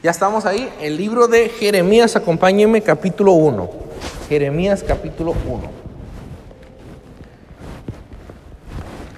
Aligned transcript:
Ya 0.00 0.12
estamos 0.12 0.46
ahí, 0.46 0.72
el 0.80 0.96
libro 0.96 1.26
de 1.26 1.48
Jeremías, 1.48 2.14
acompáñenme, 2.14 2.82
capítulo 2.82 3.32
1. 3.32 3.68
Jeremías, 4.28 4.84
capítulo 4.86 5.32
1. 5.32 5.60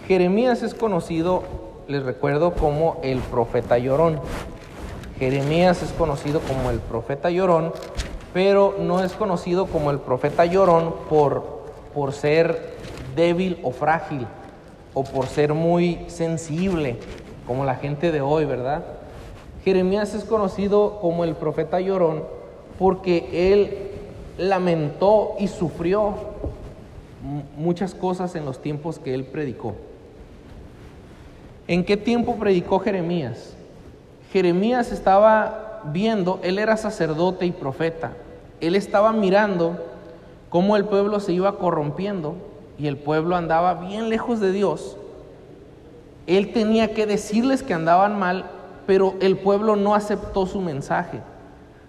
Jeremías 0.08 0.62
es 0.62 0.72
conocido, 0.72 1.42
les 1.86 2.02
recuerdo, 2.02 2.54
como 2.54 2.98
el 3.02 3.18
profeta 3.18 3.76
llorón. 3.76 4.20
Jeremías 5.18 5.82
es 5.82 5.92
conocido 5.92 6.40
como 6.40 6.70
el 6.70 6.78
profeta 6.78 7.28
llorón, 7.28 7.74
pero 8.32 8.76
no 8.80 9.04
es 9.04 9.12
conocido 9.12 9.66
como 9.66 9.90
el 9.90 9.98
profeta 9.98 10.46
llorón 10.46 10.94
por, 11.10 11.60
por 11.92 12.14
ser 12.14 12.74
débil 13.14 13.58
o 13.62 13.70
frágil, 13.72 14.26
o 14.94 15.04
por 15.04 15.26
ser 15.26 15.52
muy 15.52 16.06
sensible, 16.06 16.96
como 17.46 17.66
la 17.66 17.74
gente 17.74 18.10
de 18.10 18.22
hoy, 18.22 18.46
¿verdad? 18.46 18.82
Jeremías 19.64 20.14
es 20.14 20.24
conocido 20.24 20.98
como 21.00 21.24
el 21.24 21.34
profeta 21.34 21.80
llorón 21.80 22.24
porque 22.78 23.52
él 23.52 23.90
lamentó 24.38 25.34
y 25.38 25.48
sufrió 25.48 26.14
muchas 27.56 27.94
cosas 27.94 28.34
en 28.34 28.46
los 28.46 28.62
tiempos 28.62 28.98
que 28.98 29.12
él 29.12 29.24
predicó. 29.24 29.74
¿En 31.68 31.84
qué 31.84 31.98
tiempo 31.98 32.36
predicó 32.36 32.78
Jeremías? 32.78 33.54
Jeremías 34.32 34.92
estaba 34.92 35.82
viendo, 35.92 36.40
él 36.42 36.58
era 36.58 36.76
sacerdote 36.76 37.44
y 37.44 37.52
profeta, 37.52 38.12
él 38.60 38.74
estaba 38.74 39.12
mirando 39.12 39.76
cómo 40.48 40.76
el 40.76 40.86
pueblo 40.86 41.20
se 41.20 41.32
iba 41.32 41.58
corrompiendo 41.58 42.34
y 42.78 42.86
el 42.86 42.96
pueblo 42.96 43.36
andaba 43.36 43.74
bien 43.74 44.08
lejos 44.08 44.40
de 44.40 44.52
Dios. 44.52 44.96
Él 46.26 46.52
tenía 46.52 46.94
que 46.94 47.06
decirles 47.06 47.62
que 47.62 47.74
andaban 47.74 48.18
mal 48.18 48.50
pero 48.90 49.14
el 49.20 49.36
pueblo 49.36 49.76
no 49.76 49.94
aceptó 49.94 50.46
su 50.46 50.60
mensaje. 50.60 51.20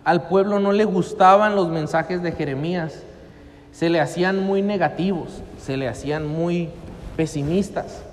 Al 0.03 0.27
pueblo 0.27 0.59
no 0.59 0.71
le 0.71 0.85
gustaban 0.85 1.55
los 1.55 1.67
mensajes 1.67 2.21
de 2.21 2.31
Jeremías. 2.31 3.01
Se 3.71 3.89
le 3.89 3.99
hacían 3.99 4.43
muy 4.43 4.61
negativos, 4.61 5.41
se 5.59 5.77
le 5.77 5.87
hacían 5.87 6.27
muy 6.27 6.69
pesimistas. 7.17 8.03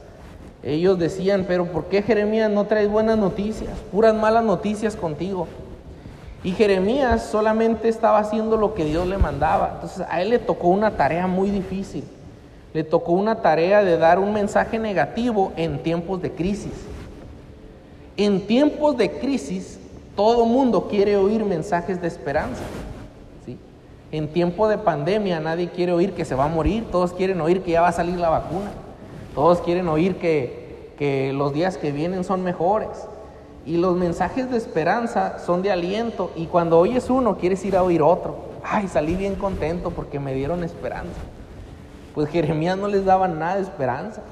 Ellos 0.63 0.99
decían, 0.99 1.45
pero 1.47 1.67
¿por 1.67 1.85
qué 1.91 2.01
Jeremías 2.01 2.51
no 2.51 2.65
trae 2.65 2.87
buenas 2.87 3.19
noticias? 3.19 3.77
Puras 3.93 4.15
malas 4.15 4.43
noticias 4.43 4.97
contigo. 4.97 5.49
Y 6.43 6.53
Jeremías 6.53 7.25
solamente 7.25 7.91
estaba 7.91 8.21
haciendo 8.21 8.57
lo 8.57 8.73
que 8.73 8.87
Dios 8.87 9.07
le 9.07 9.19
mandaba. 9.19 9.73
Entonces 9.75 10.07
a 10.09 10.23
él 10.23 10.31
le 10.31 10.39
tocó 10.39 10.69
una 10.69 10.93
tarea 10.93 11.27
muy 11.27 11.51
difícil. 11.51 12.05
Le 12.73 12.85
tocó 12.85 13.13
una 13.13 13.43
tarea 13.43 13.85
de 13.85 13.99
dar 13.99 14.19
un 14.19 14.33
mensaje 14.33 14.79
negativo 14.79 15.53
en 15.59 15.83
tiempos 15.83 16.23
de 16.23 16.33
crisis. 16.33 16.73
En 18.19 18.49
tiempos 18.49 18.97
de 18.97 19.13
crisis, 19.21 19.79
todo 20.17 20.45
mundo 20.45 20.89
quiere 20.89 21.17
oír 21.17 21.45
mensajes 21.45 22.03
de 22.03 22.09
esperanza. 22.09 22.65
¿sí? 23.47 23.57
En 24.11 24.27
tiempo 24.27 24.67
de 24.67 24.77
pandemia, 24.77 25.39
nadie 25.39 25.69
quiere 25.69 25.93
oír 25.93 26.13
que 26.15 26.25
se 26.25 26.35
va 26.35 26.47
a 26.47 26.49
morir, 26.49 26.85
todos 26.91 27.13
quieren 27.13 27.41
oír 27.41 27.63
que 27.63 27.71
ya 27.71 27.81
va 27.81 27.89
a 27.89 27.93
salir 27.93 28.17
la 28.19 28.29
vacuna, 28.29 28.73
todos 29.37 29.61
quieren 29.61 29.87
oír 29.87 30.17
que, 30.17 30.95
que 30.99 31.33
los 31.33 31.53
días 31.53 31.79
que 31.79 31.93
vienen 31.93 32.25
son 32.25 32.43
mejores. 32.43 33.07
Y 33.65 33.77
los 33.77 33.97
mensajes 33.97 34.51
de 34.51 34.57
esperanza 34.57 35.39
son 35.39 35.63
de 35.63 35.71
aliento, 35.71 36.33
y 36.35 36.47
cuando 36.47 36.81
oyes 36.81 37.11
uno, 37.11 37.39
quieres 37.39 37.65
ir 37.65 37.77
a 37.77 37.85
oír 37.85 38.03
otro. 38.03 38.35
Ay, 38.65 38.89
salí 38.89 39.15
bien 39.15 39.37
contento 39.37 39.91
porque 39.91 40.19
me 40.19 40.35
dieron 40.35 40.65
esperanza. 40.65 41.21
Pues 42.17 42.29
Jeremías 42.31 42.77
no 42.77 42.89
les 42.89 43.05
daba 43.05 43.29
nada 43.29 43.55
de 43.55 43.63
esperanza. 43.63 44.23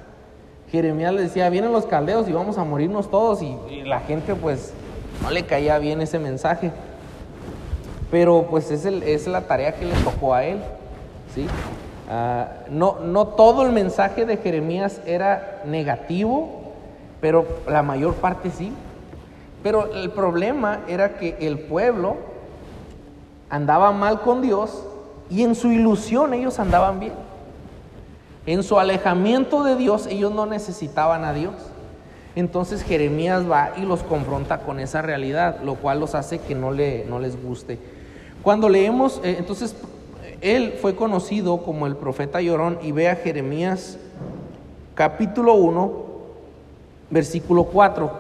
Jeremías 0.71 1.13
le 1.13 1.23
decía, 1.23 1.49
vienen 1.49 1.73
los 1.73 1.87
caldeos 1.87 2.29
y 2.29 2.33
vamos 2.33 2.59
a 2.59 2.65
morirnos 2.65 3.11
todos 3.11 3.43
y, 3.43 3.57
la 3.85 4.01
gente 4.01 4.35
pues 4.35 4.73
no 5.23 5.31
le 5.31 5.45
caía 5.45 5.79
bien 5.79 6.01
ese 6.01 6.19
mensaje. 6.19 6.73
Pero 8.11 8.47
pues 8.51 8.71
es, 8.71 8.85
es 8.85 9.27
la 9.27 9.43
tarea 9.43 9.75
que 9.75 9.85
le 9.85 9.95
tocó 9.97 10.35
a 10.35 10.45
él. 10.45 10.59
¿sí? 11.35 11.47
Ah, 12.09 12.49
no, 12.71 12.99
no 13.01 13.29
todo 13.29 13.63
el 13.65 13.73
mensaje 13.73 14.27
de 14.27 14.37
Jeremías 14.37 15.01
era 15.07 15.63
negativo, 15.65 16.73
pero 17.21 17.47
la 17.69 17.83
mayor 17.83 18.15
parte 18.15 18.51
sí. 18.51 18.73
Pero 19.63 19.93
el 19.93 20.11
problema 20.11 20.81
era 20.87 21.17
que 21.17 21.37
el 21.41 21.59
pueblo 21.59 22.17
andaba 23.51 23.93
mal 23.93 24.21
con 24.21 24.43
Dios 24.43 24.85
y 25.31 25.43
en 25.43 25.55
su 25.55 25.73
ilusión 25.73 26.35
ellos 26.35 26.59
andaban 26.59 27.01
bien. 27.01 27.26
En 28.47 28.63
su 28.63 28.79
alejamiento 28.79 29.65
de 29.65 29.75
Dios 29.75 30.07
ellos 30.07 30.33
no 30.33 30.47
necesitaban 30.47 31.25
a 31.25 31.33
Dios. 31.33 31.55
Entonces 32.37 32.83
Jeremías 32.83 33.51
va 33.51 33.73
y 33.77 33.81
los 33.83 34.03
confronta 34.03 34.61
con 34.61 34.79
esa 34.79 35.03
realidad, 35.03 35.61
lo 35.65 35.75
cual 35.75 35.99
los 35.99 36.15
hace 36.15 36.39
que 36.39 36.55
no, 36.55 36.71
le, 36.71 37.05
no 37.07 37.19
les 37.19 37.43
guste. 37.43 37.79
Cuando 38.43 38.69
leemos, 38.69 39.21
eh, 39.25 39.37
entonces 39.39 39.75
él 40.41 40.75
fue 40.81 40.95
conocido 40.95 41.59
como 41.63 41.87
el 41.87 41.97
profeta 41.97 42.41
llorón 42.41 42.79
y 42.83 42.93
ve 42.93 43.09
a 43.09 43.17
Jeremías 43.17 43.99
capítulo 44.95 45.55
1, 45.55 46.05
versículo 47.11 47.65
4. 47.65 48.13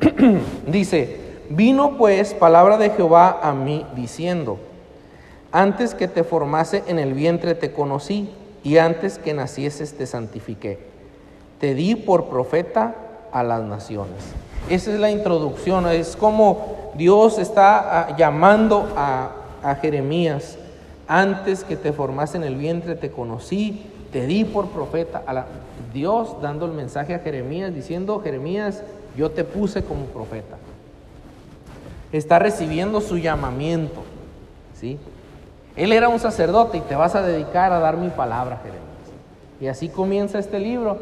Dice, 0.68 1.20
vino 1.48 1.96
pues 1.96 2.34
palabra 2.34 2.76
de 2.76 2.90
Jehová 2.90 3.40
a 3.42 3.52
mí 3.54 3.84
diciendo, 3.96 4.58
antes 5.50 5.94
que 5.94 6.06
te 6.06 6.22
formase 6.22 6.84
en 6.86 6.98
el 6.98 7.14
vientre 7.14 7.54
te 7.54 7.72
conocí 7.72 8.30
y 8.62 8.78
antes 8.78 9.18
que 9.18 9.34
nacieses 9.34 9.96
te 9.96 10.06
santifiqué. 10.06 10.78
Te 11.58 11.74
di 11.74 11.94
por 11.94 12.26
profeta 12.26 12.94
a 13.32 13.42
las 13.42 13.62
naciones. 13.62 14.16
Esa 14.68 14.92
es 14.92 15.00
la 15.00 15.10
introducción, 15.10 15.88
es 15.88 16.16
como 16.16 16.92
Dios 16.94 17.38
está 17.38 18.00
ah, 18.00 18.16
llamando 18.16 18.88
a, 18.96 19.36
Jeremías. 19.82 20.56
Antes 21.06 21.64
que 21.64 21.76
te 21.76 21.92
formase 21.92 22.38
en 22.38 22.44
el 22.44 22.56
vientre 22.56 22.94
te 22.94 23.10
conocí, 23.10 23.86
te 24.10 24.26
di 24.26 24.44
por 24.44 24.68
profeta. 24.68 25.22
A 25.26 25.34
la, 25.34 25.46
Dios 25.92 26.40
dando 26.40 26.64
el 26.66 26.72
mensaje 26.72 27.14
a 27.14 27.18
Jeremías 27.18 27.74
diciendo, 27.74 28.20
Jeremías, 28.20 28.82
yo 29.16 29.30
te 29.30 29.44
puse 29.44 29.82
como 29.82 30.06
profeta. 30.06 30.56
Está 32.12 32.38
recibiendo 32.38 33.00
su 33.00 33.18
llamamiento. 33.18 34.02
¿sí? 34.80 34.98
Él 35.76 35.92
era 35.92 36.08
un 36.08 36.18
sacerdote 36.18 36.78
y 36.78 36.80
te 36.80 36.94
vas 36.94 37.14
a 37.14 37.22
dedicar 37.22 37.72
a 37.72 37.78
dar 37.78 37.96
mi 37.96 38.08
palabra, 38.08 38.58
Jeremías. 38.58 38.84
Y 39.60 39.68
así 39.68 39.88
comienza 39.88 40.38
este 40.38 40.58
libro. 40.58 40.98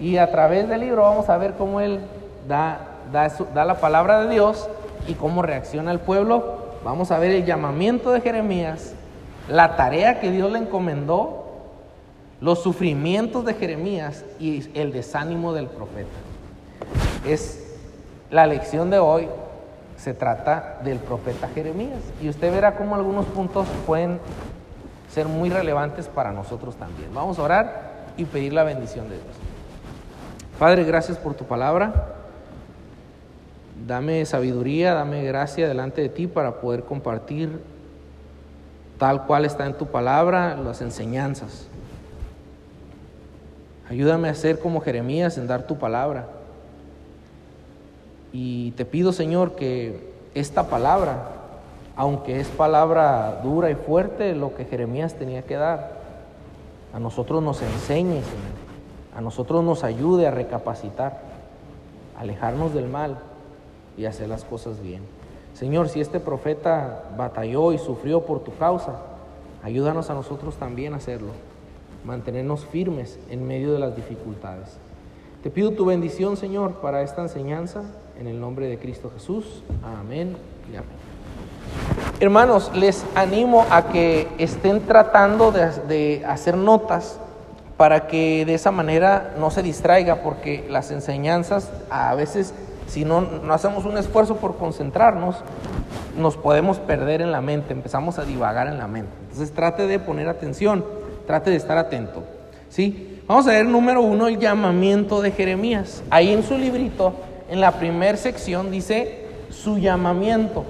Y 0.00 0.16
a 0.16 0.30
través 0.30 0.68
del 0.68 0.80
libro 0.80 1.02
vamos 1.02 1.28
a 1.28 1.36
ver 1.36 1.54
cómo 1.54 1.80
él 1.80 2.00
da, 2.48 2.78
da, 3.12 3.64
la 3.64 3.80
palabra 3.80 4.22
de 4.24 4.32
Dios 4.32 4.68
y 5.08 5.14
cómo 5.14 5.42
reacciona 5.42 5.90
el 5.90 5.98
pueblo. 5.98 6.66
Vamos 6.84 7.10
a 7.10 7.18
ver 7.18 7.32
el 7.32 7.44
llamamiento 7.44 8.12
de 8.12 8.20
Jeremías, 8.20 8.94
la 9.48 9.76
tarea 9.76 10.20
que 10.20 10.30
Dios 10.30 10.50
le 10.52 10.60
encomendó, 10.60 11.44
los 12.40 12.62
sufrimientos 12.62 13.44
de 13.44 13.54
Jeremías 13.54 14.24
y 14.38 14.68
el 14.78 14.92
desánimo 14.92 15.52
del 15.52 15.66
profeta. 15.66 16.08
Es 17.26 17.76
la 18.30 18.46
lección 18.46 18.90
de 18.90 18.98
hoy 18.98 19.28
se 20.06 20.14
trata 20.14 20.78
del 20.84 20.98
profeta 21.00 21.48
Jeremías. 21.48 21.98
Y 22.22 22.28
usted 22.28 22.52
verá 22.52 22.76
cómo 22.76 22.94
algunos 22.94 23.26
puntos 23.26 23.66
pueden 23.84 24.20
ser 25.12 25.26
muy 25.26 25.50
relevantes 25.50 26.06
para 26.06 26.30
nosotros 26.30 26.76
también. 26.76 27.12
Vamos 27.12 27.40
a 27.40 27.42
orar 27.42 28.04
y 28.16 28.24
pedir 28.24 28.52
la 28.52 28.62
bendición 28.62 29.08
de 29.08 29.16
Dios. 29.16 29.34
Padre, 30.60 30.84
gracias 30.84 31.18
por 31.18 31.34
tu 31.34 31.44
palabra. 31.44 32.06
Dame 33.84 34.24
sabiduría, 34.26 34.94
dame 34.94 35.24
gracia 35.24 35.66
delante 35.66 36.02
de 36.02 36.08
ti 36.08 36.28
para 36.28 36.60
poder 36.60 36.84
compartir 36.84 37.60
tal 38.98 39.26
cual 39.26 39.44
está 39.44 39.66
en 39.66 39.74
tu 39.74 39.86
palabra 39.86 40.54
las 40.54 40.82
enseñanzas. 40.82 41.66
Ayúdame 43.90 44.28
a 44.28 44.34
ser 44.36 44.60
como 44.60 44.80
Jeremías 44.80 45.36
en 45.36 45.48
dar 45.48 45.66
tu 45.66 45.78
palabra 45.78 46.35
y 48.32 48.72
te 48.72 48.84
pido, 48.84 49.12
Señor, 49.12 49.56
que 49.56 50.12
esta 50.34 50.68
palabra, 50.68 51.30
aunque 51.96 52.40
es 52.40 52.48
palabra 52.48 53.40
dura 53.42 53.70
y 53.70 53.74
fuerte, 53.74 54.34
lo 54.34 54.54
que 54.54 54.64
Jeremías 54.64 55.14
tenía 55.14 55.42
que 55.42 55.56
dar, 55.56 55.96
a 56.92 56.98
nosotros 56.98 57.42
nos 57.42 57.62
enseñe, 57.62 58.22
Señor. 58.22 58.66
A 59.16 59.20
nosotros 59.20 59.64
nos 59.64 59.82
ayude 59.82 60.26
a 60.26 60.30
recapacitar, 60.30 61.20
a 62.16 62.20
alejarnos 62.20 62.74
del 62.74 62.86
mal 62.86 63.18
y 63.96 64.04
hacer 64.04 64.28
las 64.28 64.44
cosas 64.44 64.82
bien. 64.82 65.02
Señor, 65.54 65.88
si 65.88 66.02
este 66.02 66.20
profeta 66.20 67.04
batalló 67.16 67.72
y 67.72 67.78
sufrió 67.78 68.26
por 68.26 68.40
tu 68.40 68.54
causa, 68.56 68.96
ayúdanos 69.62 70.10
a 70.10 70.14
nosotros 70.14 70.56
también 70.56 70.92
a 70.92 70.96
hacerlo. 70.96 71.32
Mantenernos 72.04 72.66
firmes 72.66 73.18
en 73.30 73.46
medio 73.46 73.72
de 73.72 73.78
las 73.78 73.96
dificultades. 73.96 74.76
Te 75.42 75.50
pido 75.50 75.72
tu 75.72 75.84
bendición, 75.84 76.36
Señor, 76.36 76.74
para 76.80 77.02
esta 77.02 77.22
enseñanza. 77.22 77.82
En 78.18 78.26
el 78.26 78.40
nombre 78.40 78.66
de 78.66 78.78
Cristo 78.78 79.10
Jesús. 79.14 79.62
Amén 79.82 80.36
y 80.72 80.76
amén. 80.76 80.88
Hermanos, 82.18 82.70
les 82.74 83.04
animo 83.14 83.66
a 83.70 83.88
que 83.88 84.26
estén 84.38 84.80
tratando 84.86 85.52
de, 85.52 86.24
hacer 86.26 86.56
notas 86.56 87.18
para 87.76 88.06
que 88.06 88.44
de 88.46 88.54
esa 88.54 88.70
manera 88.70 89.34
no 89.38 89.50
se 89.50 89.62
distraiga, 89.62 90.22
porque 90.22 90.66
las 90.70 90.90
enseñanzas 90.90 91.70
a 91.90 92.14
veces 92.14 92.54
si 92.86 93.04
no, 93.04 93.20
no 93.20 93.52
hacemos 93.52 93.84
un 93.84 93.98
esfuerzo 93.98 94.36
por 94.36 94.56
concentrarnos, 94.56 95.36
nos 96.16 96.36
podemos 96.36 96.78
perder 96.78 97.20
en 97.20 97.32
la 97.32 97.42
mente, 97.42 97.72
empezamos 97.72 98.18
a 98.18 98.24
divagar 98.24 98.68
en 98.68 98.78
la 98.78 98.86
mente. 98.86 99.10
Entonces 99.22 99.52
trate 99.52 99.86
de 99.86 99.98
poner 99.98 100.28
atención, 100.28 100.84
trate 101.26 101.50
de 101.50 101.56
estar 101.56 101.76
atento. 101.76 102.22
¿sí? 102.70 103.15
Vamos 103.26 103.48
a 103.48 103.50
ver 103.50 103.66
número 103.66 104.02
uno, 104.02 104.28
el 104.28 104.38
llamamiento 104.38 105.20
de 105.20 105.32
Jeremías. 105.32 106.04
Ahí 106.10 106.32
en 106.32 106.44
su 106.44 106.56
librito, 106.56 107.12
en 107.50 107.60
la 107.60 107.72
primera 107.72 108.16
sección, 108.16 108.70
dice 108.70 109.26
su 109.50 109.78
llamamiento. 109.78 110.64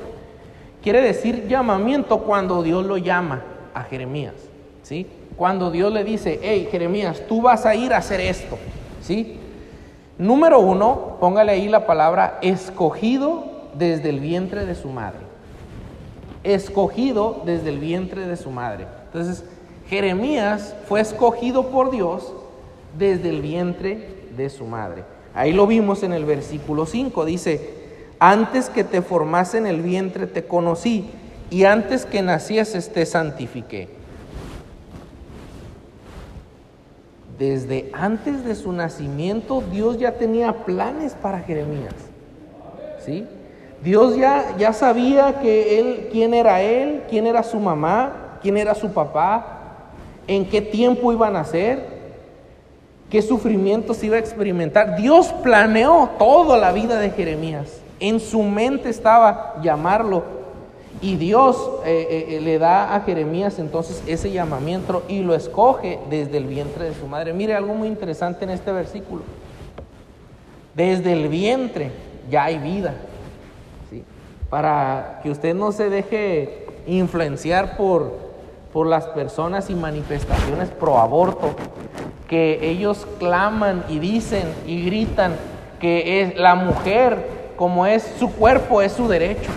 Quiere 0.83 1.03
decir 1.03 1.49
llamamiento 1.49 2.21
cuando 2.21 2.63
Dios 2.63 2.87
lo 2.87 2.97
llama 2.97 3.43
a 3.75 3.83
Jeremías. 3.83 4.33
¿sí? 4.83 5.07
Cuando 5.37 5.71
Dios 5.71 5.93
le 5.93 6.03
dice, 6.03 6.41
hey 6.43 6.69
Jeremías, 6.71 7.25
tú 7.29 7.43
vas 7.43 7.67
a 7.67 7.75
ir 7.75 7.93
a 7.93 7.99
hacer 7.99 8.23
esto. 8.23 8.57
¿sí? 9.03 9.39
Número 10.17 10.59
uno, 10.59 11.19
póngale 11.21 11.53
ahí 11.53 11.69
la 11.69 11.87
palabra 11.87 12.39
escogido 12.41 13.45
desde 13.75 14.09
el 14.09 14.21
vientre 14.21 14.65
de 14.65 14.75
su 14.75 14.89
madre. 14.89 15.21
Escogido 16.43 17.43
desde 17.45 17.69
el 17.69 17.81
vientre 17.81 18.27
de 18.27 18.37
su 18.39 18.51
madre. 18.51 18.87
Entonces, 19.09 19.45
Jeremías 19.91 20.75
fue 20.89 21.03
escogido 21.03 21.67
por 21.67 21.91
Dios 21.91 22.33
desde 22.99 23.31
el 23.31 23.43
vientre 23.43 24.09
de 24.37 24.51
su 24.51 24.65
madre. 24.67 25.05
Ahí 25.35 25.53
lo 25.53 25.67
vimos 25.67 26.03
en 26.03 26.13
el 26.13 26.25
versículo 26.25 26.87
5. 26.87 27.25
Dice, 27.25 27.75
antes 28.19 28.71
que 28.71 28.85
te 28.85 29.03
formase 29.03 29.59
en 29.59 29.67
el 29.67 29.83
vientre 29.83 30.27
te 30.27 30.45
conocí 30.45 31.11
y 31.51 31.65
antes 31.65 32.07
que 32.07 32.23
nacieses 32.23 32.93
te 32.93 33.05
santifiqué. 33.05 33.89
Desde 37.39 37.91
antes 37.93 38.45
de 38.45 38.55
su 38.55 38.73
nacimiento 38.73 39.63
Dios 39.71 39.99
ya 39.99 40.13
tenía 40.13 40.65
planes 40.65 41.15
para 41.15 41.41
Jeremías. 41.41 41.95
¿Sí? 43.05 43.27
Dios 43.85 44.17
ya, 44.17 44.57
ya 44.57 44.73
sabía 44.73 45.41
que 45.41 45.79
él, 45.79 46.09
quién 46.11 46.33
era 46.33 46.63
él, 46.63 47.03
quién 47.11 47.27
era 47.27 47.43
su 47.43 47.61
mamá, 47.61 48.39
quién 48.41 48.57
era 48.57 48.75
su 48.75 48.91
papá, 48.93 49.91
en 50.27 50.49
qué 50.49 50.63
tiempo 50.63 51.13
iban 51.13 51.37
a 51.37 51.41
nacer, 51.41 51.96
qué 53.11 53.23
sufrimientos 53.23 54.03
iba 54.03 54.17
a 54.17 54.21
experimentar. 54.21 54.97
Dios 54.97 55.33
planeó 55.43 56.11
toda 56.19 56.57
la 56.59 56.73
vida 56.73 56.99
de 56.99 57.11
Jeremías. 57.11 57.81
En 58.01 58.21
su 58.21 58.43
mente 58.43 58.89
estaba 58.89 59.55
llamarlo 59.63 60.25
y 61.01 61.17
Dios 61.17 61.57
eh, 61.85 62.07
eh, 62.11 62.37
eh, 62.37 62.41
le 62.41 62.59
da 62.59 62.95
a 62.95 63.01
Jeremías 63.01 63.59
entonces 63.59 64.03
ese 64.07 64.31
llamamiento 64.33 65.03
y 65.09 65.21
lo 65.21 65.35
escoge 65.35 65.99
desde 66.09 66.39
el 66.39 66.47
vientre 66.47 66.85
de 66.85 66.95
su 66.95 67.07
madre. 67.07 67.33
Mire 67.33 67.55
algo 67.55 67.75
muy 67.75 67.89
interesante 67.89 68.45
en 68.45 68.51
este 68.51 68.73
versículo. 68.73 69.23
Desde 70.75 71.13
el 71.13 71.29
vientre 71.29 71.91
ya 72.31 72.45
hay 72.45 72.59
vida. 72.59 72.95
Para 74.51 75.21
que 75.23 75.31
usted 75.31 75.55
no 75.55 75.73
se 75.73 75.91
deje 75.91 76.67
influenciar 76.87 77.77
por, 77.77 78.13
por 78.73 78.87
las 78.87 79.07
personas 79.09 79.71
y 79.71 79.75
manifestaciones 79.75 80.71
pro 80.71 80.99
aborto, 80.99 81.57
que 82.29 82.69
ellos 82.69 83.07
claman 83.19 83.85
y 83.89 83.99
dicen 83.99 84.45
y 84.67 84.85
gritan 84.85 85.35
que 85.81 86.23
es 86.23 86.37
la 86.37 86.55
mujer 86.55 87.53
como 87.57 87.87
es 87.87 88.03
su 88.19 88.33
cuerpo, 88.33 88.83
es 88.83 88.93
su 88.93 89.09
derecho 89.09 89.51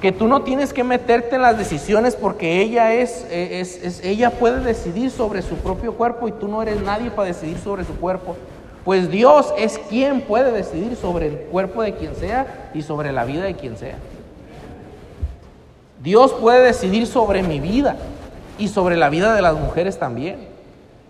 que 0.00 0.12
tú 0.12 0.28
no 0.28 0.42
tienes 0.42 0.72
que 0.72 0.84
meterte 0.84 1.36
en 1.36 1.42
las 1.42 1.56
decisiones 1.56 2.14
porque 2.16 2.60
ella 2.60 2.92
es, 2.92 3.26
es, 3.30 4.00
ella 4.04 4.30
puede 4.30 4.60
decidir 4.60 5.10
sobre 5.10 5.42
su 5.42 5.56
propio 5.56 5.94
cuerpo 5.94 6.28
y 6.28 6.32
tú 6.32 6.48
no 6.48 6.62
eres 6.62 6.80
nadie 6.82 7.10
para 7.10 7.28
decidir 7.28 7.58
sobre 7.58 7.84
su 7.84 7.94
cuerpo. 7.96 8.36
Pues 8.84 9.10
Dios 9.10 9.52
es 9.58 9.78
quien 9.78 10.20
puede 10.20 10.52
decidir 10.52 10.96
sobre 10.96 11.28
el 11.28 11.36
cuerpo 11.38 11.82
de 11.82 11.94
quien 11.94 12.14
sea 12.14 12.70
y 12.74 12.82
sobre 12.82 13.10
la 13.10 13.24
vida 13.24 13.44
de 13.44 13.54
quien 13.54 13.76
sea. 13.76 13.96
Dios 16.02 16.32
puede 16.34 16.62
decidir 16.64 17.06
sobre 17.06 17.42
mi 17.42 17.58
vida 17.58 17.96
y 18.58 18.68
sobre 18.68 18.96
la 18.96 19.08
vida 19.08 19.34
de 19.34 19.42
las 19.42 19.54
mujeres 19.54 19.98
también. 19.98 20.55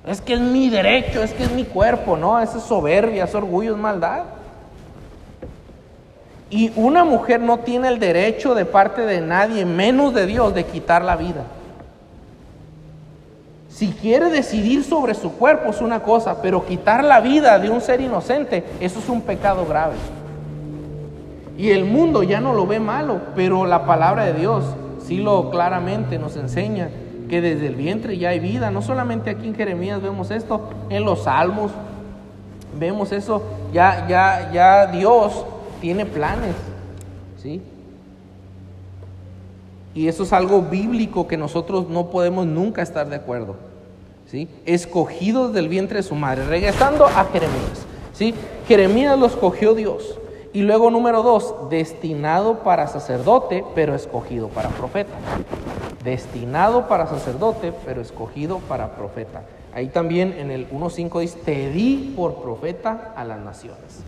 Es 0.07 0.21
que 0.21 0.35
es 0.35 0.41
mi 0.41 0.71
derecho, 0.71 1.25
es 1.25 1.33
que 1.33 1.43
es 1.43 1.51
mi 1.51 1.65
cuerpo, 1.65 2.17
no, 2.17 2.39
esa 2.39 2.59
es 2.59 2.65
soberbia, 2.65 3.25
es 3.25 3.35
orgullo, 3.35 3.73
es 3.73 3.79
maldad. 3.79 4.23
Y 6.49 6.71
una 6.77 7.05
mujer 7.05 7.41
no 7.41 7.59
tiene 7.59 7.89
el 7.89 7.99
derecho 7.99 8.55
de 8.55 8.65
parte 8.65 9.03
de 9.03 9.21
nadie, 9.21 9.65
menos 9.65 10.15
de 10.15 10.27
Dios, 10.27 10.55
de 10.55 10.65
quitar 10.65 11.05
la 11.05 11.17
vida. 11.17 11.43
Si 13.69 13.89
quiere 13.89 14.31
decidir 14.31 14.85
sobre 14.85 15.13
su 15.15 15.33
cuerpo 15.33 15.71
es 15.71 15.81
una 15.81 16.01
cosa, 16.05 16.41
pero 16.41 16.65
quitar 16.65 17.03
la 17.03 17.21
vida 17.21 17.59
de 17.59 17.69
un 17.69 17.81
ser 17.81 18.01
inocente, 18.01 18.63
eso 18.79 19.01
es 19.01 19.09
un 19.09 19.23
pecado 19.23 19.67
grave. 19.67 19.97
Y 21.59 21.71
el 21.71 21.85
mundo 21.85 22.23
ya 22.23 22.41
no 22.41 22.55
lo 22.55 22.65
ve 22.65 22.79
malo, 22.79 23.21
pero 23.35 23.67
la 23.67 23.85
palabra 23.85 24.25
de 24.25 24.35
Dios 24.35 24.65
sí 25.05 25.17
lo 25.17 25.51
claramente 25.51 26.17
nos 26.17 26.37
enseña 26.37 26.91
que 27.29 27.41
desde 27.41 27.67
el 27.67 27.75
vientre 27.75 28.19
ya 28.19 28.31
hay 28.31 28.41
vida. 28.41 28.71
No 28.71 28.83
solamente 28.83 29.31
aquí 29.31 29.49
en 29.49 29.55
Jeremías 29.55 30.03
vemos 30.03 30.31
esto, 30.31 30.69
en 30.91 31.05
los 31.05 31.25
salmos 31.25 31.71
vemos 32.79 33.13
eso. 33.13 33.43
Ya, 33.73 34.07
ya, 34.09 34.51
ya 34.53 34.87
Dios 34.87 35.45
tiene 35.81 36.07
planes, 36.07 36.55
¿sí? 37.43 37.61
Y 39.95 40.09
eso 40.09 40.25
es 40.25 40.33
algo 40.33 40.63
bíblico 40.63 41.27
que 41.27 41.37
nosotros 41.37 41.89
no 41.89 42.11
podemos 42.11 42.47
nunca 42.47 42.83
estar 42.83 43.09
de 43.09 43.17
acuerdo, 43.17 43.57
¿sí? 44.27 44.49
Escogidos 44.67 45.53
del 45.53 45.69
vientre 45.69 45.99
de 45.99 46.03
su 46.03 46.15
madre. 46.15 46.45
Regresando 46.45 47.07
a 47.07 47.25
Jeremías, 47.25 47.87
¿sí? 48.13 48.35
Jeremías 48.69 49.19
lo 49.19 49.27
escogió 49.27 49.75
Dios. 49.75 50.19
Y 50.53 50.63
luego 50.63 50.91
número 50.91 51.23
dos, 51.23 51.55
destinado 51.71 52.61
para 52.61 52.87
sacerdote, 52.87 53.65
pero 53.75 53.95
escogido 53.95 54.49
para 54.49 54.71
profeta. 54.71 55.13
Destinado 56.07 56.89
para 56.89 57.07
sacerdote, 57.07 57.75
pero 57.85 58.01
escogido 58.01 58.61
para 58.61 58.97
profeta. 58.97 59.43
Ahí 59.75 59.89
también 59.89 60.33
en 60.39 60.51
el 60.51 60.71
1.5 60.71 61.21
dice, 61.21 61.39
te 61.45 61.69
di 61.69 62.15
por 62.17 62.41
profeta 62.41 63.13
a 63.15 63.25
las 63.25 63.41
naciones 63.41 64.03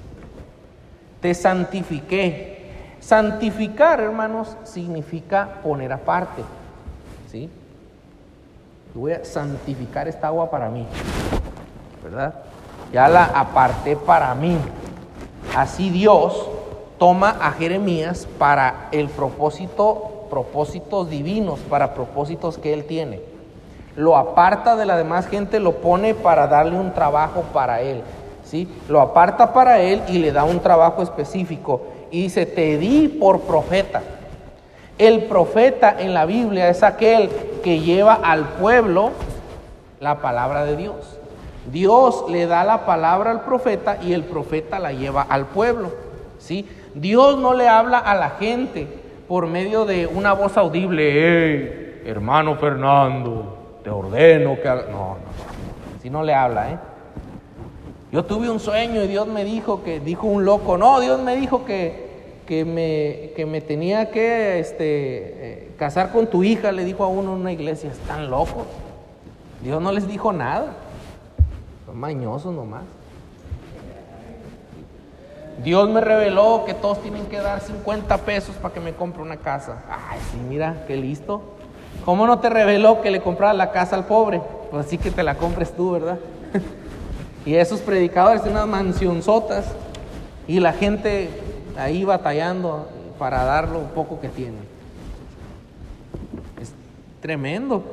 te 1.20 1.34
santifiqué. 1.34 2.56
Santificar, 3.00 4.00
hermanos, 4.00 4.56
significa 4.64 5.60
poner 5.62 5.92
aparte. 5.92 6.42
¿Sí? 7.30 7.50
voy 8.94 9.12
a 9.12 9.24
santificar 9.24 10.08
esta 10.08 10.26
agua 10.26 10.50
para 10.50 10.68
mí. 10.68 10.84
¿Verdad? 12.02 12.34
Ya 12.92 13.08
la 13.08 13.24
aparté 13.26 13.94
para 13.94 14.34
mí. 14.34 14.56
Así 15.56 15.90
Dios 15.90 16.48
toma 16.98 17.36
a 17.40 17.52
Jeremías 17.52 18.26
para 18.38 18.88
el 18.90 19.08
propósito, 19.08 20.17
propósitos 20.28 21.10
divinos, 21.10 21.58
para 21.60 21.94
propósitos 21.94 22.58
que 22.58 22.72
él 22.72 22.84
tiene. 22.84 23.20
Lo 23.96 24.16
aparta 24.16 24.76
de 24.76 24.86
la 24.86 24.96
demás 24.96 25.26
gente, 25.26 25.60
lo 25.60 25.76
pone 25.76 26.14
para 26.14 26.46
darle 26.46 26.78
un 26.78 26.94
trabajo 26.94 27.42
para 27.52 27.80
él. 27.80 28.02
Lo 28.88 29.00
aparta 29.00 29.52
para 29.52 29.80
él 29.80 30.02
y 30.08 30.18
le 30.18 30.32
da 30.32 30.44
un 30.44 30.60
trabajo 30.60 31.02
específico. 31.02 31.82
Y 32.10 32.22
dice, 32.22 32.46
te 32.46 32.78
di 32.78 33.08
por 33.08 33.40
profeta. 33.40 34.02
El 34.96 35.24
profeta 35.24 35.94
en 35.98 36.14
la 36.14 36.24
Biblia 36.24 36.68
es 36.68 36.82
aquel 36.82 37.28
que 37.62 37.80
lleva 37.80 38.14
al 38.14 38.48
pueblo 38.48 39.10
la 40.00 40.20
palabra 40.20 40.64
de 40.64 40.76
Dios. 40.76 41.18
Dios 41.70 42.24
le 42.30 42.46
da 42.46 42.64
la 42.64 42.86
palabra 42.86 43.30
al 43.30 43.42
profeta 43.42 43.98
y 44.02 44.12
el 44.12 44.24
profeta 44.24 44.78
la 44.78 44.92
lleva 44.92 45.22
al 45.22 45.46
pueblo. 45.46 45.92
¿sí? 46.38 46.68
Dios 46.94 47.38
no 47.38 47.52
le 47.52 47.68
habla 47.68 47.98
a 47.98 48.14
la 48.14 48.30
gente 48.30 48.88
por 49.28 49.46
medio 49.46 49.84
de 49.84 50.06
una 50.06 50.32
voz 50.32 50.56
audible, 50.56 51.12
hey, 51.12 52.02
hermano 52.06 52.56
Fernando, 52.56 53.78
te 53.84 53.90
ordeno 53.90 54.56
que 54.60 54.68
haga... 54.68 54.86
No, 54.90 54.90
no, 54.90 55.14
no, 55.14 55.16
si 56.02 56.08
no 56.08 56.22
le 56.22 56.32
habla, 56.34 56.72
¿eh? 56.72 56.78
Yo 58.10 58.24
tuve 58.24 58.48
un 58.48 58.58
sueño 58.58 59.02
y 59.02 59.06
Dios 59.06 59.26
me 59.26 59.44
dijo 59.44 59.84
que, 59.84 60.00
dijo 60.00 60.26
un 60.26 60.46
loco, 60.46 60.78
no, 60.78 60.98
Dios 61.00 61.20
me 61.20 61.36
dijo 61.36 61.66
que, 61.66 62.08
que, 62.46 62.64
me, 62.64 63.32
que 63.36 63.44
me 63.44 63.60
tenía 63.60 64.10
que 64.10 64.58
este, 64.60 64.78
eh, 64.86 65.70
casar 65.76 66.10
con 66.10 66.26
tu 66.26 66.42
hija, 66.42 66.72
le 66.72 66.84
dijo 66.84 67.04
a 67.04 67.08
uno 67.08 67.34
en 67.34 67.40
una 67.40 67.52
iglesia, 67.52 67.90
están 67.90 68.30
locos. 68.30 68.64
Dios 69.62 69.82
no 69.82 69.92
les 69.92 70.08
dijo 70.08 70.32
nada, 70.32 70.72
son 71.84 71.98
mañosos 71.98 72.54
nomás. 72.54 72.84
Dios 75.62 75.88
me 75.88 76.00
reveló 76.00 76.64
que 76.64 76.74
todos 76.74 77.02
tienen 77.02 77.26
que 77.26 77.38
dar 77.38 77.60
50 77.60 78.18
pesos 78.18 78.54
para 78.56 78.72
que 78.72 78.80
me 78.80 78.92
compre 78.92 79.22
una 79.22 79.38
casa. 79.38 79.82
Ay, 79.90 80.20
sí, 80.30 80.38
mira, 80.48 80.84
qué 80.86 80.96
listo. 80.96 81.42
¿Cómo 82.04 82.26
no 82.26 82.38
te 82.38 82.48
reveló 82.48 83.00
que 83.00 83.10
le 83.10 83.20
comprara 83.20 83.52
la 83.52 83.72
casa 83.72 83.96
al 83.96 84.06
pobre? 84.06 84.40
Pues 84.70 84.86
sí 84.86 84.98
que 84.98 85.10
te 85.10 85.22
la 85.22 85.34
compres 85.34 85.74
tú, 85.74 85.92
¿verdad? 85.92 86.18
Y 87.46 87.54
esos 87.54 87.80
predicadores 87.80 88.42
tienen 88.42 88.62
unas 88.62 88.68
mansionzotas 88.68 89.64
y 90.46 90.60
la 90.60 90.74
gente 90.74 91.30
ahí 91.78 92.04
batallando 92.04 92.88
para 93.18 93.42
dar 93.44 93.68
lo 93.68 93.80
poco 93.94 94.20
que 94.20 94.28
tienen. 94.28 94.60
Es 96.60 96.74
tremendo. 97.22 97.84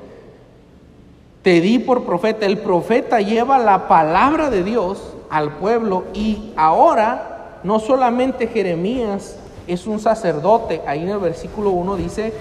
Te 1.42 1.62
di 1.62 1.80
por 1.80 2.04
profeta. 2.04 2.46
El 2.46 2.58
profeta 2.58 3.22
lleva 3.22 3.58
la 3.58 3.88
palabra 3.88 4.50
de 4.50 4.64
Dios 4.64 5.14
al 5.30 5.54
pueblo 5.54 6.04
y 6.14 6.52
ahora 6.58 7.35
no 7.66 7.80
solamente 7.80 8.48
Jeremías 8.48 9.38
es 9.68 9.88
un 9.88 10.00
sacerdote, 10.00 10.82
ahí 10.86 11.02
en 11.02 11.10
el 11.10 11.18
versículo 11.18 11.72
1 11.72 11.96
dice 11.96 12.32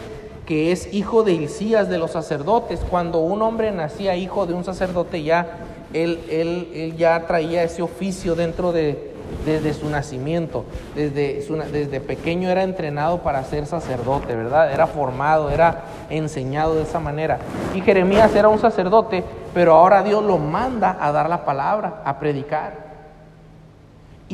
que 0.44 0.70
es 0.70 0.92
hijo 0.92 1.22
de 1.22 1.32
Hilcías 1.32 1.88
de 1.88 1.96
los 1.96 2.10
sacerdotes. 2.10 2.80
Cuando 2.90 3.20
un 3.20 3.40
hombre 3.40 3.72
nacía 3.72 4.16
hijo 4.16 4.44
de 4.44 4.52
un 4.52 4.64
sacerdote 4.64 5.22
ya, 5.22 5.46
él, 5.94 6.20
él, 6.28 6.94
ya 6.98 7.26
traía 7.26 7.62
ese 7.62 7.80
oficio 7.80 8.34
dentro 8.34 8.70
de, 8.70 9.14
desde 9.46 9.72
su 9.72 9.88
nacimiento, 9.88 10.66
desde, 10.94 11.42
desde 11.72 12.00
pequeño 12.00 12.50
era 12.50 12.62
entrenado 12.62 13.22
para 13.22 13.42
ser 13.44 13.64
sacerdote, 13.64 14.36
¿verdad? 14.36 14.74
Era 14.74 14.86
formado, 14.86 15.48
era 15.48 15.84
enseñado 16.10 16.74
de 16.74 16.82
esa 16.82 17.00
manera. 17.00 17.38
Y 17.74 17.80
Jeremías 17.80 18.34
era 18.34 18.50
un 18.50 18.58
sacerdote, 18.58 19.24
pero 19.54 19.72
ahora 19.72 20.02
Dios 20.02 20.22
lo 20.22 20.36
manda 20.36 20.98
a 21.00 21.10
dar 21.12 21.30
la 21.30 21.46
palabra, 21.46 22.02
a 22.04 22.18
predicar. 22.18 22.83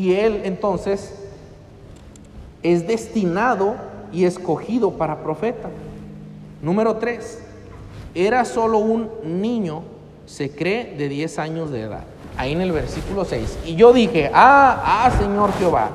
Y 0.01 0.15
él 0.15 0.41
entonces 0.45 1.13
es 2.63 2.87
destinado 2.87 3.75
y 4.11 4.25
escogido 4.25 4.93
para 4.93 5.23
profeta. 5.23 5.69
Número 6.63 6.97
3. 6.97 7.43
Era 8.15 8.47
solo 8.47 8.79
un 8.79 9.11
niño, 9.23 9.83
se 10.25 10.51
cree, 10.53 10.95
de 10.97 11.07
10 11.11 11.39
años 11.39 11.71
de 11.71 11.83
edad. 11.83 12.05
Ahí 12.39 12.53
en 12.53 12.63
el 12.63 12.73
versículo 12.73 13.27
6. 13.27 13.59
Y 13.67 13.75
yo 13.75 13.93
dije, 13.93 14.31
ah, 14.33 15.05
ah, 15.05 15.11
Señor 15.19 15.53
Jehová, 15.59 15.91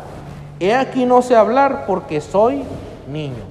he 0.60 0.76
aquí 0.76 1.08
no 1.08 1.24
sé 1.24 1.36
hablar 1.36 1.86
porque 1.88 2.22
soy 2.22 2.62
niño. 3.12 3.44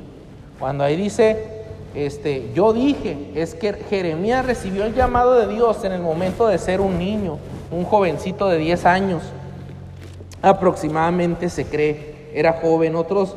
Cuando 0.61 0.85
ahí 0.85 0.95
dice, 0.95 1.65
este, 1.97 2.53
yo 2.55 2.73
dije, 2.73 3.33
es 3.35 3.57
que 3.57 3.73
Jeremías 3.73 4.47
recibió 4.47 4.85
el 4.85 4.95
llamado 4.95 5.35
de 5.35 5.53
Dios 5.53 5.83
en 5.83 5.91
el 5.91 6.01
momento 6.01 6.47
de 6.47 6.59
ser 6.59 6.81
un 6.81 6.97
niño, 6.97 7.39
un 7.73 7.85
jovencito 7.85 8.49
de 8.49 8.59
10 8.59 8.87
años 8.87 9.23
aproximadamente 10.45 11.49
se 11.49 11.65
cree, 11.65 12.31
era 12.35 12.55
joven, 12.55 12.97
otros 12.97 13.37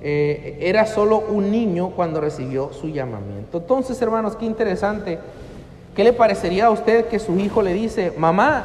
eh, 0.00 0.58
era 0.60 0.86
solo 0.86 1.18
un 1.18 1.50
niño 1.50 1.90
cuando 1.90 2.20
recibió 2.20 2.72
su 2.72 2.88
llamamiento. 2.88 3.58
Entonces, 3.58 4.00
hermanos, 4.00 4.36
qué 4.36 4.44
interesante. 4.44 5.18
¿Qué 5.94 6.04
le 6.04 6.12
parecería 6.12 6.66
a 6.66 6.70
usted 6.70 7.06
que 7.06 7.18
su 7.18 7.38
hijo 7.38 7.62
le 7.62 7.72
dice, 7.72 8.12
mamá, 8.16 8.64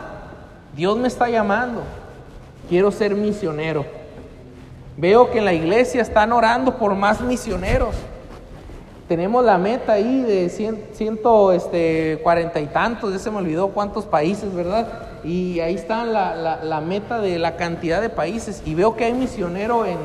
Dios 0.76 0.98
me 0.98 1.08
está 1.08 1.30
llamando, 1.30 1.82
quiero 2.70 2.92
ser 2.92 3.16
misionero? 3.16 3.86
Veo 4.98 5.32
que 5.32 5.40
en 5.40 5.46
la 5.46 5.54
iglesia 5.54 6.02
están 6.02 6.32
orando 6.34 6.78
por 6.78 6.94
más 6.94 7.22
misioneros. 7.22 7.96
Tenemos 9.08 9.44
la 9.44 9.58
meta 9.58 9.94
ahí 9.94 10.22
de 10.22 10.50
ciento 10.94 11.54
este, 11.54 12.20
cuarenta 12.22 12.60
y 12.60 12.68
tantos, 12.68 13.12
ya 13.12 13.20
se 13.20 13.32
me 13.32 13.38
olvidó 13.38 13.70
cuántos 13.70 14.06
países, 14.06 14.54
¿verdad? 14.54 15.11
Y 15.24 15.60
ahí 15.60 15.76
está 15.76 16.06
la, 16.06 16.82
meta 16.82 17.20
de 17.20 17.38
la 17.38 17.56
cantidad 17.56 18.02
de 18.02 18.10
países 18.10 18.64
y 18.66 18.74
veo 18.74 18.96
que 18.96 19.06
hay 19.06 19.14
misionero 19.14 19.86
en, 19.86 20.00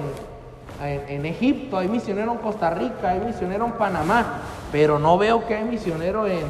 en, 0.82 1.25
Egipto, 1.25 1.78
hay 1.78 1.88
misionero 1.88 2.32
en 2.32 2.38
Costa 2.38 2.70
Rica, 2.70 3.11
hay 3.11 3.20
misionero 3.20 3.66
en 3.66 3.73
Panamá, 3.73 4.40
pero 4.70 4.99
no 4.99 5.16
veo 5.16 5.46
que 5.46 5.54
hay 5.54 5.64
misionero 5.64 6.26
en, 6.26 6.44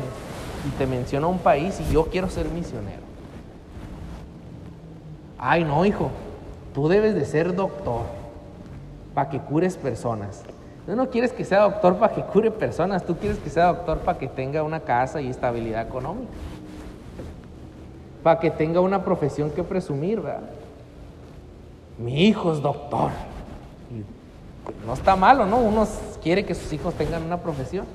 y 0.66 0.70
te 0.78 0.86
menciono 0.86 1.28
un 1.28 1.38
país 1.38 1.80
y 1.80 1.92
yo 1.92 2.06
quiero 2.06 2.28
ser 2.28 2.48
misionero. 2.48 3.02
Ay, 5.38 5.64
no, 5.64 5.84
hijo, 5.84 6.10
tú 6.74 6.88
debes 6.88 7.14
de 7.14 7.24
ser 7.24 7.54
doctor 7.54 8.02
para 9.14 9.30
que 9.30 9.38
cures 9.38 9.76
personas. 9.76 10.42
Tú 10.86 10.96
no 10.96 11.10
quieres 11.10 11.32
que 11.32 11.44
sea 11.44 11.62
doctor 11.62 11.96
para 11.96 12.14
que 12.14 12.22
cure 12.22 12.50
personas, 12.50 13.04
tú 13.04 13.16
quieres 13.16 13.38
que 13.38 13.50
sea 13.50 13.66
doctor 13.66 13.98
para 13.98 14.18
que 14.18 14.28
tenga 14.28 14.62
una 14.62 14.80
casa 14.80 15.20
y 15.20 15.28
estabilidad 15.28 15.86
económica 15.86 16.30
para 18.26 18.40
que 18.40 18.50
tenga 18.50 18.80
una 18.80 19.04
profesión 19.04 19.52
que 19.52 19.62
presumir, 19.62 20.20
¿verdad? 20.20 20.50
Mi 21.96 22.26
hijo 22.26 22.52
es 22.52 22.60
doctor. 22.60 23.12
no 24.84 24.94
está 24.94 25.14
malo, 25.14 25.46
¿no? 25.46 25.58
Uno 25.58 25.86
quiere 26.20 26.44
que 26.44 26.52
sus 26.52 26.72
hijos 26.72 26.92
tengan 26.94 27.22
una 27.22 27.36
profesión. 27.36 27.86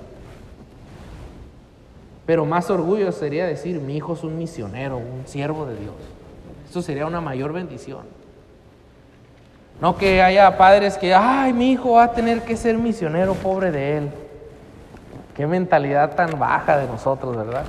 Pero 2.26 2.46
más 2.46 2.70
orgullo 2.70 3.12
sería 3.12 3.46
decir, 3.46 3.82
mi 3.82 3.98
hijo 3.98 4.14
es 4.14 4.24
un 4.24 4.38
misionero, 4.38 5.00
un 5.00 5.24
siervo 5.26 5.66
de 5.66 5.76
Dios. 5.76 5.96
Eso 6.70 6.82
sería 6.82 7.06
una 7.06 7.20
mayor 7.20 7.52
bendición. 7.52 8.04
No 9.82 9.98
que 9.98 10.22
haya 10.22 10.58
padres 10.58 10.98
que, 10.98 11.14
ay, 11.14 11.52
mi 11.52 11.74
hijo 11.74 11.92
va 11.92 12.06
a 12.06 12.12
tener 12.14 12.44
que 12.44 12.56
ser 12.56 12.78
misionero, 12.78 13.34
pobre 13.34 13.70
de 13.70 13.98
él. 13.98 14.10
Qué 15.36 15.46
mentalidad 15.46 16.16
tan 16.16 16.40
baja 16.40 16.78
de 16.78 16.88
nosotros, 16.88 17.36
¿verdad? 17.36 17.66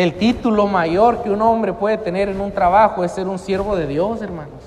El 0.00 0.14
título 0.14 0.66
mayor 0.66 1.22
que 1.22 1.28
un 1.28 1.42
hombre 1.42 1.74
puede 1.74 1.98
tener 1.98 2.30
en 2.30 2.40
un 2.40 2.52
trabajo 2.52 3.04
es 3.04 3.12
ser 3.12 3.28
un 3.28 3.38
siervo 3.38 3.76
de 3.76 3.86
Dios, 3.86 4.22
hermanos. 4.22 4.62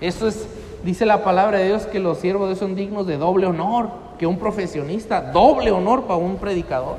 Eso 0.00 0.26
es, 0.26 0.48
dice 0.82 1.06
la 1.06 1.22
palabra 1.22 1.58
de 1.58 1.66
Dios, 1.66 1.86
que 1.86 2.00
los 2.00 2.18
siervos 2.18 2.48
de 2.48 2.54
Dios 2.54 2.58
son 2.58 2.74
dignos 2.74 3.06
de 3.06 3.18
doble 3.18 3.46
honor, 3.46 3.88
que 4.18 4.26
un 4.26 4.36
profesionista, 4.36 5.20
doble 5.20 5.70
honor 5.70 6.06
para 6.06 6.16
un 6.16 6.38
predicador. 6.38 6.96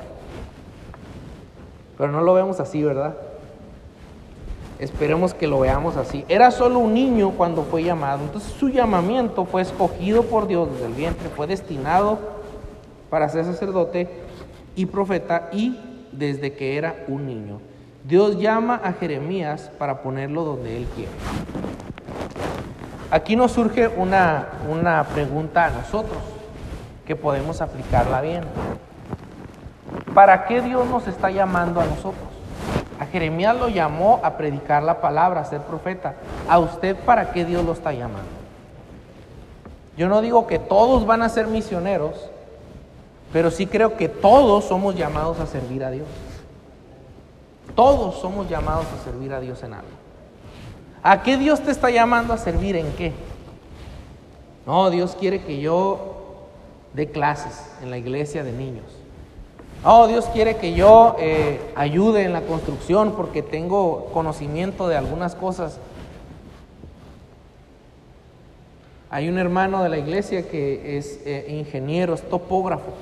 Pero 1.97 2.13
no 2.13 2.21
lo 2.21 2.33
vemos 2.33 2.61
así, 2.61 2.81
¿verdad? 2.81 3.17
Esperemos 4.79 5.33
que 5.33 5.45
lo 5.45 5.59
veamos 5.59 5.97
así. 5.97 6.23
Era 6.29 6.51
solo 6.51 6.79
un 6.79 6.93
niño 6.93 7.31
cuando 7.31 7.63
fue 7.63 7.83
llamado. 7.83 8.23
Entonces 8.23 8.53
su 8.53 8.69
llamamiento 8.69 9.43
fue 9.43 9.63
escogido 9.63 10.23
por 10.23 10.47
Dios 10.47 10.71
desde 10.71 10.85
el 10.85 10.93
vientre, 10.93 11.27
fue 11.35 11.45
destinado 11.45 12.19
para 13.09 13.27
ser 13.27 13.43
sacerdote 13.43 14.07
y 14.77 14.85
profeta 14.85 15.49
y 15.51 15.77
desde 16.11 16.53
que 16.53 16.77
era 16.77 17.03
un 17.07 17.25
niño. 17.25 17.59
Dios 18.03 18.39
llama 18.39 18.79
a 18.83 18.93
Jeremías 18.93 19.71
para 19.77 20.01
ponerlo 20.01 20.43
donde 20.43 20.77
Él 20.77 20.87
quiere. 20.95 21.11
Aquí 23.11 23.35
nos 23.35 23.51
surge 23.51 23.87
una, 23.87 24.47
una 24.69 25.03
pregunta 25.03 25.65
a 25.65 25.69
nosotros, 25.71 26.19
que 27.05 27.15
podemos 27.15 27.61
aplicarla 27.61 28.21
bien. 28.21 28.43
¿Para 30.13 30.45
qué 30.45 30.61
Dios 30.61 30.87
nos 30.87 31.07
está 31.07 31.31
llamando 31.31 31.81
a 31.81 31.85
nosotros? 31.85 32.27
A 32.99 33.05
Jeremías 33.05 33.55
lo 33.55 33.69
llamó 33.69 34.19
a 34.23 34.37
predicar 34.37 34.83
la 34.83 35.01
palabra, 35.01 35.41
a 35.41 35.45
ser 35.45 35.61
profeta. 35.61 36.15
¿A 36.47 36.59
usted 36.59 36.95
para 36.97 37.31
qué 37.31 37.45
Dios 37.45 37.65
lo 37.65 37.71
está 37.73 37.93
llamando? 37.93 38.29
Yo 39.97 40.07
no 40.07 40.21
digo 40.21 40.47
que 40.47 40.59
todos 40.59 41.05
van 41.05 41.21
a 41.21 41.29
ser 41.29 41.47
misioneros, 41.47 42.29
pero 43.31 43.51
sí 43.51 43.67
creo 43.67 43.95
que 43.95 44.09
todos 44.09 44.65
somos 44.65 44.95
llamados 44.95 45.39
a 45.39 45.45
servir 45.45 45.83
a 45.83 45.91
Dios. 45.91 46.07
Todos 47.75 48.19
somos 48.19 48.49
llamados 48.49 48.85
a 48.87 49.03
servir 49.03 49.33
a 49.33 49.39
Dios 49.39 49.61
en 49.63 49.73
algo. 49.73 49.87
¿A 51.03 51.21
qué 51.23 51.37
Dios 51.37 51.61
te 51.61 51.71
está 51.71 51.89
llamando 51.91 52.33
a 52.33 52.37
servir? 52.37 52.75
¿En 52.75 52.91
qué? 52.93 53.13
No, 54.65 54.89
Dios 54.89 55.15
quiere 55.17 55.43
que 55.43 55.61
yo 55.61 56.47
dé 56.93 57.11
clases 57.11 57.71
en 57.81 57.91
la 57.91 57.97
iglesia 57.97 58.43
de 58.43 58.51
niños. 58.51 58.85
No, 59.83 60.07
Dios 60.07 60.25
quiere 60.33 60.57
que 60.57 60.73
yo 60.73 61.15
eh, 61.19 61.61
ayude 61.75 62.23
en 62.23 62.33
la 62.33 62.41
construcción 62.41 63.13
porque 63.15 63.41
tengo 63.41 64.05
conocimiento 64.11 64.87
de 64.87 64.97
algunas 64.97 65.35
cosas. 65.35 65.79
Hay 69.11 69.29
un 69.29 69.37
hermano 69.37 69.81
de 69.81 69.89
la 69.89 69.97
iglesia 69.97 70.49
que 70.49 70.97
es 70.97 71.21
eh, 71.25 71.45
ingeniero, 71.49 72.13
es 72.13 72.27
topógrafo 72.27 72.93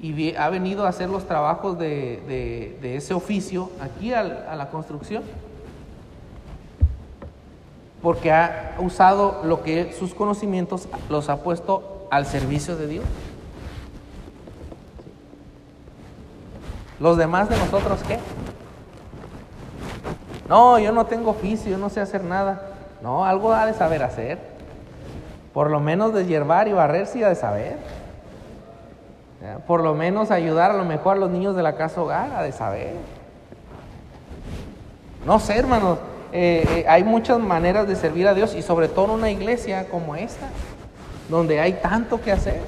y 0.00 0.34
ha 0.36 0.48
venido 0.48 0.86
a 0.86 0.88
hacer 0.88 1.08
los 1.08 1.26
trabajos 1.26 1.78
de, 1.78 2.78
ese 2.82 3.14
oficio 3.14 3.70
aquí 3.80 4.12
a 4.12 4.22
la 4.22 4.70
construcción. 4.70 5.22
Porque 8.02 8.30
ha 8.30 8.76
usado 8.78 9.40
lo 9.44 9.62
que 9.62 9.92
sus 9.92 10.14
conocimientos 10.14 10.88
los 11.08 11.28
ha 11.28 11.42
puesto 11.42 12.06
al 12.10 12.26
servicio 12.26 12.76
de 12.76 12.86
Dios. 12.86 13.04
¿Los 17.00 17.16
demás 17.16 17.48
de 17.48 17.56
nosotros 17.56 18.00
qué? 18.06 18.18
No, 20.48 20.78
yo 20.78 20.92
no 20.92 21.06
tengo 21.06 21.30
oficio, 21.30 21.70
yo 21.70 21.78
no 21.78 21.90
sé 21.90 22.00
hacer 22.00 22.24
nada. 22.24 22.62
No, 23.02 23.24
algo 23.24 23.52
ha 23.52 23.66
de 23.66 23.74
saber 23.74 24.02
hacer. 24.02 24.38
Por 25.52 25.70
lo 25.70 25.80
menos 25.80 26.14
de 26.14 26.26
hierbar 26.26 26.68
y 26.68 26.72
barrer 26.72 27.06
sí 27.06 27.22
ha 27.22 27.28
de 27.28 27.34
saber. 27.34 27.78
Por 29.66 29.82
lo 29.82 29.94
menos 29.94 30.30
ayudar 30.30 30.72
a 30.72 30.74
lo 30.74 30.84
mejor 30.84 31.16
a 31.16 31.20
los 31.20 31.30
niños 31.30 31.54
de 31.54 31.62
la 31.62 31.76
casa 31.76 32.02
hogar 32.02 32.32
a 32.32 32.42
de 32.42 32.52
saber. 32.52 32.94
No 35.24 35.38
sé, 35.38 35.56
hermanos, 35.56 35.98
eh, 36.32 36.66
eh, 36.68 36.84
hay 36.88 37.04
muchas 37.04 37.38
maneras 37.38 37.86
de 37.86 37.96
servir 37.96 38.26
a 38.26 38.34
Dios 38.34 38.54
y 38.54 38.62
sobre 38.62 38.88
todo 38.88 39.06
en 39.06 39.10
una 39.12 39.30
iglesia 39.30 39.88
como 39.88 40.16
esta, 40.16 40.48
donde 41.28 41.60
hay 41.60 41.74
tanto 41.74 42.20
que 42.20 42.32
hacer. 42.32 42.60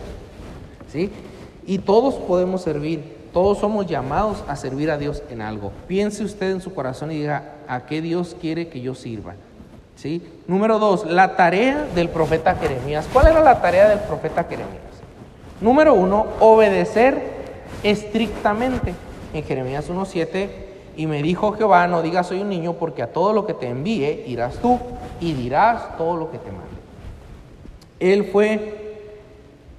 ¿Sí? 0.93 1.11
Y 1.67 1.79
todos 1.79 2.15
podemos 2.15 2.63
servir, 2.63 3.29
todos 3.33 3.59
somos 3.59 3.87
llamados 3.87 4.45
a 4.49 4.57
servir 4.57 4.91
a 4.91 4.99
Dios 4.99 5.23
en 5.31 5.43
algo. 5.43 5.73
Piense 5.89 6.25
usted 6.25 6.51
en 6.51 6.61
su 6.61 6.75
corazón 6.75 7.13
y 7.13 7.17
diga, 7.17 7.55
¿a 7.69 7.87
qué 7.87 8.01
Dios 8.01 8.37
quiere 8.41 8.69
que 8.69 8.81
yo 8.81 8.95
sirva? 8.95 9.35
¿Sí? 9.97 10.27
Número 10.47 10.79
dos, 10.79 11.05
la 11.05 11.37
tarea 11.37 11.87
del 11.95 12.09
profeta 12.09 12.55
Jeremías. 12.55 13.07
¿Cuál 13.13 13.29
era 13.29 13.41
la 13.43 13.61
tarea 13.61 13.89
del 13.89 14.01
profeta 14.01 14.45
Jeremías? 14.45 14.90
Número 15.61 15.95
uno, 15.95 16.27
obedecer 16.41 17.23
estrictamente. 17.83 18.95
En 19.33 19.45
Jeremías 19.45 19.89
1.7, 19.91 20.49
y 20.97 21.07
me 21.07 21.23
dijo 21.23 21.53
Jehová, 21.53 21.87
no 21.87 22.03
digas 22.03 22.27
soy 22.27 22.41
un 22.41 22.49
niño, 22.49 22.75
porque 22.75 23.03
a 23.03 23.13
todo 23.13 23.33
lo 23.33 23.47
que 23.47 23.55
te 23.55 23.69
envíe 23.69 24.25
irás 24.27 24.57
tú. 24.57 24.79
y 25.21 25.35
dirás 25.35 25.97
todo 25.99 26.17
lo 26.17 26.31
que 26.31 26.39
te 26.39 26.51
mande. 26.51 26.67
Él 28.01 28.25
fue 28.33 28.99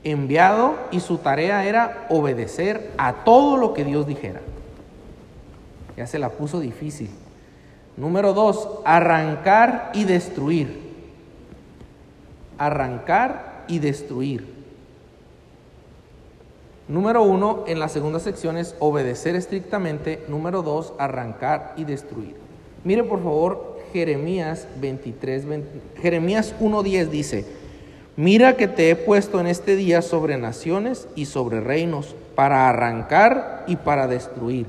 enviado 0.04 0.76
y 0.92 1.00
su 1.00 1.18
tarea 1.18 1.66
era 1.66 2.06
obedecer 2.10 2.92
a 2.98 3.24
todo 3.24 3.58
lo 3.58 3.74
que 3.74 3.84
Dios 3.84 4.06
dijera. 4.06 4.42
Ya 5.98 6.06
se 6.08 6.20
la 6.20 6.30
puso 6.30 6.60
difícil. 6.60 7.10
Número 7.98 8.34
dos, 8.34 8.70
arrancar 8.86 9.92
y 9.94 10.06
destruir. 10.06 10.80
Arrancar 12.58 13.64
y 13.68 13.80
destruir. 13.80 14.61
Número 16.92 17.24
uno, 17.24 17.64
en 17.68 17.80
la 17.80 17.88
segunda 17.88 18.20
sección 18.20 18.58
es 18.58 18.76
obedecer 18.80 19.38
estrictamente. 19.38 20.26
Número 20.28 20.62
dos, 20.62 20.92
arrancar 20.98 21.72
y 21.78 21.86
destruir. 21.86 22.36
Mire 22.84 23.06
por 23.06 23.24
favor 23.24 23.80
Jeremías 23.94 24.68
23, 24.82 25.46
Jeremías 26.02 26.54
1.10 26.60 27.06
dice, 27.08 27.46
mira 28.18 28.58
que 28.58 28.68
te 28.68 28.90
he 28.90 28.98
puesto 28.98 29.40
en 29.40 29.48
este 29.48 29.78
día 29.78 30.02
sobre 30.02 30.38
naciones 30.38 31.08
y 31.16 31.28
sobre 31.28 31.62
reinos 31.62 32.14
para 32.36 32.68
arrancar 32.68 33.64
y 33.68 33.78
para 33.78 34.08
destruir. 34.08 34.66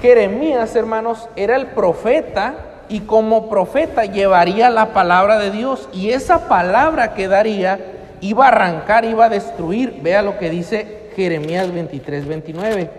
Jeremías, 0.00 0.74
hermanos, 0.74 1.28
era 1.36 1.54
el 1.56 1.66
profeta 1.66 2.84
y 2.88 3.00
como 3.00 3.50
profeta 3.50 4.06
llevaría 4.06 4.70
la 4.70 4.94
palabra 4.94 5.38
de 5.38 5.50
Dios 5.50 5.90
y 5.92 6.10
esa 6.10 6.48
palabra 6.48 7.12
que 7.12 7.28
daría 7.28 7.89
iba 8.20 8.44
a 8.44 8.48
arrancar, 8.48 9.04
iba 9.04 9.26
a 9.26 9.28
destruir. 9.28 10.00
Vea 10.02 10.22
lo 10.22 10.38
que 10.38 10.50
dice 10.50 11.10
Jeremías 11.16 11.72
23, 11.72 12.26
29. 12.26 12.90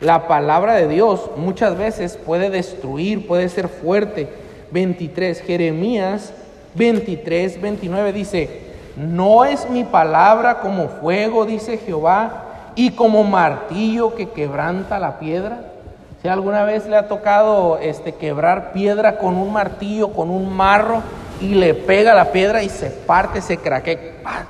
La 0.00 0.28
palabra 0.28 0.74
de 0.74 0.88
Dios 0.88 1.30
muchas 1.36 1.76
veces 1.76 2.16
puede 2.16 2.50
destruir, 2.50 3.26
puede 3.26 3.48
ser 3.48 3.68
fuerte. 3.68 4.28
23, 4.72 5.40
Jeremías 5.42 6.32
23, 6.74 7.60
29 7.60 8.12
dice, 8.12 8.60
no 8.96 9.44
es 9.44 9.68
mi 9.70 9.84
palabra 9.84 10.60
como 10.60 10.88
fuego, 10.88 11.46
dice 11.46 11.78
Jehová, 11.78 12.72
y 12.74 12.90
como 12.90 13.24
martillo 13.24 14.14
que 14.14 14.28
quebranta 14.30 14.98
la 14.98 15.18
piedra. 15.18 15.60
Si 16.20 16.28
alguna 16.28 16.64
vez 16.64 16.86
le 16.86 16.96
ha 16.96 17.08
tocado 17.08 17.78
este, 17.78 18.14
quebrar 18.14 18.72
piedra 18.72 19.18
con 19.18 19.36
un 19.36 19.52
martillo, 19.52 20.12
con 20.12 20.30
un 20.30 20.54
marro, 20.54 21.02
y 21.40 21.54
le 21.54 21.74
pega 21.74 22.14
la 22.14 22.32
piedra 22.32 22.62
y 22.62 22.68
se 22.68 22.90
parte, 22.90 23.40
se 23.40 23.56
craquea. 23.58 24.46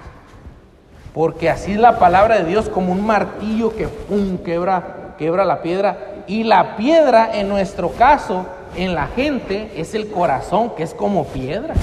Porque 1.13 1.49
así 1.49 1.73
es 1.73 1.79
la 1.79 1.99
palabra 1.99 2.37
de 2.39 2.45
Dios 2.45 2.69
como 2.69 2.93
un 2.93 3.07
martillo 3.07 3.75
que 3.75 3.89
pum, 3.89 4.39
quebra, 4.39 5.15
quebra 5.19 5.45
la 5.45 5.63
piedra. 5.63 5.99
Y 6.27 6.45
la 6.45 6.77
piedra 6.77 7.31
en 7.33 7.49
nuestro 7.49 7.91
caso, 7.91 8.47
en 8.77 8.95
la 8.95 9.07
gente, 9.09 9.73
es 9.77 9.95
el 9.95 10.11
corazón, 10.11 10.75
que 10.77 10.83
es 10.83 10.93
como 10.93 11.25
piedra. 11.25 11.75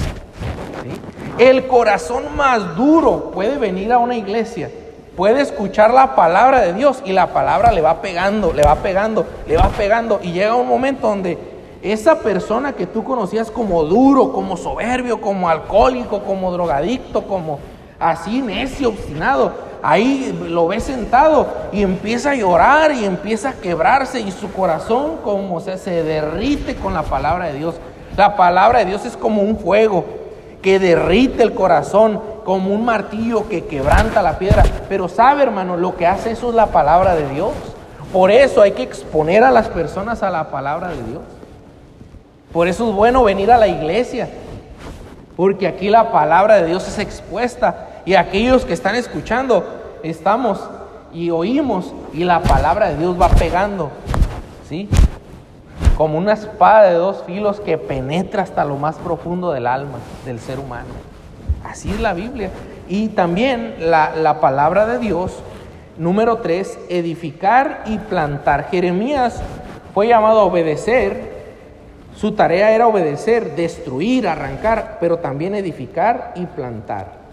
El 1.38 1.66
corazón 1.66 2.36
más 2.36 2.76
duro 2.76 3.32
puede 3.32 3.58
venir 3.58 3.92
a 3.92 3.98
una 3.98 4.16
iglesia, 4.16 4.70
puede 5.16 5.40
escuchar 5.40 5.92
la 5.92 6.14
palabra 6.14 6.60
de 6.60 6.72
Dios 6.72 7.02
y 7.04 7.12
la 7.12 7.32
palabra 7.32 7.72
le 7.72 7.80
va 7.80 8.00
pegando, 8.00 8.52
le 8.52 8.62
va 8.62 8.76
pegando, 8.76 9.26
le 9.48 9.56
va 9.56 9.68
pegando. 9.70 10.20
Y 10.22 10.32
llega 10.32 10.54
un 10.54 10.68
momento 10.68 11.08
donde 11.08 11.53
esa 11.84 12.20
persona 12.20 12.72
que 12.72 12.86
tú 12.86 13.04
conocías 13.04 13.50
como 13.50 13.84
duro, 13.84 14.32
como 14.32 14.56
soberbio, 14.56 15.20
como 15.20 15.50
alcohólico, 15.50 16.22
como 16.22 16.50
drogadicto, 16.50 17.26
como 17.26 17.58
así 18.00 18.40
necio, 18.40 18.88
obstinado, 18.88 19.52
ahí 19.82 20.36
lo 20.48 20.66
ve 20.66 20.80
sentado 20.80 21.46
y 21.72 21.82
empieza 21.82 22.30
a 22.30 22.34
llorar 22.34 22.92
y 22.92 23.04
empieza 23.04 23.50
a 23.50 23.52
quebrarse 23.52 24.18
y 24.18 24.30
su 24.30 24.50
corazón 24.50 25.18
como 25.22 25.60
se, 25.60 25.76
se 25.76 26.02
derrite 26.02 26.74
con 26.76 26.94
la 26.94 27.02
palabra 27.02 27.46
de 27.46 27.58
Dios. 27.58 27.74
La 28.16 28.34
palabra 28.34 28.78
de 28.78 28.86
Dios 28.86 29.04
es 29.04 29.14
como 29.14 29.42
un 29.42 29.58
fuego 29.58 30.06
que 30.62 30.78
derrite 30.78 31.42
el 31.42 31.52
corazón, 31.52 32.18
como 32.46 32.74
un 32.74 32.86
martillo 32.86 33.46
que 33.46 33.66
quebranta 33.66 34.22
la 34.22 34.38
piedra. 34.38 34.62
Pero 34.88 35.08
sabe, 35.08 35.42
hermano, 35.42 35.76
lo 35.76 35.96
que 35.96 36.06
hace 36.06 36.30
eso 36.30 36.48
es 36.48 36.54
la 36.54 36.68
palabra 36.68 37.14
de 37.14 37.28
Dios. 37.28 37.52
Por 38.10 38.30
eso 38.30 38.62
hay 38.62 38.72
que 38.72 38.82
exponer 38.82 39.44
a 39.44 39.50
las 39.50 39.68
personas 39.68 40.22
a 40.22 40.30
la 40.30 40.50
palabra 40.50 40.88
de 40.88 41.02
Dios. 41.02 41.20
Por 42.54 42.68
eso 42.68 42.88
es 42.88 42.94
bueno 42.94 43.24
venir 43.24 43.50
a 43.50 43.58
la 43.58 43.66
iglesia, 43.66 44.28
porque 45.36 45.66
aquí 45.66 45.90
la 45.90 46.12
palabra 46.12 46.54
de 46.54 46.66
Dios 46.66 46.86
es 46.86 47.00
expuesta 47.00 47.88
y 48.06 48.14
aquellos 48.14 48.64
que 48.64 48.72
están 48.72 48.94
escuchando 48.94 49.64
estamos 50.04 50.60
y 51.12 51.30
oímos 51.30 51.92
y 52.12 52.22
la 52.22 52.42
palabra 52.42 52.90
de 52.90 52.98
Dios 52.98 53.20
va 53.20 53.28
pegando, 53.28 53.90
¿sí? 54.68 54.88
Como 55.96 56.16
una 56.16 56.34
espada 56.34 56.84
de 56.84 56.94
dos 56.94 57.24
filos 57.26 57.58
que 57.58 57.76
penetra 57.76 58.44
hasta 58.44 58.64
lo 58.64 58.76
más 58.76 58.98
profundo 58.98 59.50
del 59.50 59.66
alma 59.66 59.98
del 60.24 60.38
ser 60.38 60.60
humano. 60.60 60.90
Así 61.64 61.90
es 61.90 62.00
la 62.00 62.14
Biblia. 62.14 62.50
Y 62.88 63.08
también 63.08 63.74
la, 63.80 64.14
la 64.14 64.40
palabra 64.40 64.86
de 64.86 65.00
Dios, 65.00 65.42
número 65.98 66.38
tres, 66.38 66.78
edificar 66.88 67.82
y 67.86 67.98
plantar. 67.98 68.68
Jeremías 68.70 69.42
fue 69.92 70.06
llamado 70.06 70.38
a 70.38 70.44
obedecer 70.44 71.33
su 72.16 72.32
tarea 72.32 72.72
era 72.72 72.86
obedecer, 72.86 73.56
destruir, 73.56 74.28
arrancar, 74.28 74.98
pero 75.00 75.18
también 75.18 75.54
edificar 75.54 76.32
y 76.36 76.46
plantar. 76.46 77.24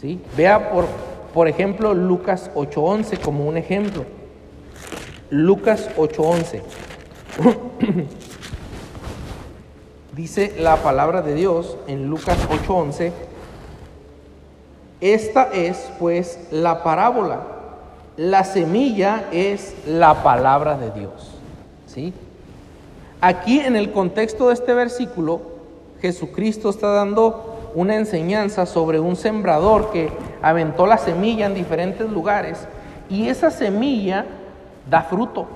¿Sí? 0.00 0.20
Vea 0.36 0.70
por, 0.70 0.86
por 1.32 1.48
ejemplo 1.48 1.94
Lucas 1.94 2.50
8.11 2.54 3.18
como 3.20 3.46
un 3.46 3.56
ejemplo. 3.56 4.04
Lucas 5.30 5.88
8.11. 5.96 6.62
Dice 10.16 10.54
la 10.58 10.76
palabra 10.76 11.20
de 11.20 11.34
Dios 11.34 11.76
en 11.86 12.08
Lucas 12.08 12.38
8:11, 12.48 13.12
esta 15.02 15.50
es 15.52 15.90
pues 15.98 16.48
la 16.50 16.82
parábola, 16.82 17.42
la 18.16 18.42
semilla 18.44 19.26
es 19.30 19.74
la 19.86 20.22
palabra 20.22 20.78
de 20.78 20.90
Dios. 20.92 21.32
¿Sí? 21.84 22.14
Aquí 23.20 23.60
en 23.60 23.76
el 23.76 23.92
contexto 23.92 24.48
de 24.48 24.54
este 24.54 24.74
versículo, 24.74 25.40
Jesucristo 26.02 26.68
está 26.68 26.88
dando 26.88 27.70
una 27.74 27.96
enseñanza 27.96 28.66
sobre 28.66 29.00
un 29.00 29.16
sembrador 29.16 29.90
que 29.90 30.10
aventó 30.42 30.86
la 30.86 30.98
semilla 30.98 31.46
en 31.46 31.54
diferentes 31.54 32.08
lugares 32.10 32.66
y 33.08 33.28
esa 33.28 33.50
semilla 33.50 34.26
da 34.88 35.02
fruto. 35.02 35.46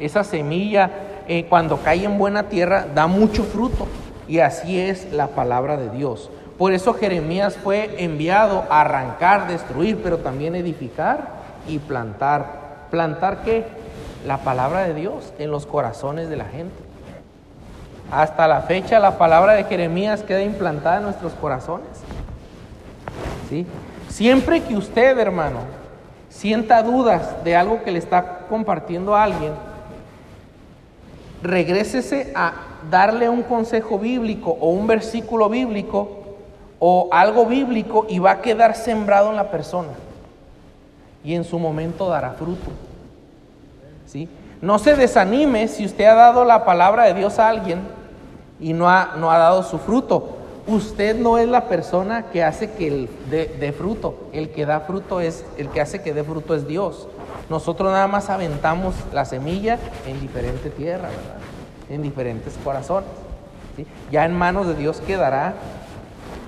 Esa 0.00 0.24
semilla 0.24 0.90
eh, 1.28 1.46
cuando 1.48 1.78
cae 1.78 2.04
en 2.04 2.18
buena 2.18 2.48
tierra 2.48 2.86
da 2.92 3.06
mucho 3.06 3.44
fruto 3.44 3.86
y 4.28 4.40
así 4.40 4.78
es 4.78 5.12
la 5.12 5.28
palabra 5.28 5.76
de 5.76 5.90
Dios. 5.90 6.30
Por 6.58 6.72
eso 6.72 6.94
Jeremías 6.94 7.56
fue 7.56 8.02
enviado 8.02 8.64
a 8.68 8.80
arrancar, 8.80 9.46
destruir, 9.46 10.00
pero 10.02 10.18
también 10.18 10.54
edificar 10.54 11.28
y 11.68 11.78
plantar. 11.78 12.86
¿Plantar 12.90 13.42
qué? 13.44 13.64
La 14.26 14.38
palabra 14.38 14.84
de 14.84 14.94
Dios 14.94 15.32
en 15.38 15.50
los 15.50 15.66
corazones 15.66 16.28
de 16.28 16.36
la 16.36 16.46
gente. 16.46 16.85
Hasta 18.10 18.46
la 18.46 18.62
fecha 18.62 18.98
la 19.00 19.18
palabra 19.18 19.54
de 19.54 19.64
Jeremías 19.64 20.22
queda 20.22 20.42
implantada 20.42 20.98
en 20.98 21.04
nuestros 21.04 21.32
corazones. 21.34 21.88
¿Sí? 23.48 23.66
Siempre 24.08 24.62
que 24.62 24.76
usted, 24.76 25.18
hermano, 25.18 25.60
sienta 26.28 26.82
dudas 26.82 27.42
de 27.44 27.56
algo 27.56 27.82
que 27.82 27.90
le 27.90 27.98
está 27.98 28.40
compartiendo 28.48 29.16
a 29.16 29.24
alguien, 29.24 29.52
regrésese 31.42 32.32
a 32.34 32.52
darle 32.90 33.28
un 33.28 33.42
consejo 33.42 33.98
bíblico 33.98 34.56
o 34.60 34.70
un 34.70 34.86
versículo 34.86 35.48
bíblico 35.48 36.08
o 36.78 37.08
algo 37.10 37.46
bíblico 37.46 38.06
y 38.08 38.18
va 38.18 38.32
a 38.32 38.40
quedar 38.40 38.76
sembrado 38.76 39.30
en 39.30 39.36
la 39.36 39.50
persona. 39.50 39.90
Y 41.24 41.34
en 41.34 41.44
su 41.44 41.58
momento 41.58 42.08
dará 42.08 42.32
fruto. 42.32 42.70
¿Sí? 44.06 44.28
No 44.62 44.78
se 44.78 44.94
desanime 44.94 45.66
si 45.66 45.84
usted 45.84 46.04
ha 46.04 46.14
dado 46.14 46.44
la 46.44 46.64
palabra 46.64 47.04
de 47.04 47.14
Dios 47.14 47.38
a 47.38 47.48
alguien 47.48 47.95
y 48.60 48.72
no 48.72 48.88
ha, 48.88 49.14
no 49.16 49.30
ha 49.30 49.38
dado 49.38 49.62
su 49.62 49.78
fruto. 49.78 50.36
Usted 50.66 51.16
no 51.16 51.38
es 51.38 51.48
la 51.48 51.68
persona 51.68 52.26
que 52.32 52.42
hace 52.42 52.72
que 52.72 52.88
el 52.88 53.08
dé 53.30 53.72
fruto. 53.72 54.16
El 54.32 54.50
que 54.50 54.66
da 54.66 54.80
fruto 54.80 55.20
es, 55.20 55.44
el 55.58 55.68
que 55.68 55.80
hace 55.80 56.02
que 56.02 56.12
dé 56.12 56.24
fruto 56.24 56.54
es 56.54 56.66
Dios. 56.66 57.06
Nosotros 57.48 57.92
nada 57.92 58.08
más 58.08 58.30
aventamos 58.30 58.94
la 59.12 59.24
semilla 59.24 59.78
en 60.06 60.20
diferente 60.20 60.70
tierra. 60.70 61.08
En 61.88 62.02
diferentes 62.02 62.58
corazones. 62.64 63.08
Ya 64.10 64.24
en 64.24 64.34
manos 64.34 64.66
de 64.66 64.74
Dios 64.74 65.00
quedará 65.00 65.54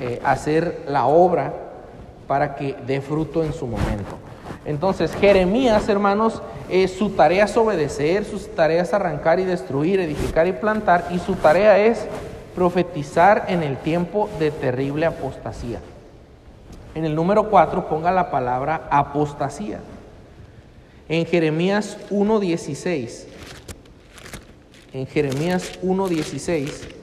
eh, 0.01 0.21
hacer 0.25 0.85
la 0.89 1.07
obra 1.07 1.53
para 2.27 2.57
que 2.57 2.75
dé 2.87 3.01
fruto 3.01 3.45
en 3.45 3.53
su 3.53 3.67
momento. 3.67 4.17
Entonces, 4.69 5.15
Jeremías, 5.15 5.89
hermanos, 5.89 6.43
eh, 6.69 6.89
su 6.89 7.09
tarea 7.09 7.47
es 7.47 7.57
obedecer, 7.57 8.27
su 8.27 8.39
tarea 8.39 8.83
es 8.83 8.93
arrancar 8.93 9.41
y 9.41 9.45
destruir, 9.45 9.99
edificar 9.99 10.47
y 10.47 10.53
plantar, 10.53 11.09
y 11.11 11.19
su 11.19 11.37
tarea 11.37 11.79
es 11.79 12.05
profetizar 12.55 13.47
en 13.49 13.63
el 13.63 13.79
tiempo 13.79 14.29
de 14.39 14.51
terrible 14.51 15.07
apostasía. 15.07 15.81
En 16.95 17.07
el 17.07 17.15
número 17.15 17.49
4 17.49 17.89
ponga 17.89 18.13
la 18.13 18.31
palabra 18.31 18.87
apostasía. 18.91 19.81
En 21.09 21.25
Jeremías 21.25 21.97
1.16, 22.11 23.25
en 24.93 25.07
Jeremías 25.07 25.81
1.16, 25.83 26.98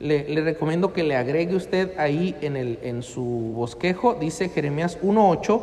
le, 0.00 0.40
recomiendo 0.42 0.92
que 0.92 1.02
le 1.02 1.16
agregue 1.16 1.56
usted 1.56 1.98
ahí 1.98 2.36
en, 2.40 2.56
el, 2.56 2.78
en 2.82 3.02
su 3.02 3.22
bosquejo, 3.54 4.14
dice 4.14 4.48
Jeremías 4.48 4.98
1.8 5.02 5.60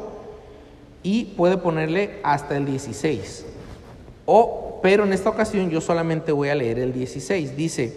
y 1.03 1.25
puede 1.37 1.57
ponerle 1.57 2.19
hasta 2.23 2.57
el 2.57 2.65
16. 2.65 3.45
O, 4.25 4.79
pero 4.81 5.03
en 5.03 5.13
esta 5.13 5.29
ocasión 5.29 5.69
yo 5.69 5.79
solamente 5.81 6.31
voy 6.31 6.49
a 6.49 6.55
leer 6.55 6.79
el 6.79 6.91
16. 6.93 7.55
Dice, 7.55 7.95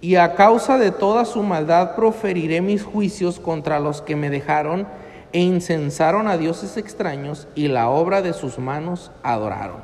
y 0.00 0.16
a 0.16 0.34
causa 0.34 0.78
de 0.78 0.90
toda 0.90 1.24
su 1.24 1.42
maldad 1.42 1.96
proferiré 1.96 2.60
mis 2.60 2.84
juicios 2.84 3.40
contra 3.40 3.80
los 3.80 4.02
que 4.02 4.16
me 4.16 4.30
dejaron 4.30 4.86
e 5.32 5.40
incensaron 5.40 6.28
a 6.28 6.36
dioses 6.36 6.76
extraños 6.76 7.48
y 7.56 7.68
la 7.68 7.90
obra 7.90 8.22
de 8.22 8.32
sus 8.32 8.58
manos 8.58 9.10
adoraron. 9.22 9.78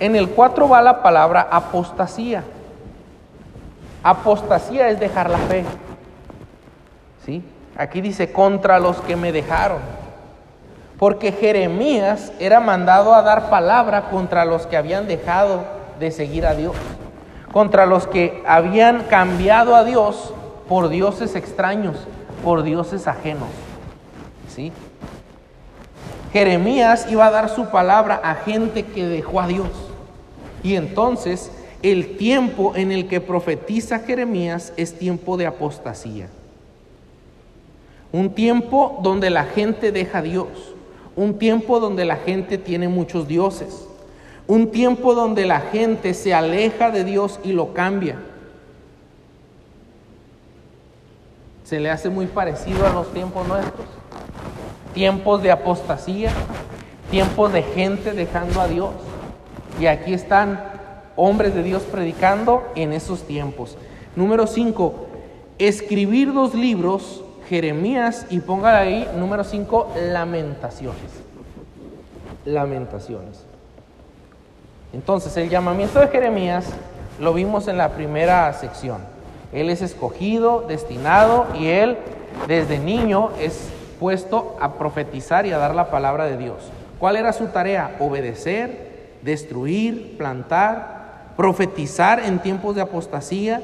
En 0.00 0.16
el 0.16 0.30
4 0.30 0.68
va 0.68 0.80
la 0.80 1.02
palabra 1.02 1.42
apostasía. 1.50 2.44
Apostasía 4.02 4.88
es 4.88 4.98
dejar 4.98 5.30
la 5.30 5.38
fe. 5.38 5.64
¿Sí? 7.24 7.42
Aquí 7.76 8.00
dice 8.00 8.32
contra 8.32 8.78
los 8.78 9.00
que 9.00 9.16
me 9.16 9.32
dejaron. 9.32 9.78
Porque 10.98 11.32
Jeremías 11.32 12.32
era 12.38 12.60
mandado 12.60 13.14
a 13.14 13.22
dar 13.22 13.50
palabra 13.50 14.10
contra 14.10 14.44
los 14.44 14.66
que 14.66 14.76
habían 14.76 15.06
dejado 15.08 15.64
de 15.98 16.10
seguir 16.10 16.46
a 16.46 16.54
Dios. 16.54 16.76
Contra 17.52 17.86
los 17.86 18.06
que 18.06 18.42
habían 18.46 19.04
cambiado 19.04 19.74
a 19.74 19.84
Dios 19.84 20.32
por 20.68 20.88
dioses 20.88 21.34
extraños, 21.34 21.96
por 22.44 22.62
dioses 22.62 23.06
ajenos. 23.06 23.48
¿Sí? 24.48 24.72
Jeremías 26.32 27.06
iba 27.10 27.26
a 27.26 27.30
dar 27.30 27.48
su 27.50 27.66
palabra 27.66 28.20
a 28.22 28.34
gente 28.36 28.84
que 28.84 29.06
dejó 29.06 29.40
a 29.40 29.46
Dios. 29.46 29.68
Y 30.62 30.76
entonces 30.76 31.50
el 31.82 32.16
tiempo 32.16 32.74
en 32.76 32.92
el 32.92 33.08
que 33.08 33.20
profetiza 33.20 33.98
Jeremías 33.98 34.72
es 34.76 34.98
tiempo 34.98 35.36
de 35.36 35.46
apostasía. 35.46 36.28
Un 38.12 38.34
tiempo 38.34 39.00
donde 39.02 39.30
la 39.30 39.44
gente 39.44 39.90
deja 39.90 40.18
a 40.18 40.22
Dios. 40.22 40.48
Un 41.16 41.38
tiempo 41.38 41.80
donde 41.80 42.04
la 42.04 42.16
gente 42.16 42.56
tiene 42.56 42.88
muchos 42.88 43.26
dioses. 43.26 43.88
Un 44.46 44.70
tiempo 44.70 45.14
donde 45.14 45.44
la 45.44 45.60
gente 45.60 46.14
se 46.14 46.32
aleja 46.32 46.90
de 46.90 47.04
Dios 47.04 47.40
y 47.42 47.52
lo 47.52 47.74
cambia. 47.74 48.16
Se 51.64 51.80
le 51.80 51.90
hace 51.90 52.10
muy 52.10 52.26
parecido 52.26 52.86
a 52.86 52.92
los 52.92 53.12
tiempos 53.12 53.46
nuestros. 53.48 53.86
Tiempos 54.94 55.42
de 55.42 55.50
apostasía, 55.50 56.30
tiempos 57.10 57.52
de 57.52 57.62
gente 57.62 58.12
dejando 58.12 58.60
a 58.60 58.68
Dios. 58.68 58.90
Y 59.80 59.86
aquí 59.86 60.12
están 60.12 60.71
hombres 61.16 61.54
de 61.54 61.62
Dios 61.62 61.82
predicando 61.82 62.64
en 62.74 62.92
esos 62.92 63.22
tiempos. 63.22 63.76
Número 64.16 64.46
5, 64.46 64.94
escribir 65.58 66.32
dos 66.32 66.54
libros, 66.54 67.24
Jeremías, 67.48 68.26
y 68.30 68.40
póngale 68.40 68.78
ahí, 68.78 69.08
número 69.16 69.44
5, 69.44 69.94
lamentaciones. 70.10 71.10
Lamentaciones. 72.44 73.44
Entonces, 74.92 75.36
el 75.36 75.48
llamamiento 75.48 76.00
de 76.00 76.08
Jeremías 76.08 76.66
lo 77.18 77.32
vimos 77.32 77.68
en 77.68 77.78
la 77.78 77.90
primera 77.90 78.52
sección. 78.52 78.98
Él 79.52 79.70
es 79.70 79.82
escogido, 79.82 80.64
destinado, 80.66 81.46
y 81.58 81.68
él 81.68 81.96
desde 82.46 82.78
niño 82.78 83.30
es 83.38 83.68
puesto 84.00 84.56
a 84.60 84.74
profetizar 84.74 85.46
y 85.46 85.52
a 85.52 85.58
dar 85.58 85.74
la 85.74 85.90
palabra 85.90 86.24
de 86.24 86.36
Dios. 86.36 86.56
¿Cuál 86.98 87.16
era 87.16 87.32
su 87.32 87.46
tarea? 87.46 87.96
Obedecer, 88.00 88.92
destruir, 89.22 90.16
plantar, 90.18 91.01
profetizar 91.36 92.20
en 92.20 92.38
tiempos 92.38 92.74
de 92.74 92.82
apostasía 92.82 93.62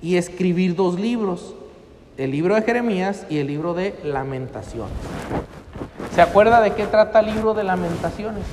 y 0.00 0.16
escribir 0.16 0.74
dos 0.74 0.98
libros, 0.98 1.54
el 2.16 2.30
libro 2.30 2.54
de 2.54 2.62
Jeremías 2.62 3.26
y 3.30 3.38
el 3.38 3.46
libro 3.46 3.74
de 3.74 3.98
lamentaciones. 4.04 4.92
¿Se 6.14 6.20
acuerda 6.20 6.60
de 6.60 6.72
qué 6.72 6.86
trata 6.86 7.20
el 7.20 7.26
libro 7.26 7.54
de 7.54 7.64
lamentaciones? 7.64 8.44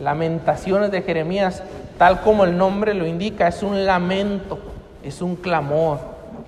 Lamentaciones 0.00 0.90
de 0.90 1.02
Jeremías, 1.02 1.62
tal 1.98 2.20
como 2.20 2.44
el 2.44 2.56
nombre 2.56 2.94
lo 2.94 3.06
indica, 3.06 3.48
es 3.48 3.62
un 3.62 3.86
lamento, 3.86 4.58
es 5.02 5.22
un 5.22 5.36
clamor. 5.36 5.98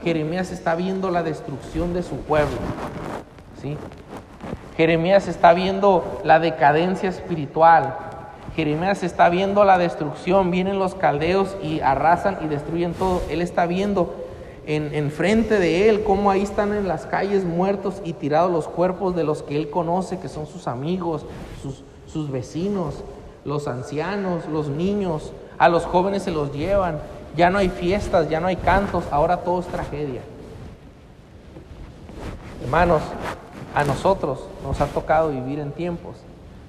Jeremías 0.05 0.53
está 0.53 0.75
viendo 0.75 1.11
la 1.11 1.23
destrucción 1.23 1.92
de 1.94 2.03
su 2.03 2.16
pueblo. 2.18 2.59
¿sí? 3.61 3.77
Jeremías 4.77 5.27
está 5.27 5.55
viendo 5.55 6.21
la 6.23 6.38
decadencia 6.38 7.09
espiritual, 7.09 7.97
Jeremías 8.59 9.05
está 9.05 9.29
viendo 9.29 9.64
la 9.64 9.79
destrucción, 9.79 10.51
vienen 10.51 10.81
los 10.81 10.97
caldeos 10.97 11.57
y 11.62 11.79
arrasan 11.79 12.38
y 12.42 12.49
destruyen 12.49 12.92
todo. 12.92 13.23
Él 13.31 13.40
está 13.40 13.66
viendo 13.66 14.16
en, 14.66 15.12
frente 15.12 15.61
de 15.61 15.88
él 15.88 16.03
cómo 16.03 16.29
ahí 16.29 16.42
están 16.42 16.75
en 16.75 16.88
las 16.88 17.07
calles 17.07 17.44
muertos 17.44 18.03
y 18.03 18.14
tirados 18.14 18.51
los 18.51 18.66
cuerpos 18.66 19.14
de 19.14 19.23
los 19.23 19.44
que 19.44 19.57
él 19.57 19.71
conoce, 19.71 20.18
que 20.18 20.29
son 20.29 20.49
sus 20.49 20.66
amigos, 20.66 21.25
sus, 21.62 21.85
sus 22.12 22.33
vecinos, 22.33 23.05
los 23.44 23.68
ancianos, 23.68 24.49
los 24.49 24.66
niños. 24.66 25.33
A 25.57 25.68
los 25.68 25.85
jóvenes 25.85 26.25
se 26.25 26.33
los 26.33 26.53
llevan. 26.53 26.99
Ya 27.37 27.51
no 27.51 27.59
hay 27.59 27.68
fiestas, 27.68 28.29
ya 28.29 28.40
no 28.40 28.49
hay 28.49 28.57
cantos, 28.57 29.05
ahora 29.12 29.37
todo 29.37 29.61
es 29.61 29.68
tragedia. 29.68 30.23
Hermanos, 32.64 33.03
a 33.73 33.85
nosotros 33.85 34.40
nos 34.64 34.81
ha 34.81 34.87
tocado 34.87 35.29
vivir 35.29 35.61
en 35.61 35.71
tiempos 35.71 36.16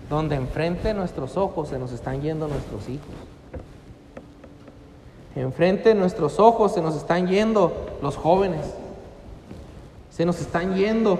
donde 0.09 0.35
enfrente 0.35 0.89
de 0.89 0.93
nuestros 0.93 1.37
ojos 1.37 1.69
se 1.69 1.77
nos 1.77 1.91
están 1.91 2.21
yendo 2.21 2.47
nuestros 2.47 2.89
hijos. 2.89 3.07
Enfrente 5.35 5.89
de 5.89 5.95
nuestros 5.95 6.39
ojos 6.39 6.73
se 6.73 6.81
nos 6.81 6.95
están 6.95 7.27
yendo 7.27 7.97
los 8.01 8.17
jóvenes. 8.17 8.65
Se 10.09 10.25
nos 10.25 10.41
están 10.41 10.75
yendo. 10.75 11.19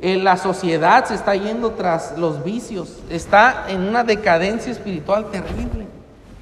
Eh, 0.00 0.16
la 0.16 0.36
sociedad 0.36 1.04
se 1.04 1.14
está 1.14 1.36
yendo 1.36 1.72
tras 1.72 2.16
los 2.16 2.42
vicios. 2.42 2.98
Está 3.10 3.66
en 3.68 3.82
una 3.82 4.02
decadencia 4.02 4.72
espiritual 4.72 5.30
terrible. 5.30 5.86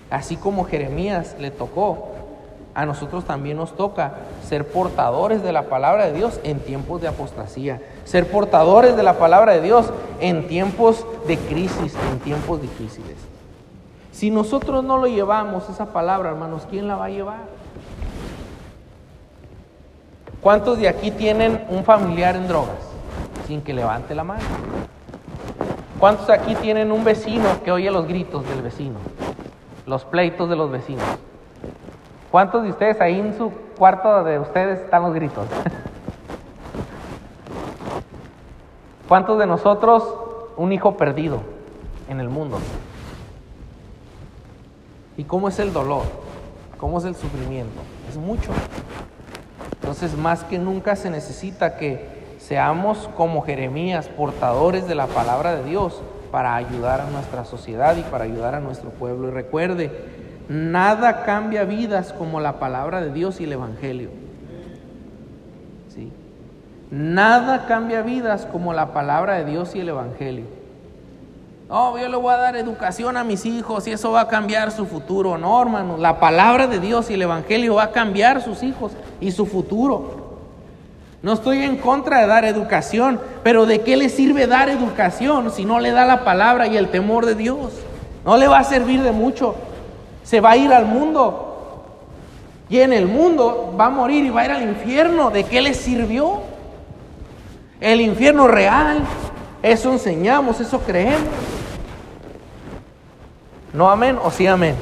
Así 0.09 0.37
como 0.37 0.65
Jeremías 0.65 1.35
le 1.41 1.51
tocó 1.51 2.17
a 2.77 2.85
nosotros 2.85 3.25
también 3.25 3.57
nos 3.57 3.75
toca 3.75 4.17
ser 4.47 4.67
portadores 4.67 5.43
de 5.43 5.51
la 5.51 5.63
palabra 5.63 6.05
de 6.05 6.13
Dios 6.13 6.39
en 6.45 6.61
tiempos 6.61 7.01
de 7.01 7.09
apostasía, 7.09 7.81
ser 8.07 8.31
portadores 8.31 8.97
de 8.97 9.03
la 9.03 9.19
palabra 9.19 9.53
de 9.53 9.61
Dios 9.61 9.92
en 10.21 10.47
tiempos 10.47 11.05
de 11.27 11.37
crisis, 11.37 11.95
en 12.11 12.21
tiempos 12.21 12.62
difíciles. 12.62 13.16
Si 14.12 14.31
nosotros 14.31 14.83
no 14.83 14.97
lo 14.97 15.09
llevamos, 15.09 15.69
esa 15.69 15.92
palabra, 15.92 16.31
hermanos, 16.31 16.66
¿quién 16.71 16.88
la 16.88 16.97
va 16.97 17.07
a 17.07 17.11
llevar? 17.11 17.40
¿Cuántos 20.40 20.79
de 20.79 20.88
aquí 20.88 21.11
tienen 21.11 21.66
un 21.69 21.85
familiar 21.85 22.37
en 22.37 22.47
drogas? 22.47 22.79
Sin 23.47 23.61
que 23.61 23.75
levante 23.75 24.14
la 24.14 24.25
mano. 24.25 24.45
¿Cuántos 25.99 26.31
aquí 26.31 26.55
tienen 26.55 26.92
un 26.92 27.03
vecino 27.03 27.62
que 27.64 27.73
oye 27.73 27.90
los 27.90 28.07
gritos 28.07 28.49
del 28.49 28.62
vecino? 28.62 28.99
Los 29.85 30.05
pleitos 30.05 30.49
de 30.49 30.57
los 30.57 30.71
vecinos. 30.71 31.05
¿Cuántos 32.31 32.62
de 32.62 32.71
ustedes 32.71 33.01
ahí 33.01 33.19
en 33.19 33.37
su 33.37 33.51
cuarto 33.77 34.23
de 34.23 34.38
ustedes 34.38 34.81
están 34.81 35.03
los 35.03 35.14
gritos? 35.14 35.47
¿Cuántos 39.09 39.38
de 39.38 39.47
nosotros 39.47 40.03
un 40.57 40.73
hijo 40.73 40.97
perdido 40.97 41.40
en 42.09 42.21
el 42.21 42.29
mundo? 42.29 42.59
¿Y 45.16 45.25
cómo 45.25 45.49
es 45.49 45.59
el 45.59 45.73
dolor? 45.73 46.03
¿Cómo 46.79 46.99
es 46.99 47.05
el 47.05 47.14
sufrimiento? 47.14 47.81
Es 48.09 48.16
mucho. 48.16 48.51
Entonces, 49.81 50.16
más 50.16 50.45
que 50.45 50.59
nunca 50.59 50.97
se 50.97 51.11
necesita 51.11 51.77
que 51.77 52.37
seamos 52.38 53.09
como 53.16 53.42
Jeremías, 53.42 54.09
portadores 54.09 54.87
de 54.88 54.95
la 54.95 55.07
palabra 55.07 55.55
de 55.55 55.64
Dios 55.64 56.03
para 56.31 56.57
ayudar 56.57 57.01
a 57.01 57.11
nuestra 57.11 57.45
sociedad 57.45 57.97
y 57.97 58.03
para 58.03 58.25
ayudar 58.25 58.55
a 58.55 58.61
nuestro 58.61 58.90
pueblo. 58.90 59.29
Y 59.29 59.31
recuerde, 59.31 59.90
Nada 60.49 61.25
cambia 61.25 61.64
vidas 61.64 62.12
como 62.12 62.38
la 62.38 62.61
palabra 62.61 63.01
de 63.01 63.12
Dios 63.12 63.40
y 63.40 63.45
el 63.45 63.53
Evangelio. 63.53 64.11
Nada 66.90 67.66
cambia 67.66 68.03
vidas 68.03 68.46
como 68.51 68.72
la 68.72 68.92
palabra 68.92 69.35
de 69.35 69.44
Dios 69.44 69.75
y 69.75 69.81
el 69.81 69.88
Evangelio. 69.88 70.44
No, 71.68 71.99
yo 71.99 72.09
le 72.09 72.16
voy 72.16 72.33
a 72.33 72.37
dar 72.37 72.57
educación 72.57 73.16
a 73.16 73.25
mis 73.25 73.44
hijos 73.44 73.88
y 73.88 73.92
eso 73.92 74.12
va 74.12 74.22
a 74.22 74.29
cambiar 74.29 74.70
su 74.70 74.87
futuro. 74.87 75.37
No, 75.37 75.61
hermano, 75.61 75.96
la 75.96 76.20
palabra 76.20 76.68
de 76.68 76.79
Dios 76.79 77.11
y 77.11 77.14
el 77.14 77.22
Evangelio 77.22 77.75
va 77.75 77.85
a 77.85 77.92
cambiar 77.92 78.40
sus 78.40 78.62
hijos 78.62 78.92
y 79.20 79.33
su 79.33 79.46
futuro. 79.46 80.27
No 81.22 81.33
estoy 81.33 81.62
en 81.62 81.77
contra 81.79 82.20
de 82.20 82.29
dar 82.29 82.44
educación, 82.44 83.20
pero 83.42 83.66
¿de 83.66 83.81
qué 83.81 83.96
le 83.96 84.09
sirve 84.09 84.46
dar 84.46 84.68
educación 84.68 85.51
si 85.51 85.64
no 85.64 85.81
le 85.81 85.90
da 85.90 86.07
la 86.07 86.25
palabra 86.25 86.68
y 86.68 86.77
el 86.77 86.88
temor 86.88 87.27
de 87.27 87.35
Dios? 87.35 87.72
No 88.25 88.37
le 88.37 88.46
va 88.46 88.61
a 88.61 88.64
servir 88.64 89.03
de 89.03 89.11
mucho 89.11 89.57
se 90.27 90.40
va 90.40 90.51
a 90.51 90.57
ir 90.57 90.72
al 90.72 90.87
mundo. 90.87 91.44
Y 92.68 92.81
en 92.81 92.92
el 92.92 93.07
mundo 93.07 93.72
va 93.79 93.87
a 93.87 93.90
morir 93.90 94.25
y 94.25 94.31
va 94.31 94.40
a 94.40 94.44
ir 94.46 94.51
al 94.51 94.62
infierno. 94.64 95.31
¿De 95.31 95.44
qué 95.44 95.62
le 95.62 95.72
sirvió? 95.72 96.40
El 97.81 98.01
infierno 98.01 98.49
real. 98.49 99.03
Eso 99.62 99.93
enseñamos, 99.93 100.61
eso 100.61 100.81
creemos. 100.81 101.29
¿No 103.73 103.91
amén 103.91 104.19
o 104.23 104.31
sí 104.31 104.47
amén? 104.47 104.75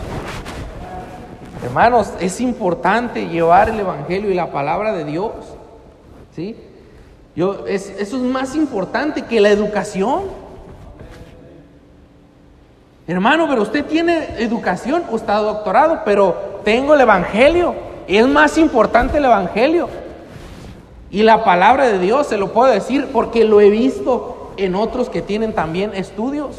Hermanos, 1.64 2.12
es 2.20 2.40
importante 2.40 3.26
llevar 3.26 3.70
el 3.70 3.80
Evangelio 3.80 4.30
y 4.30 4.34
la 4.34 4.52
palabra 4.52 4.92
de 4.92 5.04
Dios. 5.04 5.32
¿Sí? 6.36 6.56
Yo, 7.34 7.66
es, 7.66 7.88
eso 7.98 8.16
es 8.16 8.22
más 8.22 8.54
importante 8.54 9.22
que 9.22 9.40
la 9.40 9.48
educación. 9.48 10.24
Hermano, 13.06 13.46
pero 13.48 13.62
usted 13.62 13.84
tiene 13.84 14.36
educación, 14.38 15.02
usted 15.10 15.30
ha 15.30 15.38
doctorado, 15.38 16.02
pero 16.04 16.60
tengo 16.64 16.94
el 16.94 17.00
Evangelio. 17.00 17.74
Es 18.06 18.26
más 18.28 18.56
importante 18.58 19.18
el 19.18 19.24
Evangelio. 19.24 19.88
Y 21.14 21.22
la 21.22 21.44
palabra 21.44 21.86
de 21.86 22.00
Dios, 22.00 22.26
se 22.26 22.36
lo 22.36 22.52
puedo 22.52 22.72
decir 22.72 23.10
porque 23.12 23.44
lo 23.44 23.60
he 23.60 23.70
visto 23.70 24.50
en 24.56 24.74
otros 24.74 25.08
que 25.08 25.22
tienen 25.22 25.52
también 25.52 25.94
estudios. 25.94 26.56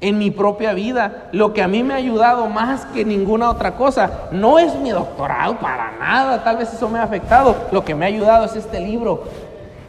En 0.00 0.18
mi 0.18 0.30
propia 0.30 0.72
vida, 0.72 1.24
lo 1.32 1.52
que 1.52 1.64
a 1.64 1.66
mí 1.66 1.82
me 1.82 1.94
ha 1.94 1.96
ayudado 1.96 2.46
más 2.46 2.84
que 2.94 3.04
ninguna 3.04 3.50
otra 3.50 3.74
cosa, 3.74 4.28
no 4.30 4.60
es 4.60 4.72
mi 4.76 4.90
doctorado 4.90 5.58
para 5.58 5.98
nada, 5.98 6.44
tal 6.44 6.58
vez 6.58 6.72
eso 6.72 6.88
me 6.88 7.00
ha 7.00 7.02
afectado, 7.02 7.56
lo 7.72 7.84
que 7.84 7.96
me 7.96 8.04
ha 8.04 8.08
ayudado 8.08 8.44
es 8.44 8.54
este 8.54 8.78
libro, 8.78 9.24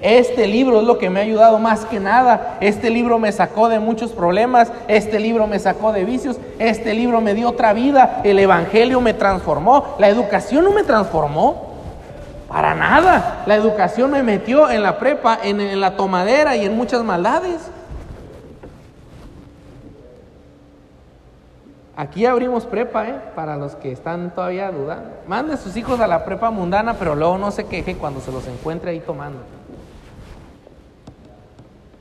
este 0.02 0.48
libro 0.48 0.80
es 0.80 0.88
lo 0.88 0.98
que 0.98 1.12
me 1.12 1.20
ha 1.20 1.24
ayudado 1.24 1.60
más 1.60 1.86
que 1.86 2.00
nada. 2.00 2.58
Este 2.62 2.90
libro 2.90 3.20
me 3.20 3.32
sacó 3.32 3.70
de 3.70 3.80
muchos 3.80 4.12
problemas. 4.12 4.72
Este 4.88 5.20
libro 5.20 5.46
me 5.46 5.60
sacó 5.60 5.92
de 5.92 6.04
vicios. 6.04 6.38
Este 6.60 6.94
libro 6.94 7.20
me 7.20 7.34
dio 7.34 7.50
otra 7.50 7.74
vida. 7.74 8.22
El 8.24 8.38
Evangelio 8.38 9.02
me 9.02 9.14
transformó. 9.14 9.96
La 9.98 10.08
educación 10.08 10.66
no 10.66 10.72
me 10.72 10.84
transformó. 10.84 11.67
Para 12.48 12.74
nada. 12.76 13.44
La 13.46 13.56
educación 13.56 14.12
me 14.12 14.24
metió 14.24 14.70
en 14.70 14.84
la 14.84 14.98
prepa, 14.98 15.40
en, 15.44 15.80
la 15.80 15.96
tomadera 15.98 16.56
y 16.56 16.66
en 16.66 16.76
muchas 16.76 17.04
maldades. 17.04 17.70
Aquí 21.96 22.26
abrimos 22.26 22.66
prepa, 22.66 23.10
¿eh? 23.10 23.20
Para 23.36 23.58
los 23.58 23.76
que 23.76 23.92
están 23.92 24.34
todavía 24.34 24.72
dudando. 24.72 25.10
Mande 25.28 25.54
a 25.56 25.58
sus 25.58 25.76
hijos 25.76 26.00
a 26.00 26.08
la 26.08 26.26
prepa 26.26 26.52
mundana, 26.52 26.94
pero 26.94 27.16
luego 27.16 27.38
no 27.38 27.52
se 27.52 27.66
queje 27.66 27.98
cuando 27.98 28.22
se 28.22 28.32
los 28.32 28.48
encuentre 28.48 28.92
ahí 28.92 29.00
tomando. 29.00 29.40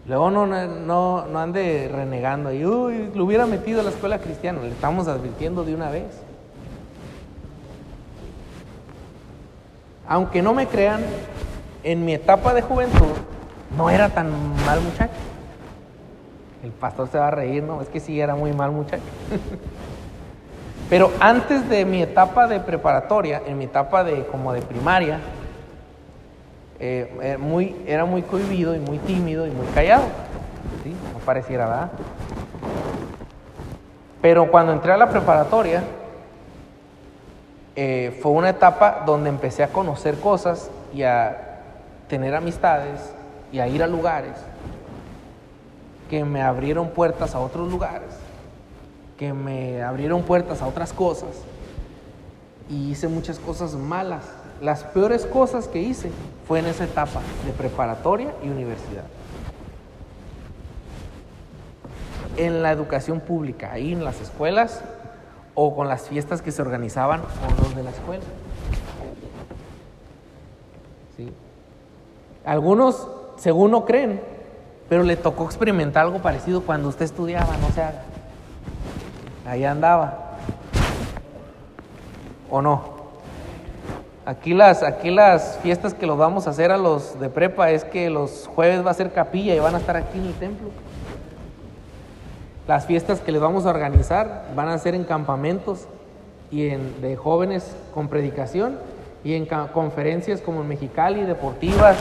Luego 0.06 0.30
no, 0.30 0.46
no, 0.46 1.26
no 1.26 1.38
ande 1.40 1.90
renegando 1.90 2.52
y, 2.52 2.64
uy, 2.64 3.10
lo 3.14 3.24
hubiera 3.24 3.46
metido 3.46 3.80
a 3.80 3.82
la 3.82 3.90
escuela 3.90 4.18
cristiana. 4.18 4.60
Le 4.60 4.68
estamos 4.68 5.08
advirtiendo 5.08 5.64
de 5.64 5.74
una 5.74 5.90
vez. 5.90 6.25
Aunque 10.08 10.42
no 10.42 10.54
me 10.54 10.66
crean, 10.66 11.00
en 11.82 12.04
mi 12.04 12.14
etapa 12.14 12.54
de 12.54 12.62
juventud 12.62 13.12
no 13.76 13.90
era 13.90 14.08
tan 14.08 14.30
mal 14.64 14.80
muchacho. 14.80 15.14
El 16.62 16.70
pastor 16.72 17.08
se 17.08 17.18
va 17.18 17.28
a 17.28 17.30
reír, 17.30 17.62
¿no? 17.62 17.80
Es 17.80 17.88
que 17.88 18.00
sí 18.00 18.20
era 18.20 18.34
muy 18.34 18.52
mal 18.52 18.70
muchacho. 18.72 19.02
Pero 20.90 21.10
antes 21.20 21.68
de 21.68 21.84
mi 21.84 22.02
etapa 22.02 22.46
de 22.46 22.60
preparatoria, 22.60 23.42
en 23.46 23.58
mi 23.58 23.64
etapa 23.64 24.04
de 24.04 24.24
como 24.26 24.52
de 24.52 24.62
primaria, 24.62 25.18
eh, 26.78 27.12
era, 27.22 27.38
muy, 27.38 27.74
era 27.86 28.04
muy 28.04 28.22
cohibido 28.22 28.74
y 28.74 28.78
muy 28.78 28.98
tímido 28.98 29.46
y 29.46 29.50
muy 29.50 29.66
callado. 29.68 30.04
¿sí? 30.84 30.94
No 31.12 31.18
pareciera, 31.20 31.66
¿verdad? 31.66 31.90
Pero 34.22 34.50
cuando 34.50 34.72
entré 34.72 34.92
a 34.92 34.96
la 34.96 35.08
preparatoria, 35.08 35.82
eh, 37.76 38.18
fue 38.22 38.32
una 38.32 38.50
etapa 38.50 39.02
donde 39.06 39.28
empecé 39.28 39.62
a 39.62 39.68
conocer 39.68 40.18
cosas 40.18 40.70
y 40.94 41.02
a 41.02 41.60
tener 42.08 42.34
amistades 42.34 43.00
y 43.52 43.58
a 43.58 43.68
ir 43.68 43.82
a 43.82 43.86
lugares 43.86 44.32
que 46.10 46.24
me 46.24 46.42
abrieron 46.42 46.90
puertas 46.90 47.34
a 47.34 47.40
otros 47.40 47.70
lugares, 47.70 48.08
que 49.18 49.32
me 49.32 49.82
abrieron 49.82 50.22
puertas 50.22 50.62
a 50.62 50.66
otras 50.66 50.92
cosas 50.92 51.30
y 52.68 52.90
hice 52.90 53.08
muchas 53.08 53.38
cosas 53.38 53.74
malas 53.74 54.22
las 54.60 54.84
peores 54.84 55.26
cosas 55.26 55.68
que 55.68 55.80
hice 55.80 56.10
fue 56.48 56.60
en 56.60 56.66
esa 56.66 56.84
etapa 56.84 57.20
de 57.44 57.52
preparatoria 57.52 58.32
y 58.42 58.48
universidad. 58.48 59.04
En 62.36 62.62
la 62.62 62.72
educación 62.72 63.20
pública, 63.20 63.72
ahí 63.72 63.92
en 63.92 64.04
las 64.04 64.20
escuelas 64.20 64.82
o 65.56 65.74
con 65.74 65.88
las 65.88 66.02
fiestas 66.02 66.42
que 66.42 66.52
se 66.52 66.62
organizaban 66.62 67.22
con 67.22 67.64
los 67.64 67.74
de 67.74 67.82
la 67.82 67.90
escuela. 67.90 68.22
Algunos, 72.44 73.08
según 73.38 73.72
no 73.72 73.84
creen, 73.84 74.20
pero 74.88 75.02
le 75.02 75.16
tocó 75.16 75.46
experimentar 75.46 76.04
algo 76.04 76.20
parecido 76.20 76.62
cuando 76.62 76.88
usted 76.88 77.04
estudiaba, 77.04 77.56
no 77.56 77.70
se 77.70 77.82
haga. 77.82 78.02
Ahí 79.44 79.64
andaba. 79.64 80.36
¿O 82.48 82.62
no? 82.62 82.94
Aquí 84.26 84.54
las, 84.54 84.82
aquí 84.82 85.10
las 85.10 85.58
fiestas 85.62 85.94
que 85.94 86.06
los 86.06 86.18
vamos 86.18 86.46
a 86.46 86.50
hacer 86.50 86.70
a 86.70 86.76
los 86.76 87.18
de 87.18 87.30
prepa 87.30 87.70
es 87.70 87.84
que 87.84 88.10
los 88.10 88.48
jueves 88.54 88.84
va 88.84 88.90
a 88.90 88.94
ser 88.94 89.12
capilla 89.12 89.54
y 89.54 89.58
van 89.58 89.74
a 89.74 89.78
estar 89.78 89.96
aquí 89.96 90.18
en 90.18 90.26
el 90.26 90.34
templo. 90.34 90.68
Las 92.66 92.86
fiestas 92.86 93.20
que 93.20 93.30
les 93.30 93.40
vamos 93.40 93.64
a 93.64 93.70
organizar 93.70 94.46
van 94.56 94.68
a 94.68 94.78
ser 94.78 94.94
en 94.94 95.04
campamentos 95.04 95.86
y 96.50 96.68
en, 96.68 97.00
de 97.00 97.16
jóvenes 97.16 97.76
con 97.94 98.08
predicación 98.08 98.78
y 99.22 99.34
en 99.34 99.46
conferencias 99.46 100.40
como 100.40 100.62
en 100.62 100.68
Mexicali, 100.68 101.22
deportivas. 101.22 101.96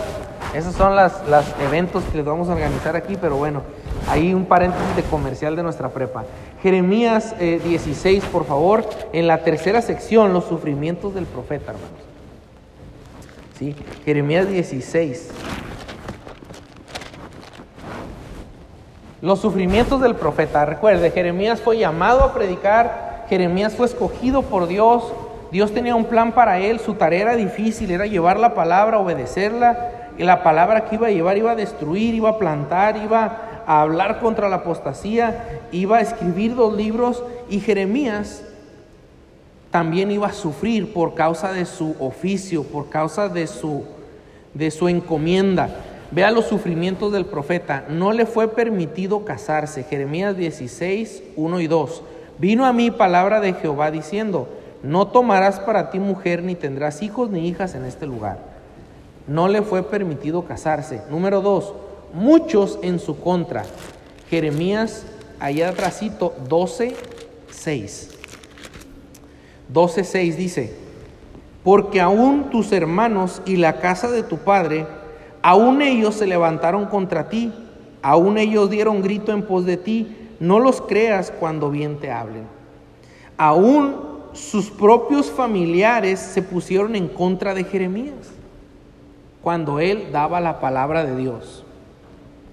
Esos 0.53 0.73
son 0.75 0.95
los 0.95 1.13
eventos 1.59 2.03
que 2.05 2.17
les 2.17 2.25
vamos 2.25 2.49
a 2.49 2.53
organizar 2.53 2.95
aquí, 2.95 3.17
pero 3.19 3.35
bueno, 3.35 3.61
ahí 4.09 4.33
un 4.33 4.45
paréntesis 4.45 4.95
de 4.95 5.03
comercial 5.03 5.55
de 5.55 5.63
nuestra 5.63 5.89
prepa. 5.89 6.23
Jeremías 6.61 7.37
16, 7.39 8.23
eh, 8.23 8.27
por 8.31 8.45
favor, 8.45 8.85
en 9.13 9.27
la 9.27 9.43
tercera 9.43 9.81
sección, 9.81 10.33
los 10.33 10.45
sufrimientos 10.45 11.13
del 11.13 11.25
profeta, 11.25 11.71
hermanos. 11.71 11.89
¿sí? 13.57 13.75
Jeremías 14.03 14.47
16. 14.47 15.29
Los 19.21 19.39
sufrimientos 19.39 20.01
del 20.01 20.15
profeta. 20.15 20.65
Recuerde, 20.65 21.11
Jeremías 21.11 21.61
fue 21.61 21.77
llamado 21.77 22.23
a 22.23 22.33
predicar, 22.33 23.25
Jeremías 23.29 23.73
fue 23.73 23.85
escogido 23.85 24.41
por 24.43 24.67
Dios, 24.67 25.03
Dios 25.51 25.73
tenía 25.73 25.95
un 25.95 26.05
plan 26.05 26.33
para 26.33 26.59
él, 26.59 26.79
su 26.79 26.95
tarea 26.95 27.21
era 27.21 27.35
difícil, 27.35 27.91
era 27.91 28.05
llevar 28.05 28.39
la 28.39 28.53
palabra, 28.53 28.99
obedecerla, 28.99 29.91
y 30.17 30.23
la 30.23 30.43
palabra 30.43 30.85
que 30.85 30.95
iba 30.95 31.07
a 31.07 31.11
llevar 31.11 31.37
iba 31.37 31.51
a 31.51 31.55
destruir, 31.55 32.13
iba 32.13 32.29
a 32.29 32.37
plantar, 32.37 32.97
iba 32.97 33.63
a 33.65 33.81
hablar 33.81 34.19
contra 34.19 34.49
la 34.49 34.57
apostasía, 34.57 35.61
iba 35.71 35.97
a 35.97 36.01
escribir 36.01 36.55
dos 36.55 36.75
libros, 36.75 37.23
y 37.49 37.61
Jeremías 37.61 38.43
también 39.71 40.11
iba 40.11 40.27
a 40.27 40.33
sufrir 40.33 40.93
por 40.93 41.15
causa 41.15 41.51
de 41.51 41.65
su 41.65 41.95
oficio, 41.99 42.63
por 42.63 42.89
causa 42.89 43.29
de 43.29 43.47
su, 43.47 43.83
de 44.53 44.71
su 44.71 44.87
encomienda. 44.89 45.69
Vea 46.15 46.31
los 46.31 46.45
sufrimientos 46.45 47.11
del 47.11 47.25
profeta. 47.25 47.83
No 47.89 48.13
le 48.13 48.25
fue 48.25 48.47
permitido 48.47 49.25
casarse. 49.25 49.83
Jeremías 49.83 50.37
16, 50.37 51.21
1 51.35 51.59
y 51.59 51.67
2. 51.67 52.03
Vino 52.37 52.65
a 52.65 52.71
mí 52.71 52.89
palabra 52.89 53.41
de 53.41 53.51
Jehová 53.51 53.91
diciendo, 53.91 54.47
no 54.81 55.07
tomarás 55.07 55.59
para 55.59 55.89
ti 55.89 55.99
mujer, 55.99 56.41
ni 56.41 56.55
tendrás 56.55 57.01
hijos 57.01 57.31
ni 57.31 57.49
hijas 57.49 57.75
en 57.75 57.83
este 57.83 58.05
lugar. 58.05 58.39
No 59.27 59.49
le 59.49 59.61
fue 59.61 59.83
permitido 59.83 60.45
casarse. 60.45 61.01
Número 61.09 61.41
2. 61.41 61.73
Muchos 62.13 62.79
en 62.81 62.99
su 62.99 63.19
contra. 63.19 63.65
Jeremías, 64.29 65.05
allá 65.41 65.67
atrásito, 65.67 66.33
12, 66.47 66.95
6. 67.51 68.11
12.6 69.73 70.35
dice, 70.37 70.73
porque 71.61 71.99
aún 71.99 72.51
tus 72.51 72.71
hermanos 72.71 73.41
y 73.45 73.57
la 73.57 73.81
casa 73.81 74.09
de 74.09 74.23
tu 74.23 74.37
padre, 74.37 74.85
aún 75.45 75.83
ellos 75.83 76.15
se 76.15 76.25
levantaron 76.25 76.85
contra 76.85 77.29
ti, 77.29 77.53
aún 78.01 78.39
ellos 78.39 78.71
dieron 78.71 79.03
grito 79.03 79.31
en 79.31 79.43
pos 79.43 79.63
de 79.63 79.77
ti, 79.77 80.07
no 80.39 80.59
los 80.59 80.81
creas 80.81 81.31
cuando 81.39 81.69
bien 81.69 81.99
te 81.99 82.09
hablen. 82.09 82.47
Aún 83.37 83.93
sus 84.33 84.71
propios 84.71 85.29
familiares 85.29 86.19
se 86.19 86.41
pusieron 86.41 86.95
en 86.95 87.07
contra 87.07 87.53
de 87.53 87.63
Jeremías 87.63 88.31
cuando 89.43 89.79
él 89.79 90.07
daba 90.11 90.41
la 90.41 90.59
palabra 90.59 91.05
de 91.05 91.15
Dios. 91.15 91.63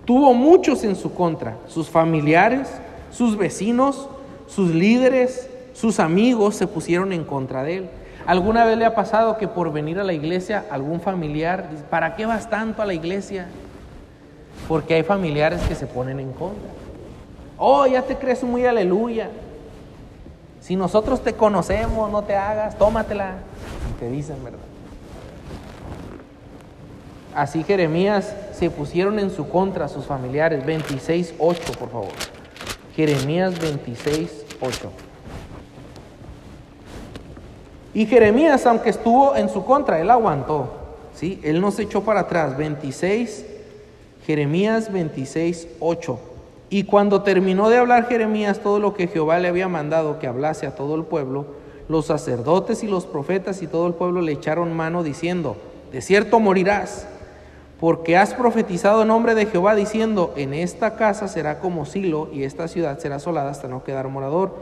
Tuvo 0.04 0.34
muchos 0.34 0.84
en 0.84 0.94
su 0.94 1.14
contra, 1.14 1.56
sus 1.68 1.88
familiares, 1.88 2.68
sus 3.10 3.38
vecinos, 3.38 4.06
sus 4.46 4.68
líderes, 4.74 5.48
sus 5.72 5.98
amigos 5.98 6.56
se 6.56 6.66
pusieron 6.66 7.14
en 7.14 7.24
contra 7.24 7.62
de 7.62 7.76
él. 7.78 7.88
¿Alguna 8.26 8.64
vez 8.64 8.78
le 8.78 8.84
ha 8.84 8.94
pasado 8.94 9.36
que 9.36 9.48
por 9.48 9.72
venir 9.72 9.98
a 9.98 10.04
la 10.04 10.12
iglesia 10.12 10.64
algún 10.70 11.00
familiar 11.00 11.68
dice, 11.70 11.82
¿para 11.88 12.14
qué 12.14 12.26
vas 12.26 12.48
tanto 12.48 12.82
a 12.82 12.86
la 12.86 12.94
iglesia? 12.94 13.46
Porque 14.68 14.94
hay 14.94 15.02
familiares 15.02 15.60
que 15.62 15.74
se 15.74 15.86
ponen 15.86 16.20
en 16.20 16.32
contra. 16.32 16.70
Oh, 17.58 17.86
ya 17.86 18.02
te 18.02 18.16
crees 18.16 18.42
muy 18.44 18.64
aleluya. 18.64 19.28
Si 20.60 20.76
nosotros 20.76 21.22
te 21.22 21.32
conocemos, 21.34 22.10
no 22.10 22.22
te 22.22 22.36
hagas, 22.36 22.78
tómatela. 22.78 23.34
te 23.98 24.08
dicen, 24.08 24.42
¿verdad? 24.44 24.60
Así 27.34 27.64
Jeremías 27.64 28.34
se 28.52 28.70
pusieron 28.70 29.18
en 29.18 29.30
su 29.30 29.48
contra 29.48 29.88
sus 29.88 30.04
familiares. 30.04 30.64
26.8, 30.64 31.76
por 31.76 31.90
favor. 31.90 32.12
Jeremías 32.94 33.54
26.8. 33.54 35.11
Y 37.94 38.06
Jeremías, 38.06 38.66
aunque 38.66 38.90
estuvo 38.90 39.36
en 39.36 39.48
su 39.48 39.64
contra, 39.64 40.00
él 40.00 40.10
aguantó. 40.10 40.70
¿sí? 41.14 41.40
Él 41.42 41.60
no 41.60 41.70
se 41.70 41.82
echó 41.82 42.02
para 42.02 42.20
atrás. 42.20 42.56
26, 42.56 43.44
Jeremías 44.26 44.92
26, 44.92 45.68
8. 45.80 46.18
Y 46.70 46.84
cuando 46.84 47.22
terminó 47.22 47.68
de 47.68 47.76
hablar 47.76 48.08
Jeremías 48.08 48.60
todo 48.60 48.78
lo 48.78 48.94
que 48.94 49.06
Jehová 49.06 49.38
le 49.38 49.48
había 49.48 49.68
mandado 49.68 50.18
que 50.18 50.26
hablase 50.26 50.66
a 50.66 50.74
todo 50.74 50.94
el 50.94 51.04
pueblo, 51.04 51.44
los 51.88 52.06
sacerdotes 52.06 52.82
y 52.82 52.86
los 52.86 53.04
profetas 53.04 53.60
y 53.60 53.66
todo 53.66 53.86
el 53.86 53.92
pueblo 53.92 54.22
le 54.22 54.32
echaron 54.32 54.74
mano 54.74 55.02
diciendo, 55.02 55.56
de 55.92 56.00
cierto 56.00 56.40
morirás, 56.40 57.06
porque 57.78 58.16
has 58.16 58.32
profetizado 58.32 59.02
en 59.02 59.08
nombre 59.08 59.34
de 59.34 59.44
Jehová 59.44 59.74
diciendo, 59.74 60.32
en 60.36 60.54
esta 60.54 60.96
casa 60.96 61.28
será 61.28 61.58
como 61.58 61.84
silo 61.84 62.30
y 62.32 62.44
esta 62.44 62.68
ciudad 62.68 62.98
será 62.98 63.16
asolada 63.16 63.50
hasta 63.50 63.68
no 63.68 63.84
quedar 63.84 64.08
morador. 64.08 64.54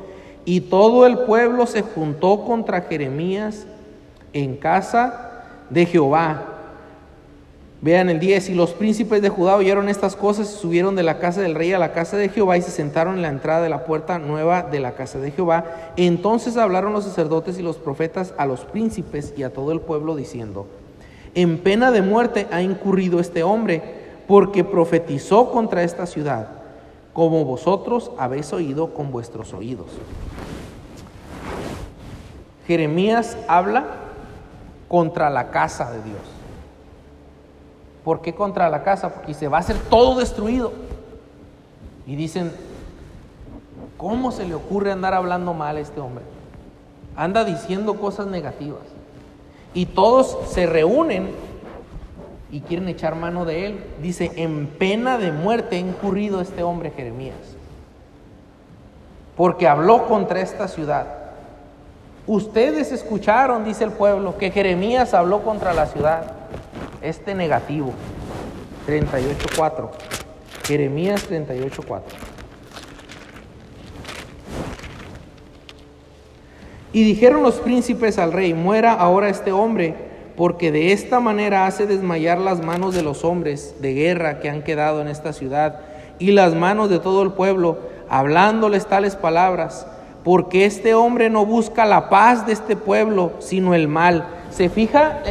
Y 0.44 0.62
todo 0.62 1.06
el 1.06 1.18
pueblo 1.18 1.66
se 1.66 1.82
juntó 1.82 2.44
contra 2.44 2.82
Jeremías 2.82 3.66
en 4.32 4.56
casa 4.56 5.44
de 5.68 5.86
Jehová. 5.86 6.46
Vean 7.82 8.10
el 8.10 8.20
10, 8.20 8.50
y 8.50 8.54
los 8.54 8.72
príncipes 8.72 9.22
de 9.22 9.30
Judá 9.30 9.56
oyeron 9.56 9.88
estas 9.88 10.14
cosas 10.14 10.52
y 10.52 10.58
subieron 10.58 10.96
de 10.96 11.02
la 11.02 11.18
casa 11.18 11.40
del 11.40 11.54
rey 11.54 11.72
a 11.72 11.78
la 11.78 11.92
casa 11.94 12.18
de 12.18 12.28
Jehová 12.28 12.58
y 12.58 12.62
se 12.62 12.70
sentaron 12.70 13.16
en 13.16 13.22
la 13.22 13.28
entrada 13.28 13.62
de 13.62 13.70
la 13.70 13.84
puerta 13.84 14.18
nueva 14.18 14.62
de 14.62 14.80
la 14.80 14.92
casa 14.92 15.18
de 15.18 15.30
Jehová. 15.30 15.64
Entonces 15.96 16.58
hablaron 16.58 16.92
los 16.92 17.04
sacerdotes 17.04 17.58
y 17.58 17.62
los 17.62 17.76
profetas 17.76 18.34
a 18.36 18.44
los 18.44 18.66
príncipes 18.66 19.32
y 19.34 19.44
a 19.44 19.52
todo 19.54 19.72
el 19.72 19.80
pueblo 19.80 20.14
diciendo, 20.14 20.66
en 21.34 21.58
pena 21.58 21.90
de 21.90 22.02
muerte 22.02 22.48
ha 22.50 22.60
incurrido 22.60 23.18
este 23.18 23.42
hombre 23.42 23.82
porque 24.26 24.62
profetizó 24.62 25.50
contra 25.50 25.82
esta 25.82 26.04
ciudad, 26.04 26.48
como 27.12 27.44
vosotros 27.44 28.10
habéis 28.18 28.52
oído 28.52 28.94
con 28.94 29.10
vuestros 29.10 29.52
oídos. 29.52 29.88
Jeremías 32.66 33.36
habla 33.48 33.84
contra 34.88 35.28
la 35.30 35.50
casa 35.50 35.90
de 35.90 36.02
Dios. 36.02 36.20
¿Por 38.04 38.22
qué 38.22 38.34
contra 38.34 38.70
la 38.70 38.82
casa? 38.82 39.12
Porque 39.12 39.34
se 39.34 39.48
va 39.48 39.58
a 39.58 39.60
hacer 39.60 39.76
todo 39.90 40.18
destruido. 40.18 40.72
Y 42.06 42.16
dicen, 42.16 42.52
¿cómo 43.96 44.32
se 44.32 44.46
le 44.46 44.54
ocurre 44.54 44.92
andar 44.92 45.14
hablando 45.14 45.52
mal 45.52 45.76
a 45.76 45.80
este 45.80 46.00
hombre? 46.00 46.24
Anda 47.16 47.44
diciendo 47.44 47.94
cosas 48.00 48.26
negativas. 48.26 48.82
Y 49.74 49.86
todos 49.86 50.38
se 50.48 50.66
reúnen 50.66 51.30
y 52.52 52.60
quieren 52.60 52.88
echar 52.88 53.14
mano 53.14 53.44
de 53.44 53.66
él. 53.66 53.84
Dice, 54.02 54.32
en 54.36 54.66
pena 54.66 55.18
de 55.18 55.32
muerte 55.32 55.76
ha 55.76 55.80
incurrido 55.80 56.40
este 56.40 56.62
hombre 56.62 56.90
Jeremías. 56.90 57.36
Porque 59.36 59.68
habló 59.68 60.06
contra 60.06 60.40
esta 60.40 60.68
ciudad. 60.68 61.06
Ustedes 62.26 62.92
escucharon, 62.92 63.64
dice 63.64 63.84
el 63.84 63.92
pueblo, 63.92 64.36
que 64.36 64.50
Jeremías 64.50 65.14
habló 65.14 65.42
contra 65.42 65.72
la 65.72 65.86
ciudad 65.86 66.32
este 67.02 67.34
negativo. 67.34 67.92
38.4. 68.86 69.88
Jeremías 70.66 71.28
38.4. 71.30 72.00
Y 76.92 77.04
dijeron 77.04 77.42
los 77.42 77.56
príncipes 77.56 78.18
al 78.18 78.32
rey, 78.32 78.52
muera 78.52 78.92
ahora 78.92 79.28
este 79.28 79.52
hombre, 79.52 80.09
porque 80.36 80.72
de 80.72 80.92
esta 80.92 81.20
manera 81.20 81.66
hace 81.66 81.86
desmayar 81.86 82.38
las 82.38 82.64
manos 82.64 82.94
de 82.94 83.02
los 83.02 83.24
hombres 83.24 83.74
de 83.80 83.94
guerra 83.94 84.40
que 84.40 84.48
han 84.48 84.62
quedado 84.62 85.00
en 85.00 85.08
esta 85.08 85.32
ciudad 85.32 85.80
y 86.18 86.32
las 86.32 86.54
manos 86.54 86.90
de 86.90 86.98
todo 86.98 87.22
el 87.22 87.32
pueblo, 87.32 87.78
hablándoles 88.08 88.86
tales 88.86 89.16
palabras, 89.16 89.86
porque 90.24 90.64
este 90.64 90.94
hombre 90.94 91.30
no 91.30 91.46
busca 91.46 91.84
la 91.86 92.08
paz 92.08 92.46
de 92.46 92.52
este 92.52 92.76
pueblo, 92.76 93.32
sino 93.38 93.74
el 93.74 93.88
mal 93.88 94.26
se 94.50 94.68
fija 94.68 95.22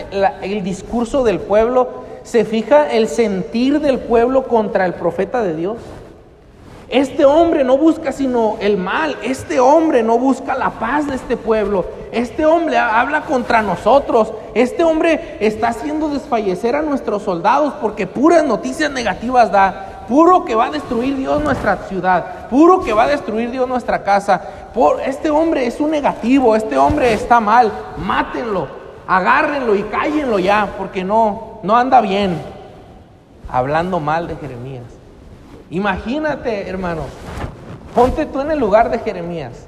el 0.42 0.64
discurso 0.64 1.24
del 1.24 1.40
pueblo, 1.40 1.90
se 2.24 2.46
fija 2.46 2.90
el 2.90 3.08
sentir 3.08 3.80
del 3.80 4.00
pueblo 4.00 4.48
contra 4.48 4.86
el 4.86 4.94
profeta 4.94 5.44
de 5.44 5.56
Dios. 5.56 5.78
Este 6.90 7.26
hombre 7.26 7.64
no 7.64 7.78
busca 7.78 8.12
sino 8.12 8.58
el 8.62 8.78
mal, 8.78 9.16
este 9.22 9.60
hombre 9.60 10.02
no 10.02 10.18
busca 10.18 10.56
la 10.56 10.72
paz 10.72 11.08
de 11.08 11.16
este 11.16 11.38
pueblo, 11.38 11.86
este 12.12 12.45
hombre 12.45 12.78
habla 12.78 13.22
contra 13.22 13.62
nosotros, 13.62 14.34
este 14.54 14.84
hombre 14.84 15.38
está 15.39 15.69
haciendo 15.69 16.10
desfallecer 16.10 16.76
a 16.76 16.82
nuestros 16.82 17.24
soldados 17.24 17.74
porque 17.82 18.08
puras 18.08 18.43
noticias 18.43 18.91
negativas 18.91 19.52
da, 19.52 20.06
puro 20.08 20.45
que 20.45 20.56
va 20.56 20.65
a 20.65 20.72
destruir 20.72 21.15
Dios 21.17 21.43
nuestra 21.43 21.78
ciudad, 21.88 22.48
puro 22.50 22.82
que 22.82 22.93
va 22.93 23.04
a 23.04 23.08
destruir 23.08 23.52
Dios 23.52 23.67
nuestra 23.67 24.04
casa. 24.04 24.41
Por, 24.74 25.02
este 25.02 25.30
hombre 25.30 25.65
es 25.65 25.80
un 25.80 25.91
negativo, 25.91 26.56
este 26.56 26.78
hombre 26.78 27.13
está 27.13 27.39
mal, 27.39 27.72
mátenlo 27.98 28.80
agárrenlo 29.10 29.74
y 29.74 29.82
cállenlo 29.84 30.38
ya, 30.38 30.76
porque 30.78 31.04
no, 31.04 31.60
no 31.63 31.76
anda 31.76 32.00
bien. 32.00 32.39
Hablando 33.52 34.00
mal 34.00 34.28
de 34.28 34.36
Jeremías. 34.36 34.84
Imagínate, 35.72 36.69
hermano, 36.69 37.02
ponte 37.95 38.28
tú 38.28 38.39
en 38.39 38.52
el 38.52 38.60
lugar 38.60 38.91
de 38.91 39.00
Jeremías. 39.00 39.65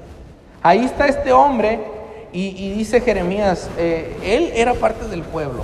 Ahí 0.62 0.86
está 0.86 1.08
este 1.08 1.34
hombre 1.34 1.84
y, 2.34 2.74
dice 2.74 3.02
Jeremías, 3.02 3.70
eh, 3.78 4.18
él 4.24 4.52
era 4.56 4.74
parte 4.74 5.08
del 5.08 5.22
pueblo. 5.24 5.64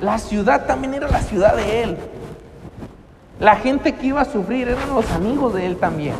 La 0.00 0.18
ciudad 0.18 0.66
también 0.66 0.94
era 0.94 1.08
la 1.08 1.20
ciudad 1.20 1.56
de 1.56 1.82
él. 1.82 1.96
La 3.40 3.56
gente 3.56 3.94
que 3.94 4.06
iba 4.06 4.20
a 4.20 4.24
sufrir 4.24 4.68
eran 4.68 4.94
los 4.94 5.10
amigos 5.10 5.54
de 5.54 5.66
él 5.66 5.76
también. 5.76 6.14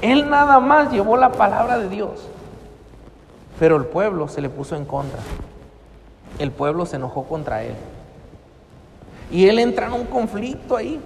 Él 0.00 0.28
nada 0.28 0.60
más 0.60 0.92
llevó 0.92 1.16
la 1.16 1.32
palabra 1.32 1.78
de 1.78 1.88
Dios. 1.88 2.28
Pero 3.58 3.76
el 3.76 3.84
pueblo 3.84 4.28
se 4.28 4.40
le 4.40 4.48
puso 4.48 4.76
en 4.76 4.84
contra. 4.84 5.20
El 6.38 6.50
pueblo 6.50 6.84
se 6.84 6.96
enojó 6.96 7.24
contra 7.24 7.62
él. 7.62 7.74
Y 9.30 9.46
él 9.46 9.58
entra 9.58 9.86
en 9.86 9.92
un 9.94 10.04
conflicto 10.04 10.76
ahí. 10.76 11.00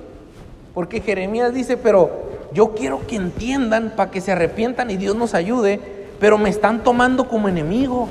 Porque 0.75 1.01
Jeremías 1.01 1.55
dice, 1.55 1.77
pero 1.77 2.11
yo 2.53 2.75
quiero 2.75 3.07
que 3.07 3.17
entiendan 3.17 3.93
para 3.97 4.11
que 4.11 4.21
se 4.21 4.33
arrepientan 4.33 4.91
y 4.91 4.97
Dios 4.97 5.17
nos 5.17 5.35
ayude, 5.35 5.81
pero 6.19 6.39
me 6.39 6.49
están 6.49 6.83
tomando 6.83 7.29
como 7.29 7.49
enemigo. 7.49 8.09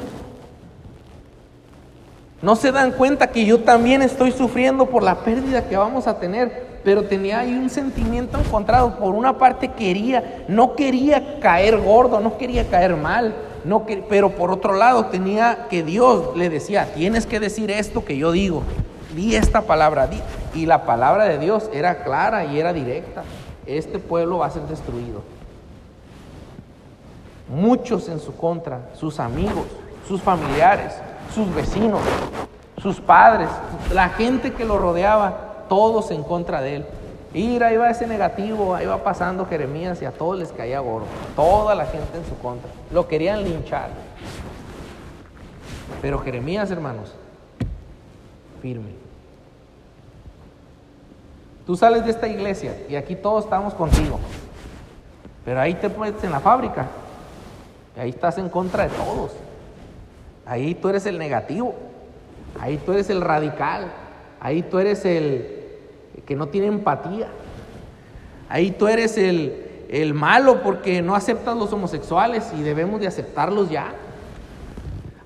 No 2.41 2.56
se 2.56 2.72
dan 2.72 2.91
cuenta 2.91 3.28
que 3.28 3.46
yo 3.46 3.62
también 3.62 4.02
estoy 4.02 4.32
sufriendo 4.32 4.86
por 4.86 5.02
la 5.02 5.24
pérdida 5.24 5.68
que 5.68 5.78
vamos 5.78 6.06
a 6.06 6.20
tener, 6.20 6.80
pero 6.84 7.06
tenía 7.06 7.39
ahí 7.39 7.54
un 7.54 7.70
sentimiento 7.70 8.38
encontrado. 8.38 8.98
Por 8.98 9.15
una 9.15 9.38
parte 9.38 9.70
quería, 9.70 10.44
no 10.48 10.76
quería 10.76 11.39
caer 11.39 11.78
gordo, 11.78 12.20
no 12.20 12.38
quería 12.38 12.68
caer 12.70 12.96
mal, 12.96 13.34
no 13.63 13.86
pero 14.08 14.36
por 14.36 14.52
otro 14.52 14.74
lado 14.74 15.08
tenía 15.08 15.68
que 15.70 15.82
Dios 15.82 16.38
le 16.38 16.50
decía, 16.50 16.94
tienes 16.94 17.26
que 17.26 17.39
decir 17.39 17.72
esto 17.72 18.06
que 18.06 18.18
yo 18.18 18.32
digo, 18.32 18.62
di 19.15 19.36
esta 19.36 19.62
palabra, 19.62 20.06
di. 20.06 20.22
y 20.54 20.68
la 20.68 20.86
palabra 20.86 21.24
de 21.24 21.39
Dios 21.39 21.70
era 21.74 22.04
clara 22.04 22.46
y 22.46 22.60
era 22.60 22.74
directa, 22.74 23.24
este 23.65 23.98
pueblo 23.98 24.38
va 24.39 24.46
a 24.48 24.52
ser 24.52 24.63
destruido. 24.63 25.24
Muchos 27.47 28.10
en 28.10 28.19
su 28.19 28.36
contra, 28.36 28.89
sus 28.95 29.19
amigos, 29.19 29.65
sus 30.08 30.21
familiares, 30.21 30.93
sus 31.34 31.53
vecinos, 31.53 32.01
sus 32.81 32.99
padres, 32.99 33.49
la 33.93 34.10
gente 34.10 34.53
que 34.53 34.65
lo 34.65 34.77
rodeaba, 34.77 35.65
todos 35.69 36.12
en 36.12 36.23
contra 36.23 36.62
de 36.62 36.77
él. 36.77 36.86
Y 37.34 37.62
ahí 37.62 37.75
va 37.75 37.89
ese 37.89 38.08
negativo, 38.08 38.73
ahí 38.73 38.86
va 38.86 39.03
pasando 39.03 39.45
Jeremías 39.45 40.01
y 40.01 40.05
a 40.05 40.12
todos 40.12 40.39
les 40.39 40.51
caía 40.51 40.79
gordo. 40.79 41.05
Toda 41.36 41.75
la 41.75 41.86
gente 41.86 42.17
en 42.17 42.25
su 42.25 42.38
contra. 42.38 42.69
Lo 42.91 43.08
querían 43.08 43.43
linchar. 43.43 43.89
Pero 46.01 46.19
Jeremías, 46.19 46.71
hermanos, 46.71 47.13
firme. 48.62 48.91
Tú 51.65 51.75
sales 51.75 52.05
de 52.05 52.12
esta 52.12 52.27
iglesia 52.27 52.77
y 52.88 52.95
aquí 52.95 53.15
todos 53.15 53.43
estamos 53.43 53.73
contigo. 53.73 54.19
Pero 55.43 55.60
ahí 55.60 55.73
te 55.73 55.89
pones 55.89 56.23
en 56.23 56.31
la 56.31 56.39
fábrica. 56.39 56.87
Ahí 57.98 58.10
estás 58.10 58.37
en 58.37 58.50
contra 58.50 58.83
de 58.83 58.89
todos. 58.89 59.31
Ahí 60.46 60.75
tú 60.75 60.89
eres 60.89 61.06
el 61.06 61.17
negativo. 61.17 61.75
Ahí 62.60 62.77
tú 62.77 62.93
eres 62.93 63.10
el 63.10 63.21
radical. 63.21 63.91
Ahí 64.39 64.63
tú 64.63 64.79
eres 64.79 65.06
el, 65.06 65.65
que 66.25 66.35
no 66.35 66.48
tiene 66.48 66.67
empatía. 66.67 67.27
Ahí 68.50 68.71
tú 68.71 68.87
eres 68.87 69.17
el, 69.17 69.85
el 69.89 70.13
malo 70.13 70.62
porque 70.62 71.02
no 71.02 71.15
aceptas 71.15 71.56
los 71.58 71.71
homosexuales 71.73 72.52
y 72.58 72.62
debemos 72.62 73.00
de 73.00 73.08
aceptarlos 73.08 73.69
ya. 73.69 73.93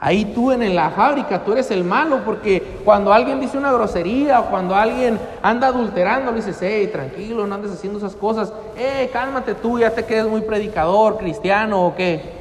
Ahí 0.01 0.31
tú 0.33 0.51
en 0.51 0.73
la 0.75 0.91
fábrica, 0.91 1.43
tú 1.43 1.51
eres 1.51 1.69
el 1.71 1.83
malo 1.83 2.21
porque 2.23 2.79
cuando 2.85 3.11
alguien 3.11 3.41
dice 3.41 3.57
una 3.57 3.73
grosería 3.73 4.39
o 4.39 4.45
cuando 4.45 4.73
alguien 4.73 5.19
anda 5.41 5.67
adulterando, 5.67 6.31
dices, 6.31 6.57
hey, 6.61 6.89
tranquilo, 6.89 7.45
no 7.45 7.55
andes 7.55 7.73
haciendo 7.73 7.99
esas 7.99 8.15
cosas, 8.15 8.53
hey, 8.77 9.09
cálmate 9.11 9.55
tú, 9.55 9.77
ya 9.77 9.91
te 9.91 10.05
quedas 10.05 10.27
muy 10.27 10.39
predicador, 10.39 11.17
cristiano 11.17 11.85
o 11.85 11.95
qué. 11.95 12.38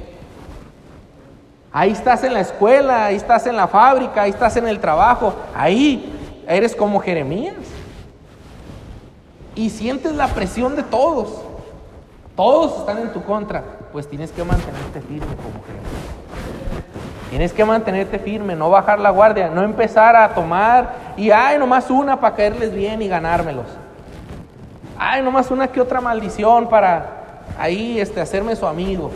Ahí 1.73 1.93
estás 1.93 2.25
en 2.25 2.35
la 2.35 2.41
escuela, 2.41 3.07
ahí 3.07 3.17
estás 3.17 3.47
en 3.47 3.57
la 3.57 3.69
fábrica, 3.69 4.23
ahí 4.23 4.31
estás 4.31 4.57
en 4.57 4.67
el 4.67 4.81
trabajo, 4.81 5.35
ahí 5.55 6.43
eres 6.47 6.75
como 6.75 6.99
Jeremías 7.01 7.55
y 9.55 9.71
sientes 9.71 10.15
la 10.15 10.29
presión 10.29 10.77
de 10.77 10.83
todos, 10.83 11.43
todos 12.37 12.79
están 12.79 12.99
en 12.99 13.13
tu 13.13 13.23
contra, 13.23 13.63
pues 13.93 14.09
tienes 14.09 14.31
que 14.31 14.45
mantenerte 14.45 15.01
firme 15.01 15.35
como 15.37 15.65
Jeremías. 15.67 16.19
Tienes 17.31 17.53
que 17.53 17.65
mantenerte 17.65 18.19
firme, 18.19 18.57
no 18.57 18.71
bajar 18.71 18.99
la 18.99 19.11
guardia, 19.11 19.51
no 19.51 19.63
empezar 19.63 20.17
a 20.17 20.35
tomar 20.35 20.95
y, 21.17 21.31
ay, 21.31 21.59
nomás 21.59 21.91
una 21.91 22.19
para 22.19 22.35
caerles 22.35 22.73
bien 22.73 23.03
y 23.03 23.09
ganármelos. 23.09 23.67
Ay, 24.99 25.23
nomás 25.23 25.51
una 25.51 25.69
que 25.69 25.81
otra 25.81 26.01
maldición 26.01 26.69
para 26.69 27.43
ahí 27.59 28.01
este, 28.01 28.21
hacerme 28.21 28.57
su 28.57 28.67
amigo. 28.67 29.11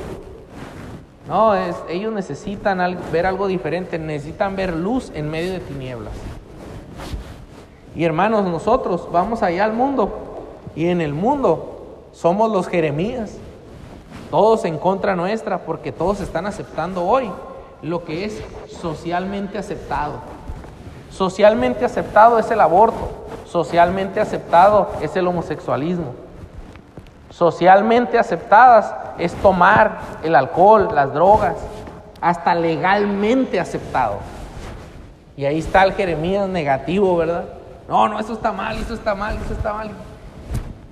No, 1.29 1.55
es, 1.55 1.77
ellos 1.89 2.13
necesitan 2.13 2.99
ver 3.13 3.27
algo 3.27 3.47
diferente, 3.47 3.99
necesitan 3.99 4.57
ver 4.57 4.73
luz 4.73 5.13
en 5.15 5.31
medio 5.31 5.53
de 5.53 5.61
tinieblas. 5.61 6.13
Y 7.95 8.05
hermanos, 8.05 8.45
nosotros 8.45 9.09
vamos 9.13 9.43
allá 9.43 9.65
al 9.65 9.73
mundo 9.73 10.47
y 10.75 10.87
en 10.87 11.01
el 11.01 11.13
mundo 11.13 12.09
somos 12.13 12.51
los 12.51 12.67
Jeremías, 12.67 13.37
todos 14.31 14.65
en 14.65 14.79
contra 14.79 15.15
nuestra 15.15 15.59
porque 15.59 15.93
todos 15.93 16.21
están 16.21 16.47
aceptando 16.47 17.05
hoy 17.05 17.31
lo 17.83 18.05
que 18.05 18.25
es 18.25 18.43
socialmente 18.81 19.59
aceptado. 19.59 20.15
Socialmente 21.11 21.85
aceptado 21.85 22.39
es 22.39 22.51
el 22.51 22.61
aborto, 22.61 23.11
socialmente 23.45 24.21
aceptado 24.21 24.91
es 25.03 25.15
el 25.15 25.27
homosexualismo, 25.27 26.15
socialmente 27.33 28.19
aceptadas 28.19 28.95
es 29.19 29.35
tomar 29.35 29.99
el 30.23 30.35
alcohol, 30.35 30.89
las 30.95 31.13
drogas, 31.13 31.57
hasta 32.21 32.55
legalmente 32.55 33.59
aceptado. 33.59 34.19
Y 35.37 35.45
ahí 35.47 35.59
está 35.59 35.83
el 35.83 35.95
Jeremías 35.95 36.49
negativo, 36.49 37.17
¿verdad? 37.17 37.45
No, 37.89 38.09
no, 38.09 38.21
eso 38.21 38.35
está 38.35 38.53
mal, 38.53 38.77
eso 38.79 38.95
está 38.95 39.15
mal, 39.15 39.37
eso 39.45 39.55
está 39.55 39.73
mal. 39.73 39.91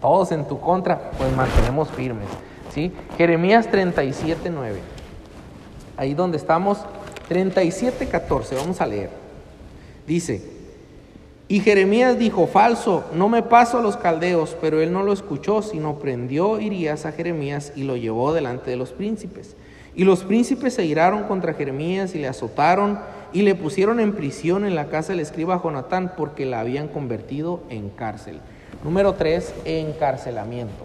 Todos 0.00 0.32
en 0.32 0.46
tu 0.48 0.58
contra, 0.58 0.98
pues 1.16 1.30
mantenemos 1.36 1.88
firmes. 1.90 2.28
¿sí? 2.72 2.92
Jeremías 3.18 3.68
37, 3.70 4.50
9. 4.50 4.80
Ahí 5.96 6.14
donde 6.14 6.38
estamos, 6.38 6.78
37, 7.28 8.08
14, 8.08 8.56
vamos 8.56 8.80
a 8.80 8.86
leer. 8.86 9.10
Dice, 10.06 10.59
y 11.50 11.58
Jeremías 11.58 12.16
dijo, 12.16 12.46
falso, 12.46 13.02
no 13.12 13.28
me 13.28 13.42
paso 13.42 13.78
a 13.78 13.82
los 13.82 13.96
caldeos, 13.96 14.56
pero 14.60 14.80
él 14.80 14.92
no 14.92 15.02
lo 15.02 15.12
escuchó, 15.12 15.62
sino 15.62 15.96
prendió 15.96 16.60
Irías 16.60 17.06
a 17.06 17.10
Jeremías 17.10 17.72
y 17.74 17.82
lo 17.82 17.96
llevó 17.96 18.32
delante 18.32 18.70
de 18.70 18.76
los 18.76 18.92
príncipes. 18.92 19.56
Y 19.96 20.04
los 20.04 20.22
príncipes 20.22 20.74
se 20.74 20.84
iraron 20.84 21.24
contra 21.24 21.54
Jeremías 21.54 22.14
y 22.14 22.20
le 22.20 22.28
azotaron 22.28 23.00
y 23.32 23.42
le 23.42 23.56
pusieron 23.56 23.98
en 23.98 24.12
prisión 24.12 24.64
en 24.64 24.76
la 24.76 24.86
casa 24.86 25.12
del 25.12 25.18
escriba 25.18 25.60
Jonatán 25.60 26.12
porque 26.16 26.46
la 26.46 26.60
habían 26.60 26.86
convertido 26.86 27.58
en 27.68 27.88
cárcel. 27.88 28.38
Número 28.84 29.14
3, 29.14 29.52
encarcelamiento. 29.64 30.84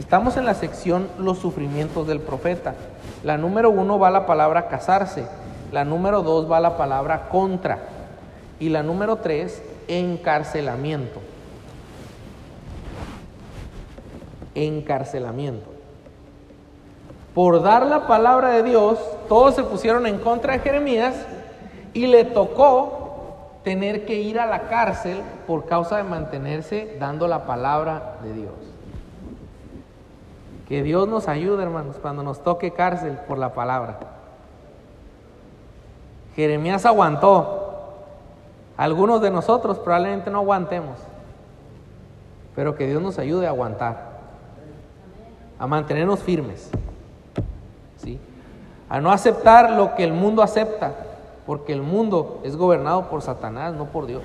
Estamos 0.00 0.38
en 0.38 0.46
la 0.46 0.54
sección 0.54 1.08
los 1.18 1.40
sufrimientos 1.40 2.06
del 2.06 2.20
profeta. 2.20 2.74
La 3.22 3.36
número 3.36 3.68
uno 3.68 3.98
va 3.98 4.10
la 4.10 4.24
palabra 4.24 4.68
casarse, 4.68 5.26
la 5.72 5.84
número 5.84 6.22
dos 6.22 6.50
va 6.50 6.58
la 6.58 6.78
palabra 6.78 7.28
contra 7.28 7.80
y 8.58 8.70
la 8.70 8.82
número 8.82 9.16
tres 9.16 9.60
encarcelamiento. 9.88 11.20
Encarcelamiento. 14.54 15.70
Por 17.34 17.62
dar 17.62 17.86
la 17.86 18.06
palabra 18.06 18.50
de 18.50 18.62
Dios, 18.62 18.98
todos 19.28 19.56
se 19.56 19.64
pusieron 19.64 20.06
en 20.06 20.18
contra 20.18 20.52
de 20.52 20.60
Jeremías 20.60 21.14
y 21.92 22.06
le 22.06 22.24
tocó 22.24 23.58
tener 23.64 24.04
que 24.04 24.16
ir 24.16 24.38
a 24.38 24.46
la 24.46 24.68
cárcel 24.68 25.22
por 25.46 25.64
causa 25.64 25.96
de 25.96 26.04
mantenerse 26.04 26.96
dando 27.00 27.26
la 27.26 27.46
palabra 27.46 28.18
de 28.22 28.32
Dios. 28.34 28.52
Que 30.68 30.82
Dios 30.82 31.08
nos 31.08 31.28
ayude, 31.28 31.62
hermanos, 31.62 31.96
cuando 32.00 32.22
nos 32.22 32.42
toque 32.42 32.72
cárcel 32.72 33.18
por 33.26 33.38
la 33.38 33.52
palabra. 33.52 33.98
Jeremías 36.36 36.84
aguantó, 36.84 37.63
algunos 38.76 39.20
de 39.20 39.30
nosotros 39.30 39.78
probablemente 39.78 40.30
no 40.30 40.38
aguantemos, 40.38 40.98
pero 42.54 42.74
que 42.74 42.86
Dios 42.86 43.00
nos 43.02 43.18
ayude 43.18 43.46
a 43.46 43.50
aguantar, 43.50 44.18
a 45.58 45.66
mantenernos 45.66 46.20
firmes, 46.20 46.70
¿sí? 47.98 48.18
a 48.88 49.00
no 49.00 49.12
aceptar 49.12 49.70
lo 49.70 49.94
que 49.94 50.04
el 50.04 50.12
mundo 50.12 50.42
acepta, 50.42 50.94
porque 51.46 51.72
el 51.72 51.82
mundo 51.82 52.40
es 52.44 52.56
gobernado 52.56 53.08
por 53.08 53.22
Satanás, 53.22 53.74
no 53.74 53.86
por 53.86 54.06
Dios. 54.06 54.22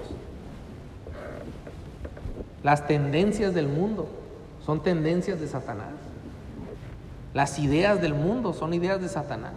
Las 2.63 2.87
tendencias 2.87 3.53
del 3.53 3.67
mundo 3.67 4.07
son 4.65 4.81
tendencias 4.81 5.39
de 5.39 5.47
Satanás. 5.47 5.93
Las 7.33 7.59
ideas 7.59 8.01
del 8.01 8.13
mundo 8.13 8.53
son 8.53 8.73
ideas 8.73 9.01
de 9.01 9.07
Satanás. 9.07 9.53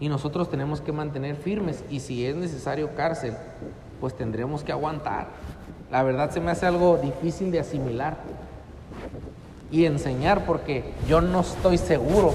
Y 0.00 0.08
nosotros 0.08 0.50
tenemos 0.50 0.80
que 0.80 0.92
mantener 0.92 1.36
firmes 1.36 1.84
y 1.90 2.00
si 2.00 2.24
es 2.24 2.34
necesario 2.34 2.94
cárcel, 2.94 3.34
pues 4.00 4.16
tendremos 4.16 4.64
que 4.64 4.72
aguantar. 4.72 5.28
La 5.92 6.02
verdad 6.02 6.30
se 6.30 6.40
me 6.40 6.50
hace 6.50 6.64
algo 6.64 6.96
difícil 6.96 7.50
de 7.50 7.60
asimilar 7.60 8.16
y 9.70 9.84
enseñar 9.84 10.46
porque 10.46 10.94
yo 11.06 11.20
no 11.20 11.40
estoy 11.40 11.76
seguro. 11.76 12.32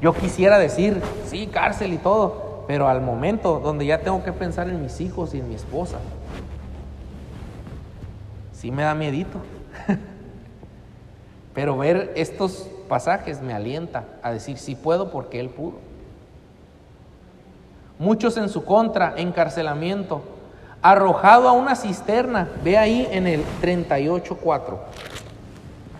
Yo 0.00 0.14
quisiera 0.14 0.58
decir, 0.58 1.02
sí, 1.26 1.48
cárcel 1.48 1.92
y 1.92 1.98
todo, 1.98 2.64
pero 2.68 2.88
al 2.88 3.00
momento 3.00 3.58
donde 3.58 3.84
ya 3.84 4.00
tengo 4.00 4.22
que 4.22 4.32
pensar 4.32 4.68
en 4.68 4.80
mis 4.80 5.00
hijos 5.00 5.34
y 5.34 5.40
en 5.40 5.48
mi 5.48 5.56
esposa, 5.56 5.98
sí 8.52 8.70
me 8.70 8.84
da 8.84 8.94
miedito. 8.94 9.38
pero 11.54 11.76
ver 11.76 12.12
estos 12.14 12.68
pasajes 12.88 13.42
me 13.42 13.54
alienta 13.54 14.04
a 14.22 14.30
decir, 14.30 14.56
sí 14.56 14.76
puedo 14.76 15.10
porque 15.10 15.40
Él 15.40 15.50
pudo 15.50 15.89
muchos 18.00 18.38
en 18.38 18.48
su 18.48 18.64
contra, 18.64 19.14
encarcelamiento, 19.16 20.22
arrojado 20.82 21.48
a 21.48 21.52
una 21.52 21.76
cisterna. 21.76 22.48
Ve 22.64 22.76
ahí 22.78 23.06
en 23.12 23.28
el 23.28 23.44
38.4. 23.62 24.78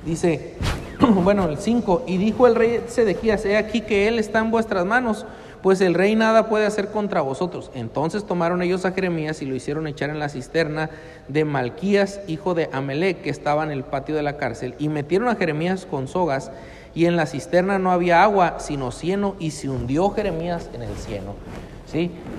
Dice, 0.05 0.57
bueno, 0.99 1.45
el 1.45 1.59
5, 1.59 2.05
y 2.07 2.17
dijo 2.17 2.47
el 2.47 2.57
rey 2.57 2.85
Sedequías, 2.89 3.45
he 3.45 3.57
aquí 3.57 3.83
que 3.83 4.09
él 4.09 4.19
está 4.19 4.39
en 4.41 4.51
vuestras 4.51 4.87
manos, 4.87 5.27
pues 5.63 5.83
el 5.83 5.93
rey 5.93 6.17
nada 6.17 6.49
puede 6.49 6.65
hacer 6.65 6.89
contra 6.89 7.21
vosotros. 7.21 7.71
Entonces 7.75 8.25
tomaron 8.25 8.63
ellos 8.63 8.87
a 8.87 8.93
Jeremías 8.93 9.43
y 9.43 9.47
lo 9.47 9.55
hicieron 9.55 9.87
echar 9.87 10.09
en 10.09 10.19
la 10.19 10.31
cisterna 10.31 10.89
de 11.29 11.45
Malquías, 11.45 12.21
hijo 12.29 12.55
de 12.55 12.71
Amelec, 12.73 13.21
que 13.21 13.29
estaba 13.29 13.63
en 13.63 13.71
el 13.71 13.85
patio 13.85 14.15
de 14.15 14.23
la 14.23 14.39
cárcel, 14.39 14.75
y 14.79 14.89
metieron 14.89 15.29
a 15.29 15.37
Jeremías 15.37 15.85
con 15.85 16.09
sogas, 16.09 16.51
y 16.95 17.05
en 17.05 17.17
la 17.17 17.27
cisterna 17.27 17.79
no 17.79 17.93
había 17.93 18.23
agua, 18.23 18.57
sino 18.59 18.91
cieno, 18.91 19.37
y 19.39 19.51
se 19.51 19.69
hundió 19.69 20.09
Jeremías 20.09 20.71
en 20.73 20.81
el 20.81 20.95
cieno. 20.97 21.35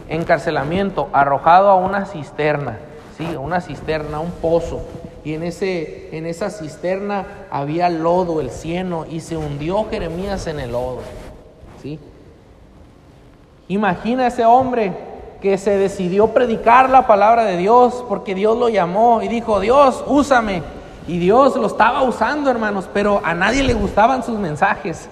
Encarcelamiento, 0.09 1.09
arrojado 1.13 1.69
a 1.69 1.75
una 1.75 2.05
cisterna, 2.05 2.77
¿sí? 3.17 3.25
Una 3.35 3.61
cisterna, 3.61 4.19
un 4.19 4.31
pozo. 4.31 4.81
Y 5.23 5.33
en, 5.33 5.43
ese, 5.43 6.09
en 6.15 6.25
esa 6.25 6.49
cisterna 6.49 7.25
había 7.51 7.89
lodo, 7.89 8.41
el 8.41 8.49
cieno, 8.49 9.05
y 9.09 9.19
se 9.19 9.37
hundió 9.37 9.87
Jeremías 9.89 10.47
en 10.47 10.59
el 10.59 10.71
lodo, 10.71 10.99
¿sí? 11.81 11.99
Imagina 13.67 14.27
ese 14.27 14.45
hombre 14.45 14.93
que 15.41 15.57
se 15.57 15.77
decidió 15.77 16.27
predicar 16.27 16.89
la 16.89 17.07
palabra 17.07 17.45
de 17.45 17.57
Dios 17.57 18.03
porque 18.07 18.35
Dios 18.35 18.57
lo 18.57 18.69
llamó 18.69 19.21
y 19.21 19.27
dijo, 19.27 19.59
Dios, 19.59 20.03
úsame. 20.07 20.61
Y 21.07 21.17
Dios 21.17 21.55
lo 21.55 21.67
estaba 21.67 22.03
usando, 22.03 22.51
hermanos, 22.51 22.87
pero 22.93 23.21
a 23.23 23.33
nadie 23.33 23.63
le 23.63 23.73
gustaban 23.73 24.23
sus 24.23 24.37
mensajes. 24.37 25.09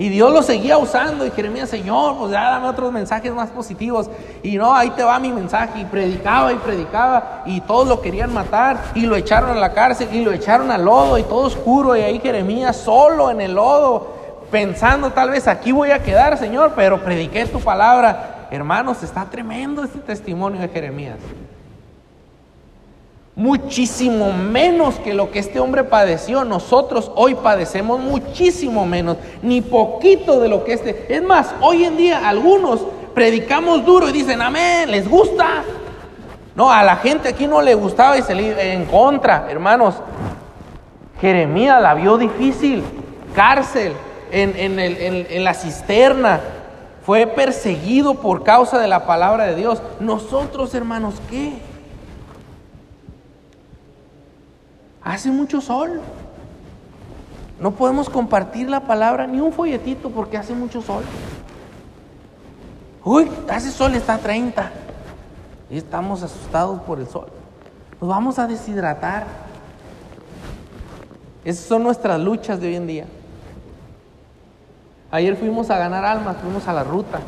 Y 0.00 0.08
Dios 0.08 0.32
lo 0.32 0.42
seguía 0.42 0.78
usando 0.78 1.26
y 1.26 1.30
Jeremías, 1.30 1.68
Señor, 1.68 2.16
pues 2.16 2.32
ya 2.32 2.52
dame 2.52 2.68
otros 2.68 2.90
mensajes 2.90 3.34
más 3.34 3.50
positivos. 3.50 4.08
Y 4.42 4.56
no, 4.56 4.74
ahí 4.74 4.88
te 4.88 5.04
va 5.04 5.18
mi 5.18 5.30
mensaje. 5.30 5.80
Y 5.80 5.84
predicaba 5.84 6.54
y 6.54 6.56
predicaba 6.56 7.42
y 7.44 7.60
todos 7.60 7.86
lo 7.86 8.00
querían 8.00 8.32
matar 8.32 8.80
y 8.94 9.02
lo 9.02 9.14
echaron 9.14 9.50
a 9.50 9.60
la 9.60 9.74
cárcel 9.74 10.08
y 10.10 10.24
lo 10.24 10.32
echaron 10.32 10.70
al 10.70 10.86
lodo 10.86 11.18
y 11.18 11.22
todo 11.24 11.40
oscuro. 11.40 11.94
Y 11.98 12.00
ahí 12.00 12.18
Jeremías 12.18 12.78
solo 12.78 13.30
en 13.30 13.42
el 13.42 13.52
lodo, 13.52 14.10
pensando 14.50 15.10
tal 15.10 15.28
vez 15.28 15.46
aquí 15.46 15.70
voy 15.70 15.90
a 15.90 16.02
quedar, 16.02 16.38
Señor, 16.38 16.72
pero 16.74 17.04
prediqué 17.04 17.44
tu 17.44 17.60
palabra. 17.60 18.48
Hermanos, 18.50 19.02
está 19.02 19.26
tremendo 19.26 19.84
este 19.84 19.98
testimonio 19.98 20.62
de 20.62 20.68
Jeremías 20.68 21.18
muchísimo 23.34 24.32
menos 24.32 24.96
que 24.96 25.14
lo 25.14 25.30
que 25.30 25.38
este 25.38 25.60
hombre 25.60 25.84
padeció. 25.84 26.44
Nosotros 26.44 27.10
hoy 27.14 27.34
padecemos 27.34 28.00
muchísimo 28.00 28.86
menos, 28.86 29.16
ni 29.42 29.60
poquito 29.60 30.40
de 30.40 30.48
lo 30.48 30.64
que 30.64 30.74
este. 30.74 31.06
Es 31.08 31.22
más, 31.22 31.54
hoy 31.60 31.84
en 31.84 31.96
día 31.96 32.28
algunos 32.28 32.80
predicamos 33.14 33.84
duro 33.84 34.08
y 34.08 34.12
dicen, 34.12 34.42
amén, 34.42 34.90
les 34.90 35.08
gusta. 35.08 35.64
No, 36.54 36.70
a 36.70 36.82
la 36.82 36.96
gente 36.96 37.28
aquí 37.28 37.46
no 37.46 37.62
le 37.62 37.74
gustaba 37.74 38.18
y 38.18 38.22
se 38.22 38.34
le 38.34 38.74
en 38.74 38.84
contra, 38.86 39.46
hermanos. 39.48 39.94
Jeremías 41.20 41.80
la 41.82 41.94
vio 41.94 42.16
difícil, 42.16 42.82
cárcel, 43.34 43.92
en, 44.32 44.54
en 44.56 45.44
la 45.44 45.54
cisterna, 45.54 46.40
fue 47.04 47.26
perseguido 47.26 48.14
por 48.14 48.42
causa 48.42 48.78
de 48.78 48.88
la 48.88 49.06
palabra 49.06 49.46
de 49.46 49.54
Dios. 49.54 49.82
Nosotros, 49.98 50.74
hermanos, 50.74 51.14
¿qué? 51.28 51.69
Hace 55.10 55.32
mucho 55.32 55.60
sol. 55.60 56.00
No 57.58 57.72
podemos 57.72 58.08
compartir 58.08 58.70
la 58.70 58.78
palabra 58.78 59.26
ni 59.26 59.40
un 59.40 59.52
folletito 59.52 60.08
porque 60.08 60.36
hace 60.36 60.54
mucho 60.54 60.80
sol. 60.80 61.02
Uy, 63.02 63.28
hace 63.48 63.72
sol, 63.72 63.92
está 63.96 64.14
a 64.14 64.18
30. 64.18 64.70
Y 65.68 65.78
estamos 65.78 66.22
asustados 66.22 66.80
por 66.82 67.00
el 67.00 67.08
sol. 67.08 67.26
Nos 68.00 68.08
vamos 68.08 68.38
a 68.38 68.46
deshidratar. 68.46 69.26
Esas 71.44 71.64
son 71.64 71.82
nuestras 71.82 72.20
luchas 72.20 72.60
de 72.60 72.68
hoy 72.68 72.76
en 72.76 72.86
día. 72.86 73.06
Ayer 75.10 75.34
fuimos 75.34 75.70
a 75.70 75.78
ganar 75.78 76.04
almas, 76.04 76.36
fuimos 76.36 76.68
a 76.68 76.72
la 76.72 76.84
ruta. 76.84 77.18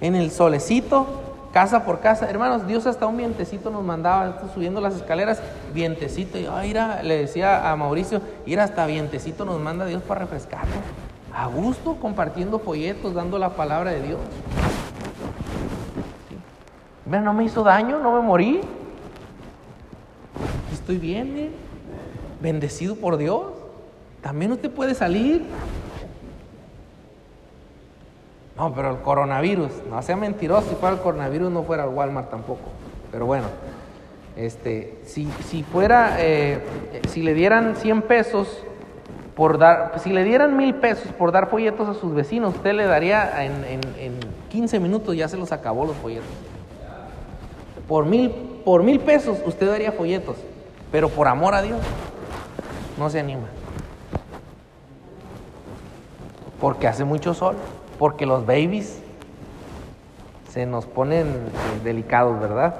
En 0.00 0.16
el 0.16 0.32
solecito, 0.32 1.22
casa 1.54 1.84
por 1.84 2.00
casa. 2.00 2.28
Hermanos, 2.28 2.66
Dios 2.66 2.84
hasta 2.84 3.06
un 3.06 3.16
vientecito 3.16 3.70
nos 3.70 3.84
mandaba, 3.84 4.42
subiendo 4.52 4.80
las 4.80 4.96
escaleras, 4.96 5.40
vientecito. 5.72 6.36
Y 6.36 6.46
ay, 6.46 6.74
le 7.04 7.16
decía 7.16 7.70
a 7.70 7.76
Mauricio, 7.76 8.20
ir 8.44 8.58
hasta 8.58 8.84
vientecito 8.86 9.44
nos 9.44 9.60
manda 9.60 9.86
Dios 9.86 10.02
para 10.02 10.22
refrescarnos. 10.22 10.76
A 11.32 11.46
gusto, 11.46 11.96
compartiendo 12.00 12.58
folletos, 12.58 13.14
dando 13.14 13.38
la 13.38 13.50
palabra 13.50 13.92
de 13.92 14.02
Dios. 14.02 14.18
no 17.06 17.32
me 17.32 17.44
hizo 17.44 17.62
daño, 17.62 18.00
no 18.00 18.10
me 18.10 18.20
morí. 18.20 18.60
Estoy 20.72 20.98
bien, 20.98 21.52
bendecido 22.42 22.96
por 22.96 23.16
Dios. 23.16 23.44
También 24.22 24.50
usted 24.50 24.72
puede 24.72 24.96
salir. 24.96 25.44
No, 28.56 28.72
pero 28.72 28.90
el 28.90 28.98
coronavirus, 28.98 29.70
no 29.90 30.00
sea 30.02 30.16
mentiroso, 30.16 30.68
si 30.68 30.74
fuera 30.76 30.94
el 30.94 31.02
coronavirus 31.02 31.50
no 31.50 31.64
fuera 31.64 31.84
el 31.84 31.90
Walmart 31.90 32.30
tampoco. 32.30 32.70
Pero 33.10 33.26
bueno, 33.26 33.46
este, 34.36 34.98
si, 35.04 35.28
si 35.48 35.64
fuera, 35.64 36.16
eh, 36.20 36.60
si 37.08 37.22
le 37.22 37.34
dieran 37.34 37.74
100 37.74 38.02
pesos 38.02 38.62
por 39.34 39.58
dar, 39.58 39.98
si 39.98 40.10
le 40.10 40.22
dieran 40.22 40.56
mil 40.56 40.76
pesos 40.76 41.08
por 41.18 41.32
dar 41.32 41.50
folletos 41.50 41.88
a 41.88 41.94
sus 41.94 42.14
vecinos, 42.14 42.54
usted 42.54 42.74
le 42.74 42.84
daría 42.84 43.44
en, 43.44 43.64
en, 43.64 43.80
en 43.98 44.20
15 44.50 44.78
minutos, 44.78 45.16
ya 45.16 45.26
se 45.26 45.36
los 45.36 45.50
acabó 45.50 45.84
los 45.84 45.96
folletos. 45.96 46.30
Por 47.88 48.06
mil, 48.06 48.30
por 48.64 48.84
mil 48.84 49.00
pesos 49.00 49.38
usted 49.44 49.68
daría 49.68 49.90
folletos, 49.90 50.36
pero 50.92 51.08
por 51.08 51.26
amor 51.26 51.54
a 51.54 51.62
Dios 51.62 51.80
no 52.98 53.10
se 53.10 53.18
anima. 53.18 53.48
Porque 56.60 56.86
hace 56.86 57.04
mucho 57.04 57.34
sol 57.34 57.56
porque 57.98 58.26
los 58.26 58.46
babies 58.46 58.98
se 60.50 60.66
nos 60.66 60.86
ponen 60.86 61.26
eh, 61.26 61.30
delicados, 61.82 62.40
¿verdad? 62.40 62.76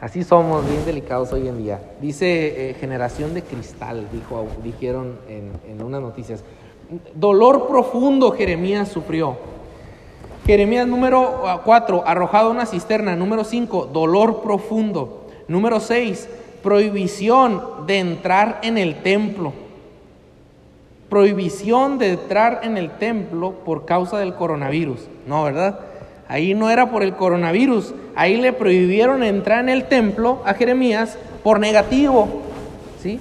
Así 0.00 0.22
somos, 0.22 0.68
bien 0.68 0.84
delicados 0.84 1.32
hoy 1.32 1.48
en 1.48 1.58
día. 1.58 1.80
Dice 2.00 2.70
eh, 2.70 2.74
generación 2.74 3.34
de 3.34 3.42
cristal, 3.42 4.06
dijo, 4.12 4.46
dijeron 4.62 5.18
en, 5.28 5.50
en 5.68 5.82
unas 5.82 6.00
noticias. 6.00 6.44
Dolor 7.14 7.66
profundo 7.66 8.30
Jeremías 8.30 8.88
sufrió. 8.88 9.36
Jeremías 10.46 10.86
número 10.86 11.42
4, 11.64 12.04
arrojado 12.06 12.48
a 12.48 12.52
una 12.52 12.64
cisterna. 12.64 13.16
Número 13.16 13.44
5, 13.44 13.90
dolor 13.92 14.40
profundo. 14.40 15.26
Número 15.48 15.80
6, 15.80 16.28
prohibición 16.62 17.86
de 17.86 17.98
entrar 17.98 18.60
en 18.62 18.78
el 18.78 19.02
templo 19.02 19.52
prohibición 21.08 21.98
de 21.98 22.10
entrar 22.12 22.60
en 22.62 22.76
el 22.76 22.90
templo 22.90 23.52
por 23.64 23.84
causa 23.84 24.18
del 24.18 24.34
coronavirus. 24.34 25.00
No, 25.26 25.44
¿verdad? 25.44 25.80
Ahí 26.28 26.54
no 26.54 26.70
era 26.70 26.90
por 26.90 27.02
el 27.02 27.14
coronavirus, 27.14 27.94
ahí 28.14 28.36
le 28.36 28.52
prohibieron 28.52 29.22
entrar 29.22 29.60
en 29.60 29.70
el 29.70 29.84
templo 29.84 30.42
a 30.44 30.52
Jeremías 30.52 31.16
por 31.42 31.58
negativo, 31.58 32.28
¿sí? 33.02 33.18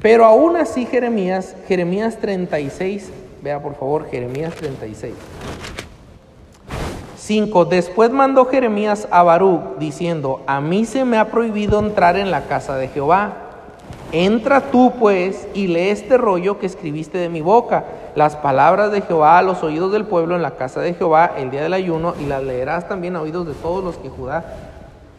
Pero 0.00 0.24
aún 0.24 0.56
así 0.56 0.86
Jeremías, 0.86 1.56
Jeremías 1.66 2.18
36, 2.18 3.10
vea 3.42 3.60
por 3.60 3.74
favor 3.74 4.08
Jeremías 4.08 4.54
36. 4.54 5.14
5. 7.16 7.64
Después 7.64 8.10
mandó 8.10 8.44
Jeremías 8.44 9.08
a 9.10 9.22
Baruch 9.22 9.78
diciendo, 9.78 10.42
a 10.46 10.60
mí 10.60 10.84
se 10.84 11.06
me 11.06 11.16
ha 11.16 11.30
prohibido 11.30 11.78
entrar 11.80 12.16
en 12.18 12.30
la 12.30 12.42
casa 12.42 12.76
de 12.76 12.88
Jehová 12.88 13.43
Entra 14.16 14.60
tú 14.70 14.92
pues 14.96 15.48
y 15.54 15.66
lee 15.66 15.88
este 15.88 16.16
rollo 16.16 16.60
que 16.60 16.66
escribiste 16.66 17.18
de 17.18 17.28
mi 17.28 17.40
boca, 17.40 17.82
las 18.14 18.36
palabras 18.36 18.92
de 18.92 19.00
Jehová 19.00 19.38
a 19.38 19.42
los 19.42 19.64
oídos 19.64 19.90
del 19.90 20.04
pueblo 20.04 20.36
en 20.36 20.42
la 20.42 20.52
casa 20.52 20.80
de 20.80 20.94
Jehová 20.94 21.32
el 21.36 21.50
día 21.50 21.64
del 21.64 21.72
ayuno 21.72 22.14
y 22.20 22.26
las 22.26 22.40
leerás 22.44 22.88
también 22.88 23.16
a 23.16 23.22
oídos 23.22 23.44
de 23.44 23.54
todos 23.54 23.82
los 23.82 23.96
que 23.96 24.08
Judá 24.08 24.44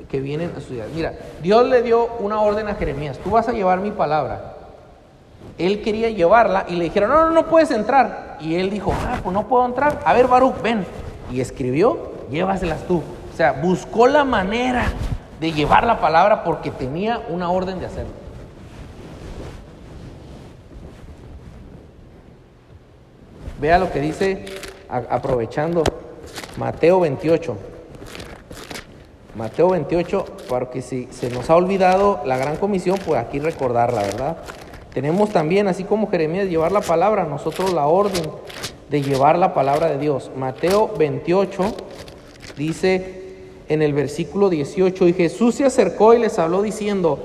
que 0.09 0.21
vienen 0.21 0.53
a 0.55 0.59
estudiar. 0.59 0.87
Mira, 0.95 1.11
Dios 1.43 1.67
le 1.67 1.81
dio 1.81 2.07
una 2.19 2.39
orden 2.39 2.69
a 2.69 2.75
Jeremías, 2.75 3.19
tú 3.21 3.31
vas 3.31 3.49
a 3.49 3.51
llevar 3.51 3.81
mi 3.81 3.91
palabra. 3.91 4.53
Él 5.57 5.81
quería 5.81 6.09
llevarla 6.09 6.65
y 6.69 6.77
le 6.77 6.85
dijeron, 6.85 7.09
no, 7.09 7.25
no, 7.25 7.31
no 7.31 7.47
puedes 7.47 7.71
entrar. 7.71 8.37
Y 8.39 8.55
él 8.55 8.69
dijo, 8.69 8.93
ah, 8.93 9.19
pues 9.21 9.33
no 9.33 9.45
puedo 9.45 9.65
entrar. 9.65 9.99
A 10.05 10.13
ver, 10.13 10.29
Baruch, 10.29 10.61
ven. 10.61 10.85
Y 11.33 11.41
escribió, 11.41 12.13
llévaselas 12.31 12.83
tú. 12.87 13.03
O 13.33 13.35
sea, 13.35 13.51
buscó 13.61 14.07
la 14.07 14.23
manera 14.23 14.85
de 15.41 15.51
llevar 15.51 15.85
la 15.85 15.99
palabra 15.99 16.45
porque 16.45 16.71
tenía 16.71 17.21
una 17.27 17.49
orden 17.49 17.81
de 17.81 17.87
hacerlo. 17.87 18.24
Vea 23.59 23.79
lo 23.79 23.91
que 23.91 24.01
dice, 24.01 24.45
aprovechando 24.89 25.83
Mateo 26.57 26.99
28. 26.99 27.55
Mateo 29.35 29.69
28, 29.69 30.25
porque 30.47 30.81
si 30.81 31.07
se 31.11 31.29
nos 31.29 31.49
ha 31.49 31.55
olvidado 31.55 32.21
la 32.25 32.37
gran 32.37 32.57
comisión, 32.57 32.97
pues 33.05 33.19
aquí 33.19 33.39
recordarla, 33.39 34.01
¿verdad? 34.01 34.37
Tenemos 34.93 35.29
también, 35.29 35.67
así 35.67 35.83
como 35.83 36.09
Jeremías, 36.09 36.47
llevar 36.47 36.71
la 36.71 36.81
palabra, 36.81 37.25
nosotros 37.25 37.73
la 37.73 37.85
orden 37.85 38.29
de 38.89 39.01
llevar 39.01 39.37
la 39.37 39.53
palabra 39.53 39.89
de 39.89 39.97
Dios. 39.97 40.31
Mateo 40.37 40.93
28 40.97 41.63
dice 42.57 43.23
en 43.67 43.81
el 43.81 43.93
versículo 43.93 44.49
18, 44.49 45.07
y 45.07 45.13
Jesús 45.13 45.55
se 45.55 45.65
acercó 45.65 46.13
y 46.13 46.19
les 46.19 46.39
habló 46.39 46.61
diciendo, 46.61 47.19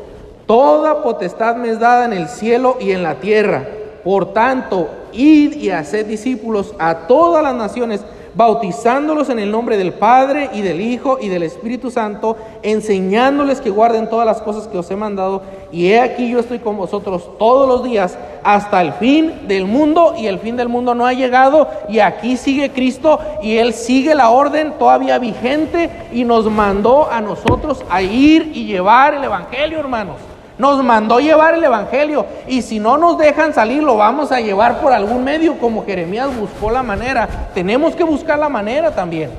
Toda 0.47 1.05
potestad 1.05 1.55
me 1.55 1.71
es 1.71 1.79
dada 1.79 2.05
en 2.05 2.13
el 2.13 2.29
cielo 2.29 2.77
y 2.81 2.91
en 2.91 3.05
la 3.05 3.21
tierra. 3.21 3.69
Por 4.03 4.33
tanto, 4.33 4.89
id 5.13 5.55
y 5.55 5.71
haced 5.71 6.07
discípulos 6.07 6.75
a 6.79 7.07
todas 7.07 7.43
las 7.43 7.55
naciones, 7.55 8.05
bautizándolos 8.35 9.29
en 9.29 9.39
el 9.39 9.51
nombre 9.51 9.77
del 9.77 9.93
Padre 9.93 10.51
y 10.53 10.63
del 10.63 10.81
Hijo 10.81 11.19
y 11.21 11.29
del 11.29 11.43
Espíritu 11.43 11.91
Santo, 11.91 12.37
enseñándoles 12.63 13.61
que 13.61 13.71
guarden 13.71 14.09
todas 14.09 14.27
las 14.27 14.41
cosas 14.41 14.69
que 14.69 14.79
os 14.79 14.91
he 14.91 14.97
mandado. 14.97 15.43
Y 15.73 15.89
he 15.89 16.01
aquí 16.01 16.31
yo 16.31 16.39
estoy 16.39 16.61
con 16.61 16.77
vosotros 16.77 17.31
todos 17.39 17.67
los 17.67 17.83
días 17.85 18.17
hasta 18.43 18.81
el 18.83 18.93
fin 18.95 19.49
del 19.49 19.67
mundo 19.67 20.15
y 20.17 20.27
el 20.27 20.39
fin 20.39 20.57
del 20.57 20.69
mundo 20.69 20.95
no 20.95 21.07
ha 21.07 21.13
llegado 21.13 21.69
y 21.89 21.99
aquí 21.99 22.37
sigue 22.37 22.71
Cristo 22.71 23.19
y 23.43 23.57
Él 23.57 23.75
sigue 23.75 24.15
la 24.15 24.31
orden 24.31 24.75
todavía 24.79 25.19
vigente 25.19 25.91
y 26.13 26.25
nos 26.25 26.51
mandó 26.51 27.11
a 27.11 27.21
nosotros 27.21 27.85
a 27.91 28.03
ir 28.03 28.53
y 28.55 28.67
llevar 28.67 29.15
el 29.15 29.25
Evangelio, 29.25 29.81
hermanos. 29.81 30.30
Nos 30.61 30.85
mandó 30.85 31.21
llevar 31.21 31.55
el 31.55 31.65
Evangelio 31.65 32.27
y 32.47 32.61
si 32.61 32.81
no 32.81 32.99
nos 32.99 33.17
dejan 33.17 33.55
salir 33.55 33.83
lo 33.83 33.97
vamos 33.97 34.31
a 34.31 34.41
llevar 34.41 34.79
por 34.83 34.93
algún 34.93 35.25
medio 35.25 35.59
como 35.59 35.87
Jeremías 35.87 36.29
buscó 36.39 36.71
la 36.71 36.83
manera. 36.83 37.27
Tenemos 37.55 37.97
que 37.97 38.05
buscar 38.05 38.39
la 38.39 38.51
manera 38.51 38.95
también 38.95 39.31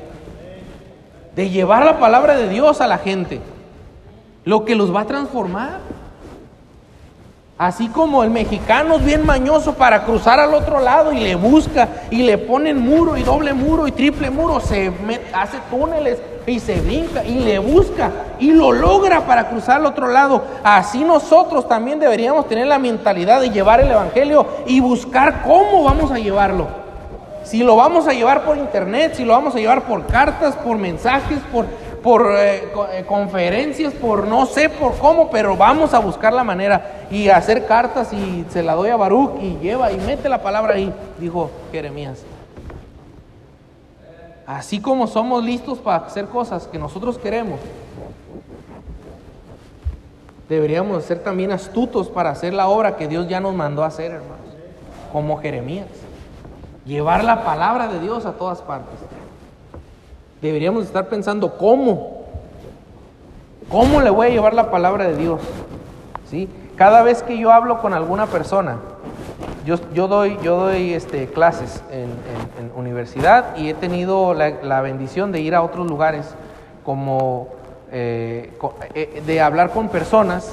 de 1.36 1.48
llevar 1.48 1.84
la 1.84 2.00
palabra 2.00 2.34
de 2.34 2.48
Dios 2.48 2.80
a 2.80 2.88
la 2.88 2.98
gente. 2.98 3.40
Lo 4.44 4.64
que 4.64 4.74
los 4.74 4.92
va 4.92 5.02
a 5.02 5.06
transformar. 5.06 5.78
Así 7.56 7.86
como 7.86 8.24
el 8.24 8.30
mexicano 8.30 8.96
es 8.96 9.04
bien 9.04 9.24
mañoso 9.24 9.74
para 9.74 10.02
cruzar 10.02 10.40
al 10.40 10.52
otro 10.52 10.80
lado 10.80 11.12
y 11.12 11.20
le 11.20 11.36
busca 11.36 11.88
y 12.10 12.24
le 12.24 12.36
ponen 12.36 12.80
muro 12.80 13.16
y 13.16 13.22
doble 13.22 13.52
muro 13.52 13.86
y 13.86 13.92
triple 13.92 14.28
muro, 14.28 14.58
se 14.58 14.90
hace 15.32 15.58
túneles 15.70 16.18
y 16.46 16.60
se 16.60 16.80
brinca 16.80 17.24
y 17.24 17.40
le 17.40 17.58
busca 17.58 18.10
y 18.38 18.52
lo 18.52 18.72
logra 18.72 19.26
para 19.26 19.48
cruzar 19.48 19.76
al 19.76 19.86
otro 19.86 20.08
lado. 20.08 20.42
Así 20.62 21.04
nosotros 21.04 21.68
también 21.68 22.00
deberíamos 22.00 22.48
tener 22.48 22.66
la 22.66 22.78
mentalidad 22.78 23.40
de 23.40 23.50
llevar 23.50 23.80
el 23.80 23.90
Evangelio 23.90 24.46
y 24.66 24.80
buscar 24.80 25.42
cómo 25.42 25.84
vamos 25.84 26.10
a 26.10 26.18
llevarlo. 26.18 26.66
Si 27.44 27.62
lo 27.62 27.76
vamos 27.76 28.06
a 28.06 28.12
llevar 28.12 28.44
por 28.44 28.56
internet, 28.56 29.14
si 29.14 29.24
lo 29.24 29.32
vamos 29.32 29.54
a 29.54 29.58
llevar 29.58 29.82
por 29.82 30.06
cartas, 30.06 30.54
por 30.56 30.76
mensajes, 30.78 31.38
por 31.52 31.66
por 32.02 32.34
eh, 32.36 32.64
eh, 32.92 33.04
conferencias, 33.06 33.94
por 33.94 34.26
no 34.26 34.46
sé 34.46 34.68
por 34.68 34.96
cómo, 34.98 35.30
pero 35.30 35.56
vamos 35.56 35.94
a 35.94 36.00
buscar 36.00 36.32
la 36.32 36.44
manera 36.44 37.06
y 37.10 37.28
hacer 37.28 37.66
cartas 37.66 38.12
y 38.12 38.44
se 38.50 38.62
la 38.62 38.74
doy 38.74 38.90
a 38.90 38.96
Baruch 38.96 39.40
y 39.40 39.56
lleva 39.58 39.92
y 39.92 39.98
mete 39.98 40.28
la 40.28 40.42
palabra 40.42 40.74
ahí, 40.74 40.92
dijo 41.18 41.50
Jeremías. 41.70 42.24
Así 44.46 44.80
como 44.80 45.06
somos 45.06 45.44
listos 45.44 45.78
para 45.78 46.06
hacer 46.06 46.26
cosas 46.26 46.66
que 46.66 46.78
nosotros 46.78 47.18
queremos, 47.18 47.60
deberíamos 50.48 51.04
ser 51.04 51.22
también 51.22 51.52
astutos 51.52 52.08
para 52.08 52.30
hacer 52.30 52.52
la 52.52 52.68
obra 52.68 52.96
que 52.96 53.08
Dios 53.08 53.28
ya 53.28 53.40
nos 53.40 53.54
mandó 53.54 53.84
a 53.84 53.86
hacer, 53.86 54.12
hermanos, 54.12 54.38
como 55.12 55.38
Jeremías. 55.38 55.86
Llevar 56.84 57.22
la 57.22 57.44
palabra 57.44 57.86
de 57.88 58.00
Dios 58.00 58.26
a 58.26 58.32
todas 58.32 58.60
partes 58.60 58.98
deberíamos 60.42 60.84
estar 60.84 61.08
pensando 61.08 61.56
cómo, 61.56 62.24
cómo 63.70 64.02
le 64.02 64.10
voy 64.10 64.26
a 64.26 64.30
llevar 64.30 64.52
la 64.52 64.70
palabra 64.70 65.06
de 65.06 65.16
Dios. 65.16 65.40
¿Sí? 66.28 66.48
Cada 66.76 67.02
vez 67.02 67.22
que 67.22 67.38
yo 67.38 67.52
hablo 67.52 67.80
con 67.80 67.94
alguna 67.94 68.26
persona, 68.26 68.78
yo, 69.64 69.76
yo 69.92 70.08
doy, 70.08 70.38
yo 70.42 70.56
doy 70.56 70.94
este, 70.94 71.28
clases 71.28 71.82
en, 71.90 72.10
universidad 72.74 73.56
y 73.56 73.68
he 73.68 73.74
tenido 73.74 74.34
la, 74.34 74.80
bendición 74.80 75.30
de 75.30 75.40
ir 75.40 75.54
a 75.54 75.62
otros 75.62 75.86
lugares 75.86 76.34
como 76.84 77.48
eh, 77.90 78.52
eh, 78.94 79.22
de 79.24 79.40
hablar 79.40 79.70
con 79.70 79.88
personas 79.88 80.52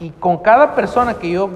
y 0.00 0.10
con 0.10 0.38
cada 0.38 0.74
persona 0.74 1.14
que 1.14 1.30
yo 1.30 1.50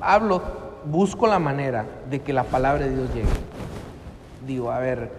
hablo 0.00 0.42
busco 0.84 1.26
la 1.26 1.38
manera 1.38 1.84
de 2.08 2.20
que 2.20 2.32
la 2.32 2.44
palabra 2.44 2.86
de 2.86 2.94
Dios 2.94 3.14
llegue. 3.14 3.28
Digo, 4.46 4.70
a 4.70 4.78
ver, 4.78 5.10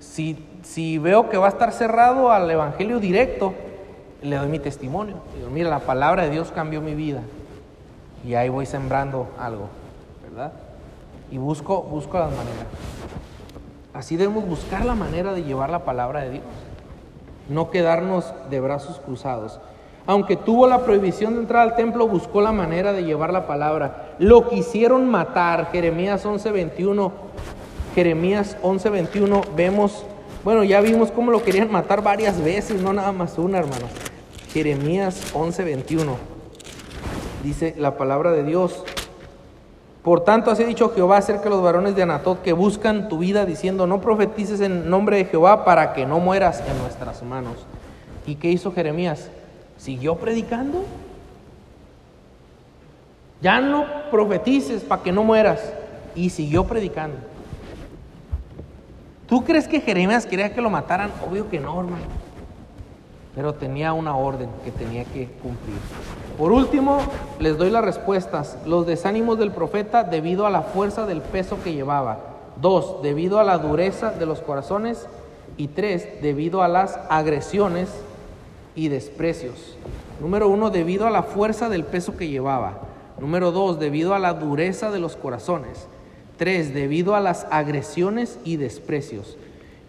si, 0.00 0.46
si 0.62 0.98
veo 0.98 1.28
que 1.28 1.36
va 1.36 1.46
a 1.46 1.50
estar 1.50 1.72
cerrado 1.72 2.30
al 2.30 2.50
Evangelio 2.50 3.00
directo, 3.00 3.54
le 4.22 4.36
doy 4.36 4.48
mi 4.48 4.58
testimonio. 4.58 5.16
Digo, 5.36 5.50
mira, 5.50 5.68
la 5.68 5.80
palabra 5.80 6.24
de 6.24 6.30
Dios 6.30 6.52
cambió 6.54 6.80
mi 6.80 6.94
vida. 6.94 7.20
Y 8.26 8.34
ahí 8.34 8.48
voy 8.48 8.66
sembrando 8.66 9.28
algo, 9.38 9.68
¿verdad? 10.28 10.52
Y 11.30 11.38
busco, 11.38 11.82
busco 11.82 12.18
las 12.18 12.30
maneras. 12.30 12.66
Así 13.94 14.16
debemos 14.16 14.46
buscar 14.46 14.84
la 14.84 14.94
manera 14.94 15.32
de 15.32 15.44
llevar 15.44 15.70
la 15.70 15.84
palabra 15.84 16.20
de 16.22 16.30
Dios. 16.30 16.44
No 17.48 17.70
quedarnos 17.70 18.32
de 18.50 18.60
brazos 18.60 19.00
cruzados. 19.00 19.60
Aunque 20.06 20.36
tuvo 20.36 20.66
la 20.66 20.84
prohibición 20.84 21.34
de 21.34 21.40
entrar 21.40 21.62
al 21.62 21.76
templo, 21.76 22.08
buscó 22.08 22.40
la 22.40 22.52
manera 22.52 22.92
de 22.92 23.04
llevar 23.04 23.32
la 23.32 23.46
palabra. 23.46 24.14
Lo 24.18 24.48
quisieron 24.48 25.08
matar. 25.08 25.70
Jeremías 25.70 26.24
11:21. 26.24 27.12
Jeremías 27.94 28.56
11:21 28.62 29.42
vemos, 29.54 30.04
bueno, 30.44 30.64
ya 30.64 30.80
vimos 30.80 31.10
cómo 31.10 31.30
lo 31.30 31.42
querían 31.42 31.70
matar 31.70 32.02
varias 32.02 32.42
veces, 32.42 32.80
no 32.80 32.92
nada 32.92 33.12
más 33.12 33.36
una, 33.38 33.58
hermanos. 33.58 33.90
Jeremías 34.52 35.34
11:21. 35.34 36.37
Dice 37.42 37.74
la 37.78 37.96
palabra 37.96 38.32
de 38.32 38.42
Dios. 38.42 38.84
Por 40.02 40.24
tanto, 40.24 40.50
así 40.50 40.62
ha 40.62 40.66
dicho 40.66 40.90
Jehová 40.90 41.18
acerca 41.18 41.44
de 41.44 41.50
los 41.50 41.62
varones 41.62 41.94
de 41.94 42.02
Anatot 42.02 42.42
que 42.42 42.52
buscan 42.52 43.08
tu 43.08 43.18
vida, 43.18 43.44
diciendo: 43.44 43.86
No 43.86 44.00
profetices 44.00 44.60
en 44.60 44.88
nombre 44.90 45.18
de 45.18 45.24
Jehová 45.26 45.64
para 45.64 45.92
que 45.92 46.06
no 46.06 46.18
mueras 46.20 46.62
en 46.68 46.78
nuestras 46.78 47.22
manos. 47.22 47.54
¿Y 48.26 48.36
qué 48.36 48.50
hizo 48.50 48.72
Jeremías? 48.72 49.30
¿Siguió 49.76 50.16
predicando? 50.16 50.84
Ya 53.40 53.60
no 53.60 53.84
profetices 54.10 54.82
para 54.82 55.02
que 55.02 55.12
no 55.12 55.22
mueras. 55.24 55.60
Y 56.14 56.30
siguió 56.30 56.64
predicando. 56.64 57.16
¿Tú 59.28 59.44
crees 59.44 59.68
que 59.68 59.80
Jeremías 59.80 60.26
quería 60.26 60.52
que 60.52 60.60
lo 60.60 60.70
mataran? 60.70 61.12
Obvio 61.28 61.48
que 61.48 61.60
no, 61.60 61.78
hermano 61.80 62.28
pero 63.38 63.54
tenía 63.54 63.92
una 63.92 64.16
orden 64.16 64.48
que 64.64 64.72
tenía 64.72 65.04
que 65.04 65.28
cumplir. 65.40 65.78
Por 66.38 66.52
último, 66.52 67.00
les 67.40 67.58
doy 67.58 67.68
las 67.68 67.84
respuestas. 67.84 68.56
Los 68.64 68.86
desánimos 68.86 69.38
del 69.40 69.50
profeta 69.50 70.04
debido 70.04 70.46
a 70.46 70.50
la 70.50 70.62
fuerza 70.62 71.04
del 71.04 71.20
peso 71.20 71.58
que 71.64 71.74
llevaba. 71.74 72.20
Dos, 72.60 73.02
debido 73.02 73.40
a 73.40 73.44
la 73.44 73.58
dureza 73.58 74.12
de 74.12 74.24
los 74.24 74.40
corazones. 74.40 75.08
Y 75.56 75.66
tres, 75.66 76.22
debido 76.22 76.62
a 76.62 76.68
las 76.68 77.00
agresiones 77.10 77.88
y 78.76 78.86
desprecios. 78.86 79.76
Número 80.20 80.48
uno, 80.48 80.70
debido 80.70 81.08
a 81.08 81.10
la 81.10 81.24
fuerza 81.24 81.68
del 81.68 81.82
peso 81.82 82.16
que 82.16 82.28
llevaba. 82.28 82.82
Número 83.18 83.50
dos, 83.50 83.80
debido 83.80 84.14
a 84.14 84.20
la 84.20 84.34
dureza 84.34 84.92
de 84.92 85.00
los 85.00 85.16
corazones. 85.16 85.88
Tres, 86.36 86.72
debido 86.72 87.16
a 87.16 87.20
las 87.20 87.48
agresiones 87.50 88.38
y 88.44 88.58
desprecios. 88.58 89.36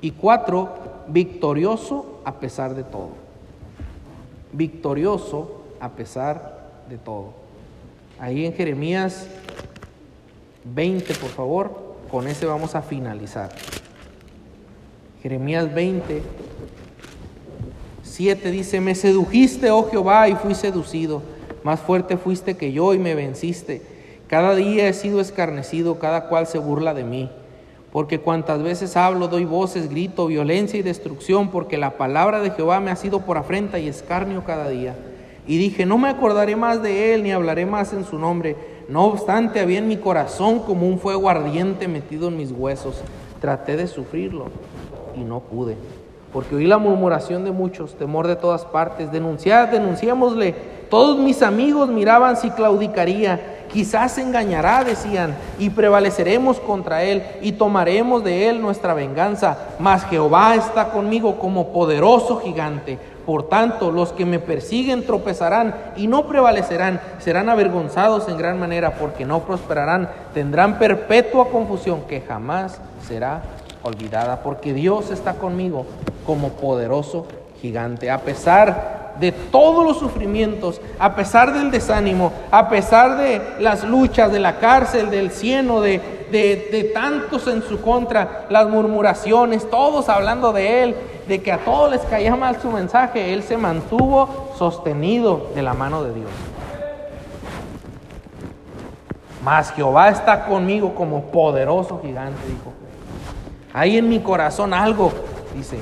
Y 0.02 0.12
cuatro, 0.12 0.70
victorioso 1.08 2.22
a 2.26 2.40
pesar 2.40 2.74
de 2.74 2.84
todo 2.84 3.30
victorioso 4.52 5.59
a 5.80 5.90
pesar 5.90 6.70
de 6.90 6.98
todo. 6.98 7.34
Ahí 8.20 8.46
en 8.46 8.54
Jeremías 8.54 9.28
20, 10.66 11.14
por 11.16 11.30
favor, 11.30 11.96
con 12.12 12.28
ese 12.28 12.46
vamos 12.46 12.76
a 12.76 12.82
finalizar. 12.82 13.50
Jeremías 15.22 15.74
20, 15.74 16.22
7 18.04 18.52
dice, 18.52 18.82
me 18.82 18.96
sedujiste, 18.96 19.72
oh 19.72 19.90
Jehová, 19.90 20.28
y 20.28 20.36
fui 20.36 20.56
seducido. 20.56 21.22
Más 21.64 21.80
fuerte 21.80 22.18
fuiste 22.18 22.58
que 22.58 22.72
yo 22.72 22.94
y 22.94 23.00
me 23.00 23.16
venciste. 23.16 23.82
Cada 24.28 24.56
día 24.56 24.88
he 24.88 24.94
sido 24.94 25.20
escarnecido, 25.20 26.00
cada 26.00 26.28
cual 26.28 26.48
se 26.48 26.58
burla 26.58 26.94
de 26.94 27.04
mí. 27.04 27.30
Porque 27.92 28.20
cuantas 28.20 28.62
veces 28.62 28.96
hablo, 28.96 29.28
doy 29.28 29.46
voces, 29.46 29.90
grito, 29.90 30.28
violencia 30.28 30.80
y 30.80 30.84
destrucción, 30.84 31.50
porque 31.50 31.78
la 31.78 31.98
palabra 31.98 32.40
de 32.40 32.52
Jehová 32.52 32.80
me 32.80 32.92
ha 32.92 32.96
sido 32.96 33.22
por 33.22 33.38
afrenta 33.38 33.80
y 33.80 33.88
escarnio 33.88 34.44
cada 34.44 34.70
día. 34.70 34.96
Y 35.50 35.58
dije, 35.58 35.84
no 35.84 35.98
me 35.98 36.10
acordaré 36.10 36.56
más 36.56 36.84
de 36.84 37.16
él, 37.16 37.24
ni 37.24 37.32
hablaré 37.32 37.66
más 37.66 37.92
en 37.92 38.06
su 38.06 38.20
nombre. 38.20 38.56
No 38.88 39.06
obstante, 39.06 39.60
había 39.60 39.80
en 39.80 39.88
mi 39.88 39.98
corazón 39.98 40.60
como 40.60 40.86
un 40.86 41.00
fuego 41.00 41.28
ardiente 41.28 41.88
metido 41.88 42.28
en 42.28 42.38
mis 42.38 42.52
huesos. 42.52 43.02
Traté 43.42 43.76
de 43.76 43.88
sufrirlo 43.88 44.46
y 45.18 45.22
no 45.22 45.40
pude. 45.40 45.76
Porque 46.32 46.56
oí 46.56 46.68
la 46.68 46.78
murmuración 46.78 47.46
de 47.46 47.52
muchos, 47.52 47.96
temor 47.96 48.28
de 48.28 48.36
todas 48.36 48.64
partes. 48.64 49.12
Denunciad, 49.12 49.70
denunciémosle. 49.70 50.54
Todos 50.88 51.18
mis 51.18 51.42
amigos 51.42 51.90
miraban 51.90 52.38
si 52.38 52.52
claudicaría 52.52 53.60
Quizás 53.72 54.14
se 54.14 54.22
engañará, 54.22 54.84
decían, 54.84 55.36
y 55.60 55.70
prevaleceremos 55.70 56.60
contra 56.60 57.04
él 57.04 57.24
y 57.42 57.52
tomaremos 57.52 58.24
de 58.24 58.50
él 58.50 58.62
nuestra 58.62 58.96
venganza. 58.96 59.58
Mas 59.78 60.06
Jehová 60.06 60.56
está 60.56 60.90
conmigo 60.90 61.38
como 61.38 61.72
poderoso 61.72 62.38
gigante. 62.40 62.98
Por 63.30 63.48
tanto, 63.48 63.92
los 63.92 64.12
que 64.12 64.26
me 64.26 64.40
persiguen 64.40 65.06
tropezarán 65.06 65.76
y 65.96 66.08
no 66.08 66.26
prevalecerán, 66.26 67.00
serán 67.20 67.48
avergonzados 67.48 68.28
en 68.28 68.40
gran 68.40 68.60
manera 68.60 68.96
porque 68.96 69.24
no 69.24 69.42
prosperarán, 69.42 70.10
tendrán 70.34 70.80
perpetua 70.80 71.50
confusión 71.50 72.08
que 72.08 72.22
jamás 72.22 72.82
será 73.08 73.44
olvidada, 73.84 74.42
porque 74.42 74.74
Dios 74.74 75.12
está 75.12 75.36
conmigo 75.36 75.86
como 76.26 76.54
poderoso 76.54 77.28
gigante. 77.62 78.10
A 78.10 78.22
pesar 78.22 79.09
de 79.20 79.32
todos 79.32 79.86
los 79.86 80.00
sufrimientos, 80.00 80.80
a 80.98 81.16
pesar 81.16 81.54
del 81.54 81.72
desánimo, 81.72 82.32
a 82.52 82.70
pesar 82.70 83.18
de 83.18 83.42
las 83.60 83.84
luchas, 83.84 84.32
de 84.32 84.40
la 84.40 84.60
cárcel, 84.60 85.10
del 85.10 85.32
cieno, 85.32 85.82
de, 85.82 86.00
de, 86.32 86.92
tantos 86.94 87.48
en 87.48 87.62
su 87.64 87.82
contra, 87.82 88.46
las 88.50 88.68
murmuraciones, 88.70 89.70
todos 89.70 90.10
hablando 90.10 90.54
de 90.54 90.84
él, 90.84 90.96
de 91.28 91.42
que 91.42 91.52
a 91.52 91.60
todos 91.60 91.92
les 91.92 92.02
caía 92.02 92.36
mal 92.36 92.62
su 92.62 92.72
mensaje, 92.72 93.34
él 93.34 93.44
se 93.44 93.58
mantuvo 93.58 94.54
sostenido 94.58 95.50
de 95.54 95.62
la 95.62 95.74
mano 95.74 96.04
de 96.04 96.14
Dios. 96.14 96.30
Mas 99.44 99.72
Jehová 99.72 100.10
está 100.10 100.46
conmigo 100.46 100.94
como 100.96 101.24
poderoso 101.26 102.00
gigante, 102.02 102.40
dijo. 102.48 102.74
Hay 103.74 103.98
en 103.98 104.10
mi 104.10 104.20
corazón 104.20 104.74
algo, 104.74 105.12
dice. 105.56 105.80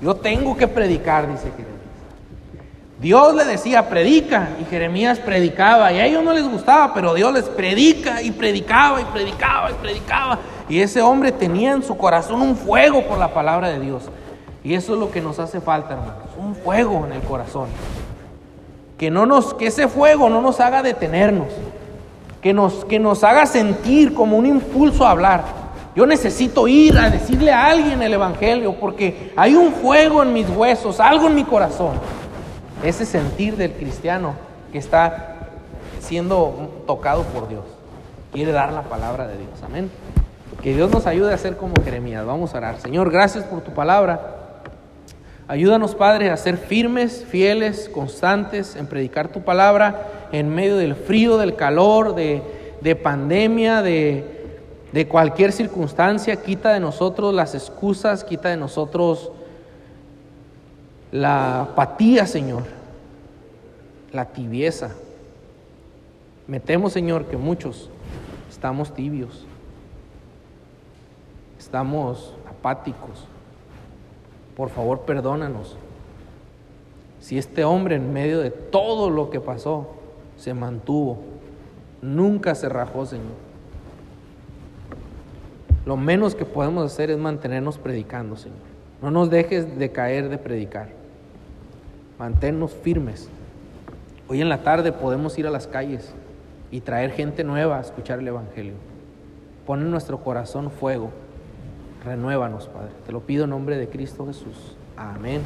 Yo 0.00 0.16
tengo 0.16 0.56
que 0.56 0.66
predicar, 0.66 1.30
dice 1.30 1.52
que 1.56 1.73
Dios 3.04 3.34
le 3.34 3.44
decía, 3.44 3.90
predica, 3.90 4.48
y 4.58 4.64
Jeremías 4.64 5.18
predicaba, 5.18 5.92
y 5.92 5.98
a 6.00 6.06
ellos 6.06 6.24
no 6.24 6.32
les 6.32 6.48
gustaba, 6.48 6.94
pero 6.94 7.12
Dios 7.12 7.34
les 7.34 7.44
predica 7.44 8.22
y 8.22 8.30
predicaba 8.30 8.98
y 8.98 9.04
predicaba 9.04 9.70
y 9.70 9.74
predicaba. 9.74 10.38
Y 10.70 10.80
ese 10.80 11.02
hombre 11.02 11.30
tenía 11.30 11.72
en 11.72 11.82
su 11.82 11.98
corazón 11.98 12.40
un 12.40 12.56
fuego 12.56 13.02
por 13.02 13.18
la 13.18 13.34
palabra 13.34 13.68
de 13.68 13.78
Dios. 13.78 14.04
Y 14.62 14.72
eso 14.72 14.94
es 14.94 14.98
lo 15.00 15.10
que 15.10 15.20
nos 15.20 15.38
hace 15.38 15.60
falta, 15.60 15.92
hermanos, 15.92 16.30
un 16.38 16.54
fuego 16.54 17.04
en 17.04 17.12
el 17.12 17.20
corazón. 17.20 17.68
Que, 18.96 19.10
no 19.10 19.26
nos, 19.26 19.52
que 19.52 19.66
ese 19.66 19.86
fuego 19.86 20.30
no 20.30 20.40
nos 20.40 20.58
haga 20.60 20.82
detenernos, 20.82 21.48
que 22.40 22.54
nos, 22.54 22.86
que 22.86 22.98
nos 22.98 23.22
haga 23.22 23.44
sentir 23.44 24.14
como 24.14 24.38
un 24.38 24.46
impulso 24.46 25.06
a 25.06 25.10
hablar. 25.10 25.44
Yo 25.94 26.06
necesito 26.06 26.66
ir 26.66 26.96
a 26.96 27.10
decirle 27.10 27.52
a 27.52 27.66
alguien 27.66 28.02
el 28.02 28.14
Evangelio 28.14 28.74
porque 28.80 29.34
hay 29.36 29.56
un 29.56 29.74
fuego 29.74 30.22
en 30.22 30.32
mis 30.32 30.48
huesos, 30.48 31.00
algo 31.00 31.26
en 31.26 31.34
mi 31.34 31.44
corazón 31.44 32.00
ese 32.84 33.06
sentir 33.06 33.56
del 33.56 33.72
cristiano 33.72 34.34
que 34.72 34.78
está 34.78 35.48
siendo 36.00 36.82
tocado 36.86 37.22
por 37.22 37.48
Dios. 37.48 37.64
Quiere 38.32 38.52
dar 38.52 38.72
la 38.72 38.82
palabra 38.82 39.26
de 39.26 39.38
Dios. 39.38 39.62
Amén. 39.64 39.90
Que 40.62 40.74
Dios 40.74 40.90
nos 40.90 41.06
ayude 41.06 41.32
a 41.32 41.38
ser 41.38 41.56
como 41.56 41.74
Jeremías. 41.82 42.24
Vamos 42.26 42.54
a 42.54 42.58
orar. 42.58 42.80
Señor, 42.80 43.10
gracias 43.10 43.44
por 43.44 43.60
tu 43.62 43.72
palabra. 43.72 44.34
Ayúdanos, 45.46 45.94
Padre, 45.94 46.30
a 46.30 46.36
ser 46.36 46.56
firmes, 46.56 47.24
fieles, 47.28 47.90
constantes 47.90 48.76
en 48.76 48.86
predicar 48.86 49.28
tu 49.28 49.42
palabra 49.42 50.28
en 50.32 50.48
medio 50.48 50.76
del 50.76 50.94
frío, 50.94 51.36
del 51.36 51.54
calor, 51.54 52.14
de, 52.14 52.96
pandemia, 53.02 53.82
de, 53.82 54.58
de 54.92 55.06
cualquier 55.06 55.52
circunstancia. 55.52 56.36
Quita 56.36 56.72
de 56.72 56.80
nosotros 56.80 57.34
las 57.34 57.54
excusas, 57.54 58.24
quita 58.24 58.48
de 58.48 58.56
nosotros 58.56 59.32
la 61.14 61.62
apatía, 61.62 62.26
Señor, 62.26 62.64
la 64.10 64.24
tibieza. 64.24 64.90
Metemos, 66.48 66.92
Señor, 66.92 67.26
que 67.26 67.36
muchos 67.36 67.88
estamos 68.50 68.92
tibios, 68.92 69.46
estamos 71.56 72.34
apáticos. 72.50 73.28
Por 74.56 74.70
favor, 74.70 75.02
perdónanos. 75.02 75.76
Si 77.20 77.38
este 77.38 77.62
hombre 77.62 77.94
en 77.94 78.12
medio 78.12 78.40
de 78.40 78.50
todo 78.50 79.08
lo 79.08 79.30
que 79.30 79.40
pasó 79.40 79.86
se 80.36 80.52
mantuvo, 80.52 81.20
Nunca 82.02 82.54
se 82.54 82.68
rajó, 82.68 83.06
Señor. 83.06 83.32
Lo 85.86 85.96
menos 85.96 86.34
que 86.34 86.44
podemos 86.44 86.84
hacer 86.84 87.10
es 87.10 87.16
mantenernos 87.16 87.78
predicando, 87.78 88.36
Señor. 88.36 88.58
No 89.00 89.10
nos 89.10 89.30
dejes 89.30 89.78
de 89.78 89.90
caer 89.90 90.28
de 90.28 90.36
predicar. 90.36 91.03
Manténnos 92.18 92.72
firmes. 92.72 93.28
Hoy 94.28 94.40
en 94.40 94.48
la 94.48 94.62
tarde 94.62 94.92
podemos 94.92 95.36
ir 95.38 95.46
a 95.46 95.50
las 95.50 95.66
calles 95.66 96.14
y 96.70 96.80
traer 96.80 97.10
gente 97.10 97.42
nueva 97.42 97.78
a 97.78 97.80
escuchar 97.80 98.20
el 98.20 98.28
Evangelio. 98.28 98.74
Pon 99.66 99.80
en 99.82 99.90
nuestro 99.90 100.18
corazón 100.18 100.70
fuego. 100.70 101.10
Renuévanos, 102.04 102.68
Padre. 102.68 102.90
Te 103.04 103.12
lo 103.12 103.20
pido 103.20 103.44
en 103.44 103.50
nombre 103.50 103.76
de 103.76 103.88
Cristo 103.88 104.26
Jesús. 104.26 104.76
Amén. 104.96 105.42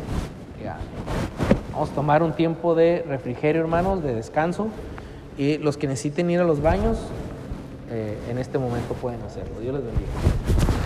Vamos 1.73 1.91
a 1.91 1.95
tomar 1.95 2.23
un 2.23 2.33
tiempo 2.33 2.75
de 2.75 3.05
refrigerio, 3.09 3.63
hermanos, 3.63 4.03
de 4.03 4.15
descanso. 4.15 4.69
Y 5.39 5.57
los 5.59 5.77
que 5.77 5.87
necesiten 5.87 6.31
ir 6.31 6.41
a 6.41 6.45
los 6.45 6.61
baños, 6.61 6.99
eh, 7.91 8.19
en 8.29 8.39
este 8.39 8.59
momento 8.59 8.95
pueden 8.95 9.23
hacerlo. 9.23 9.61
Dios 9.61 9.75
les 9.75 9.85
bendiga. 9.85 10.78